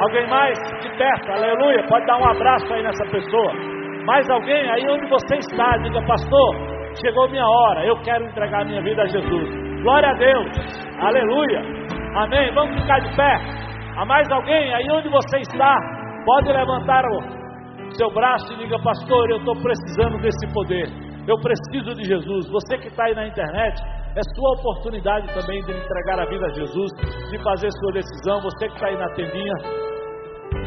Alguém 0.00 0.28
mais 0.28 0.58
de 0.82 0.96
perto? 0.96 1.30
Aleluia. 1.30 1.86
Pode 1.88 2.06
dar 2.06 2.18
um 2.18 2.28
abraço 2.28 2.72
aí 2.72 2.82
nessa 2.82 3.04
pessoa. 3.06 3.52
Mais 4.04 4.28
alguém 4.28 4.68
aí 4.70 4.84
onde 4.88 5.08
você 5.08 5.36
está? 5.36 5.76
Diga, 5.78 6.04
pastor, 6.04 6.73
chegou 7.00 7.28
minha 7.28 7.46
hora, 7.46 7.86
eu 7.86 7.96
quero 8.02 8.24
entregar 8.26 8.64
minha 8.64 8.82
vida 8.82 9.02
a 9.02 9.06
Jesus. 9.06 9.82
Glória 9.82 10.08
a 10.08 10.14
Deus, 10.14 10.50
aleluia, 11.00 11.60
amém. 12.16 12.52
Vamos 12.54 12.80
ficar 12.80 12.98
de 13.00 13.16
pé. 13.16 13.36
Há 13.96 14.04
mais 14.04 14.30
alguém 14.30 14.74
aí 14.74 14.86
onde 14.90 15.08
você 15.08 15.38
está? 15.38 15.76
Pode 16.24 16.52
levantar 16.52 17.04
o 17.04 17.90
seu 17.96 18.10
braço 18.12 18.52
e 18.54 18.56
diga, 18.56 18.78
pastor, 18.82 19.30
eu 19.30 19.38
estou 19.38 19.54
precisando 19.60 20.20
desse 20.20 20.52
poder. 20.52 20.88
Eu 21.28 21.38
preciso 21.38 21.94
de 21.94 22.04
Jesus. 22.04 22.50
Você 22.50 22.78
que 22.78 22.88
está 22.88 23.04
aí 23.04 23.14
na 23.14 23.26
internet, 23.26 23.80
é 24.16 24.20
sua 24.34 24.52
oportunidade 24.52 25.26
também 25.34 25.60
de 25.64 25.72
entregar 25.72 26.20
a 26.20 26.26
vida 26.26 26.46
a 26.46 26.50
Jesus, 26.50 26.90
de 27.30 27.42
fazer 27.42 27.70
sua 27.70 27.92
decisão. 27.92 28.40
Você 28.42 28.68
que 28.68 28.74
está 28.74 28.86
aí 28.88 28.96
na 28.96 29.08
tendinha, 29.10 29.54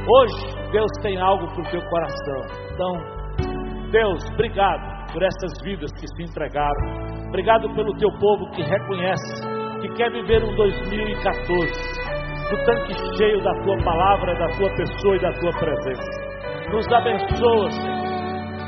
hoje 0.07 0.71
Deus 0.71 0.91
tem 1.01 1.19
algo 1.19 1.47
para 1.47 1.61
o 1.61 1.69
teu 1.69 1.81
coração. 1.89 2.41
Então, 2.73 3.91
Deus, 3.91 4.23
obrigado 4.33 4.96
por 5.11 5.23
essas 5.23 5.51
vidas 5.63 5.91
que 5.93 6.07
se 6.07 6.23
entregaram. 6.23 7.27
Obrigado 7.27 7.73
pelo 7.75 7.95
teu 7.97 8.09
povo 8.19 8.49
que 8.51 8.61
reconhece, 8.61 9.41
que 9.81 9.89
quer 9.95 10.11
viver 10.11 10.43
um 10.43 10.55
2014 10.55 12.07
do 12.49 12.65
tanque 12.65 12.93
cheio 13.17 13.43
da 13.43 13.53
tua 13.63 13.77
palavra, 13.83 14.33
da 14.35 14.47
tua 14.55 14.69
pessoa 14.75 15.15
e 15.15 15.19
da 15.19 15.31
tua 15.33 15.51
presença. 15.59 16.27
Nos 16.71 16.87
abençoa, 16.91 17.71
Senhor. 17.71 18.07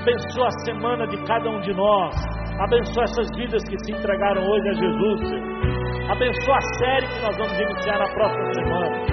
Abençoa 0.01 0.47
a 0.47 0.65
semana 0.65 1.07
de 1.07 1.17
cada 1.25 1.49
um 1.49 1.59
de 1.61 1.73
nós. 1.73 2.15
Abençoa 2.59 3.03
essas 3.03 3.27
vidas 3.37 3.63
que 3.63 3.77
se 3.85 3.91
entregaram 3.91 4.41
hoje 4.43 4.69
a 4.69 4.73
Jesus, 4.73 5.29
Senhor. 5.29 6.11
Abençoa 6.11 6.57
a 6.57 6.61
série 6.79 7.07
que 7.07 7.21
nós 7.21 7.37
vamos 7.37 7.59
iniciar 7.59 7.99
na 7.99 8.07
próxima 8.13 8.53
semana. 8.53 9.05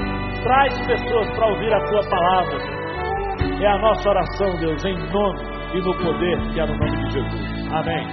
Traz 0.42 0.86
pessoas 0.86 1.30
para 1.30 1.46
ouvir 1.46 1.72
a 1.72 1.84
tua 1.84 2.00
palavra. 2.08 2.58
É 3.60 3.66
a 3.66 3.78
nossa 3.78 4.08
oração, 4.08 4.56
Deus, 4.58 4.84
em 4.84 4.96
nome 5.12 5.55
e 5.76 5.80
no 5.80 5.94
poder 5.98 6.36
que 6.52 6.60
é 6.60 6.66
no 6.66 6.74
nome 6.74 6.96
de 7.04 7.12
Jesus. 7.12 7.44
Amém. 7.70 8.04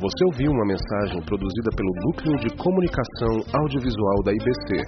Você 0.00 0.24
ouviu 0.26 0.52
uma 0.52 0.64
mensagem 0.64 1.20
produzida 1.22 1.70
pelo 1.76 1.92
Núcleo 2.06 2.36
de 2.38 2.50
Comunicação 2.56 3.42
Audiovisual 3.60 4.22
da 4.24 4.30
IBC, 4.32 4.84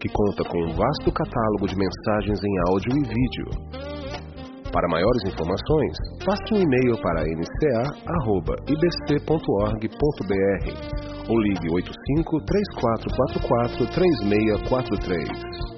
que 0.00 0.08
conta 0.08 0.42
com 0.50 0.58
um 0.58 0.74
vasto 0.74 1.12
catálogo 1.12 1.68
de 1.68 1.76
mensagens 1.76 2.42
em 2.42 2.58
áudio 2.68 2.90
e 2.90 3.02
vídeo. 3.06 3.46
Para 4.72 4.88
maiores 4.88 5.22
informações, 5.28 5.96
faça 6.24 6.54
um 6.54 6.58
e-mail 6.58 7.00
para 7.00 7.22
nca.ibc.org.br 7.22 8.02
ou 11.30 11.38
ligue 11.38 11.70
85 11.70 12.44
3444 12.44 13.86
3643. 13.86 15.71